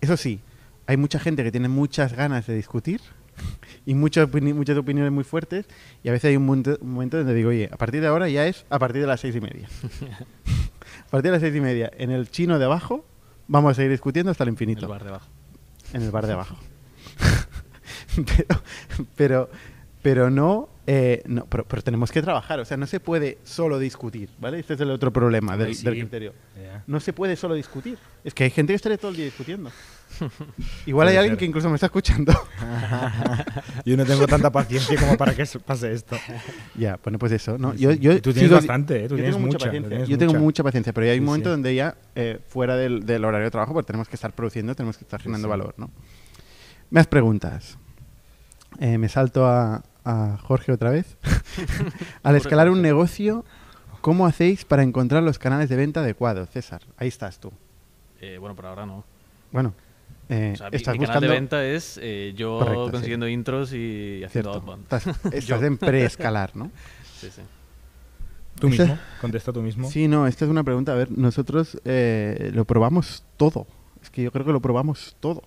eso 0.00 0.16
sí, 0.16 0.40
hay 0.86 0.96
mucha 0.96 1.18
gente 1.18 1.42
que 1.42 1.50
tiene 1.50 1.68
muchas 1.68 2.12
ganas 2.14 2.46
de 2.46 2.54
discutir 2.54 3.00
y 3.86 3.94
muchas, 3.94 4.28
opini- 4.28 4.54
muchas 4.54 4.76
opiniones 4.76 5.12
muy 5.12 5.24
fuertes 5.24 5.66
y 6.04 6.08
a 6.08 6.12
veces 6.12 6.28
hay 6.30 6.36
un 6.36 6.46
momento, 6.46 6.78
un 6.80 6.92
momento 6.92 7.16
donde 7.18 7.34
digo, 7.34 7.50
oye, 7.50 7.68
a 7.72 7.76
partir 7.76 8.00
de 8.00 8.06
ahora 8.08 8.28
ya 8.28 8.46
es 8.46 8.64
a 8.70 8.78
partir 8.78 9.00
de 9.00 9.06
las 9.08 9.20
seis 9.20 9.34
y 9.36 9.40
media. 9.40 9.68
a 11.06 11.10
partir 11.10 11.30
de 11.30 11.32
las 11.32 11.40
seis 11.40 11.54
y 11.54 11.60
media, 11.60 11.90
en 11.96 12.10
el 12.10 12.30
chino 12.30 12.58
de 12.58 12.64
abajo, 12.66 13.04
vamos 13.48 13.72
a 13.72 13.74
seguir 13.74 13.90
discutiendo 13.90 14.30
hasta 14.30 14.44
el 14.44 14.48
El 14.48 14.52
infinito. 14.54 14.86
bar 14.88 15.02
de 15.02 15.08
abajo. 15.10 15.28
En 15.92 16.02
el 16.02 16.10
bar 16.10 16.26
de 16.26 16.32
abajo. 16.34 16.56
pero, 18.26 18.60
pero, 19.16 19.50
pero 20.02 20.30
no, 20.30 20.68
eh, 20.92 21.22
no 21.26 21.46
pero, 21.46 21.64
pero 21.66 21.82
tenemos 21.82 22.10
que 22.10 22.20
trabajar. 22.20 22.58
O 22.58 22.64
sea, 22.64 22.76
no 22.76 22.84
se 22.88 22.98
puede 22.98 23.38
solo 23.44 23.78
discutir, 23.78 24.28
¿vale? 24.40 24.58
Este 24.58 24.74
es 24.74 24.80
el 24.80 24.90
otro 24.90 25.12
problema 25.12 25.56
del, 25.56 25.72
sí. 25.76 25.84
del 25.84 25.94
criterio. 26.00 26.32
No 26.88 26.98
se 26.98 27.12
puede 27.12 27.36
solo 27.36 27.54
discutir. 27.54 27.96
Es 28.24 28.34
que 28.34 28.42
hay 28.42 28.50
gente 28.50 28.72
que 28.72 28.76
estaría 28.76 28.98
todo 28.98 29.12
el 29.12 29.16
día 29.16 29.24
discutiendo. 29.26 29.70
Igual 30.86 31.06
hay 31.06 31.16
alguien 31.16 31.36
que 31.36 31.44
incluso 31.44 31.68
me 31.68 31.76
está 31.76 31.86
escuchando. 31.86 32.32
Yo 33.84 33.96
no 33.96 34.04
tengo 34.04 34.26
tanta 34.26 34.50
paciencia 34.50 34.98
como 34.98 35.16
para 35.16 35.32
que 35.32 35.44
pase 35.64 35.92
esto. 35.92 36.16
ya, 36.74 36.98
bueno, 37.04 37.20
pues 37.20 37.30
eso. 37.32 37.56
¿no? 37.56 37.72
Yo, 37.74 37.92
yo 37.92 38.20
tú 38.20 38.32
tienes 38.32 38.50
sigo- 38.50 38.56
bastante, 38.56 39.04
¿eh? 39.04 39.08
Tú 39.08 39.10
yo 39.16 39.22
tienes 39.22 39.34
tengo 39.36 39.46
mucha 39.46 39.58
paciencia. 39.58 39.88
tienes 39.88 40.08
Yo 40.08 40.18
tengo 40.18 40.34
mucha. 40.34 40.62
paciencia, 40.64 40.92
pero 40.92 41.06
hay 41.06 41.18
un 41.18 41.24
Sí, 41.24 41.26
momento 41.26 41.48
sí. 41.48 41.50
donde 41.52 41.74
ya, 41.76 41.96
eh, 42.16 42.40
fuera 42.48 42.74
del, 42.76 43.06
del 43.06 43.24
horario 43.24 43.44
de 43.44 43.50
trabajo, 43.52 43.72
pues 43.74 43.86
tenemos 43.86 44.08
que 44.08 44.16
estar 44.16 44.32
produciendo, 44.32 44.74
tenemos 44.74 44.98
que 44.98 45.04
estar 45.04 45.20
generando 45.22 45.46
sí. 45.46 45.50
valor, 45.50 45.74
¿no? 45.76 45.88
Más 46.90 47.06
preguntas. 47.06 47.78
Eh, 48.80 48.98
me 48.98 49.08
salto 49.08 49.46
a, 49.46 49.82
a 50.04 50.38
Jorge 50.42 50.72
otra 50.72 50.90
vez. 50.90 51.16
Al 52.22 52.36
escalar 52.36 52.70
un 52.70 52.82
negocio, 52.82 53.44
¿cómo 54.00 54.26
hacéis 54.26 54.64
para 54.64 54.82
encontrar 54.82 55.22
los 55.22 55.38
canales 55.38 55.68
de 55.68 55.76
venta 55.76 56.00
adecuados, 56.00 56.48
César? 56.50 56.82
Ahí 56.96 57.08
estás 57.08 57.38
tú. 57.38 57.52
Eh, 58.20 58.38
bueno, 58.38 58.54
por 58.54 58.66
ahora 58.66 58.86
no. 58.86 59.04
Bueno, 59.52 59.74
eh, 60.28 60.52
O 60.54 60.56
sea, 60.56 60.70
mi, 60.70 60.76
estás 60.76 60.94
mi 60.94 60.98
canal 61.00 61.14
buscando... 61.14 61.26
de 61.26 61.32
venta 61.40 61.64
es 61.64 61.98
eh, 62.02 62.32
yo 62.36 62.58
Correcto, 62.58 62.86
sí. 62.86 62.92
consiguiendo 62.92 63.28
intros 63.28 63.72
y 63.72 64.22
haciendo 64.24 64.52
outbound. 64.52 64.82
Estás, 65.32 65.62
en 65.62 65.78
preescalar, 65.78 66.54
¿no? 66.56 66.70
Sí, 67.20 67.28
sí. 67.30 67.42
Tú 68.58 68.68
Esa- 68.68 68.84
mismo, 68.84 68.98
contesta 69.20 69.52
tú 69.52 69.60
mismo. 69.62 69.90
Sí, 69.90 70.08
no, 70.08 70.26
esta 70.26 70.44
es 70.44 70.50
una 70.50 70.64
pregunta. 70.64 70.92
A 70.92 70.94
ver, 70.94 71.10
nosotros 71.10 71.78
eh, 71.84 72.50
lo 72.54 72.64
probamos 72.64 73.24
todo. 73.36 73.66
Es 74.02 74.08
que 74.10 74.22
yo 74.22 74.32
creo 74.32 74.44
que 74.46 74.52
lo 74.52 74.60
probamos 74.60 75.16
todo. 75.20 75.42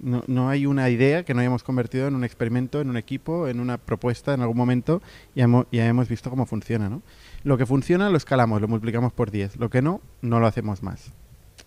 No, 0.00 0.22
no 0.28 0.48
hay 0.48 0.64
una 0.66 0.88
idea 0.90 1.24
que 1.24 1.34
no 1.34 1.40
hayamos 1.40 1.62
convertido 1.64 2.06
en 2.06 2.14
un 2.14 2.22
experimento, 2.24 2.80
en 2.80 2.88
un 2.90 2.96
equipo, 2.96 3.48
en 3.48 3.58
una 3.58 3.78
propuesta 3.78 4.32
en 4.32 4.40
algún 4.42 4.56
momento 4.56 5.02
y 5.34 5.40
hemos, 5.40 5.66
ya 5.72 5.86
hemos 5.86 6.08
visto 6.08 6.30
cómo 6.30 6.46
funciona, 6.46 6.88
¿no? 6.88 7.02
Lo 7.42 7.58
que 7.58 7.66
funciona 7.66 8.08
lo 8.08 8.16
escalamos, 8.16 8.60
lo 8.60 8.68
multiplicamos 8.68 9.12
por 9.12 9.30
10. 9.32 9.56
Lo 9.56 9.70
que 9.70 9.82
no, 9.82 10.00
no 10.22 10.38
lo 10.38 10.46
hacemos 10.46 10.82
más. 10.84 11.12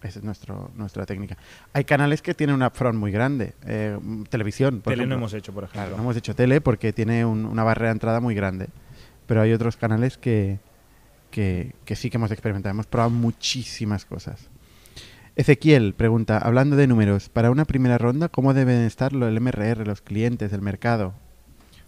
Esa 0.01 0.19
es 0.19 0.23
nuestro, 0.25 0.71
nuestra 0.75 1.05
técnica. 1.05 1.37
Hay 1.73 1.83
canales 1.83 2.21
que 2.21 2.33
tienen 2.33 2.55
un 2.55 2.63
upfront 2.63 2.97
muy 2.97 3.11
grande. 3.11 3.53
eh, 3.65 3.99
televisión, 4.29 4.81
por 4.81 4.93
Tele 4.93 5.03
no 5.03 5.03
ejemplo. 5.03 5.15
hemos 5.17 5.33
hecho, 5.33 5.53
por 5.53 5.63
ejemplo. 5.65 5.81
Claro, 5.81 5.97
no 5.97 6.03
hemos 6.03 6.15
hecho 6.17 6.33
tele 6.33 6.61
porque 6.61 6.93
tiene 6.93 7.25
un- 7.25 7.45
una 7.45 7.63
barrera 7.63 7.87
de 7.89 7.93
entrada 7.93 8.19
muy 8.21 8.33
grande. 8.33 8.67
Pero 9.27 9.41
hay 9.41 9.51
otros 9.53 9.77
canales 9.77 10.17
que, 10.17 10.57
que, 11.29 11.73
que 11.85 11.95
sí 11.95 12.09
que 12.09 12.17
hemos 12.17 12.31
experimentado. 12.31 12.71
Hemos 12.71 12.87
probado 12.87 13.09
muchísimas 13.11 14.05
cosas. 14.05 14.49
Ezequiel 15.41 15.95
pregunta, 15.95 16.37
hablando 16.37 16.75
de 16.75 16.85
números, 16.85 17.29
para 17.29 17.49
una 17.49 17.65
primera 17.65 17.97
ronda, 17.97 18.29
¿cómo 18.29 18.53
deben 18.53 18.81
estar 18.83 19.11
el 19.11 19.41
MRR, 19.41 19.87
los 19.87 20.01
clientes, 20.01 20.53
el 20.53 20.61
mercado? 20.61 21.15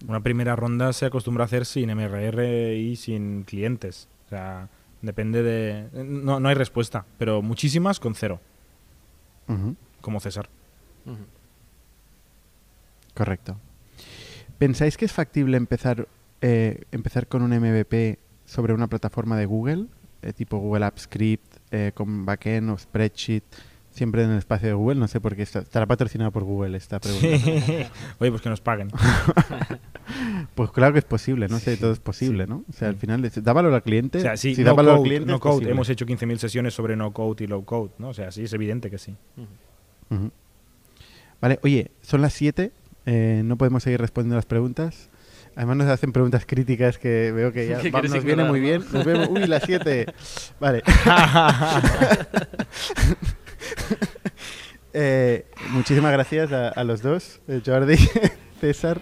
Una 0.07 0.21
primera 0.21 0.55
ronda 0.55 0.91
se 0.91 1.05
acostumbra 1.05 1.43
a 1.43 1.45
hacer 1.45 1.67
sin 1.67 1.95
MRR 1.95 2.73
y 2.73 2.95
sin 2.95 3.43
clientes. 3.43 4.07
O 4.25 4.29
sea, 4.29 4.69
depende 5.03 5.43
de... 5.43 5.87
No, 6.03 6.39
no 6.39 6.49
hay 6.49 6.55
respuesta, 6.55 7.05
pero 7.19 7.43
muchísimas 7.43 7.99
con 7.99 8.15
cero, 8.15 8.39
como 10.01 10.19
César. 10.19 10.49
Correcto. 13.13 13.57
¿Pensáis 14.57 14.97
que 14.97 15.05
es 15.05 15.13
factible 15.13 15.57
empezar, 15.57 16.07
eh, 16.41 16.85
empezar 16.91 17.27
con 17.27 17.43
un 17.43 17.51
MVP 17.51 18.17
sobre 18.45 18.73
una 18.73 18.87
plataforma 18.87 19.37
de 19.37 19.45
Google, 19.45 19.85
eh, 20.23 20.33
tipo 20.33 20.57
Google 20.57 20.85
Apps 20.85 21.03
Script, 21.03 21.52
eh, 21.73 21.91
con 21.93 22.25
backend 22.25 22.69
o 22.69 22.77
spreadsheet, 22.77 23.43
siempre 23.91 24.23
en 24.23 24.31
el 24.31 24.37
espacio 24.37 24.69
de 24.69 24.73
Google? 24.75 24.99
No 24.99 25.07
sé 25.09 25.19
por 25.19 25.35
qué 25.35 25.41
está, 25.41 25.59
estará 25.59 25.85
patrocinado 25.85 26.31
por 26.31 26.43
Google 26.43 26.77
esta 26.77 26.99
pregunta. 26.99 27.27
Oye, 28.19 28.29
pues 28.31 28.41
que 28.41 28.49
nos 28.49 28.61
paguen. 28.61 28.89
Pues 30.53 30.69
claro 30.71 30.91
que 30.93 30.99
es 30.99 31.05
posible, 31.05 31.47
no 31.47 31.59
sé, 31.59 31.77
todo 31.77 31.91
es 31.93 31.99
posible, 31.99 32.45
¿no? 32.45 32.63
O 32.69 32.73
sea, 32.73 32.89
al 32.89 32.95
final, 32.97 33.23
es- 33.25 33.41
da 33.43 33.53
valor 33.53 33.73
al 33.73 33.81
cliente. 33.81 34.17
O 34.19 34.21
sea, 34.21 34.35
sí, 34.37 34.53
si 34.53 34.61
no 34.61 34.67
da 34.67 34.73
valor 34.73 34.91
al 34.91 34.97
code, 34.99 35.07
cliente, 35.09 35.31
no 35.31 35.39
code. 35.39 35.71
Hemos 35.71 35.89
hecho 35.89 36.05
15.000 36.05 36.37
sesiones 36.37 36.73
sobre 36.73 36.95
no 36.95 37.11
code 37.13 37.45
y 37.45 37.47
low 37.47 37.63
code, 37.65 37.91
¿no? 37.97 38.09
O 38.09 38.13
sea, 38.13 38.29
sí, 38.31 38.43
es 38.43 38.53
evidente 38.53 38.91
que 38.91 38.97
sí. 38.97 39.15
Vale, 41.41 41.59
oye, 41.63 41.91
son 42.01 42.21
las 42.21 42.33
7, 42.33 42.71
eh, 43.05 43.41
no 43.43 43.57
podemos 43.57 43.83
seguir 43.83 43.99
respondiendo 43.99 44.35
las 44.35 44.45
preguntas. 44.45 45.09
Además 45.55 45.77
nos 45.77 45.87
hacen 45.87 46.11
preguntas 46.11 46.45
críticas 46.45 46.97
que 46.97 47.31
veo 47.31 47.51
que 47.53 47.67
ya 47.67 47.77
va- 47.91 48.01
nos 48.01 48.23
viene 48.23 48.43
muy 48.43 48.59
bien. 48.59 48.83
Nos 48.91 49.05
vemos, 49.05 49.27
uy, 49.29 49.45
las 49.47 49.63
7. 49.63 50.05
Vale. 50.59 50.83
Eh, 54.95 55.45
muchísimas 55.71 56.11
gracias 56.11 56.51
a, 56.51 56.69
a 56.69 56.83
los 56.83 57.01
dos, 57.01 57.41
eh, 57.47 57.61
Jordi, 57.65 57.95
César 58.61 59.01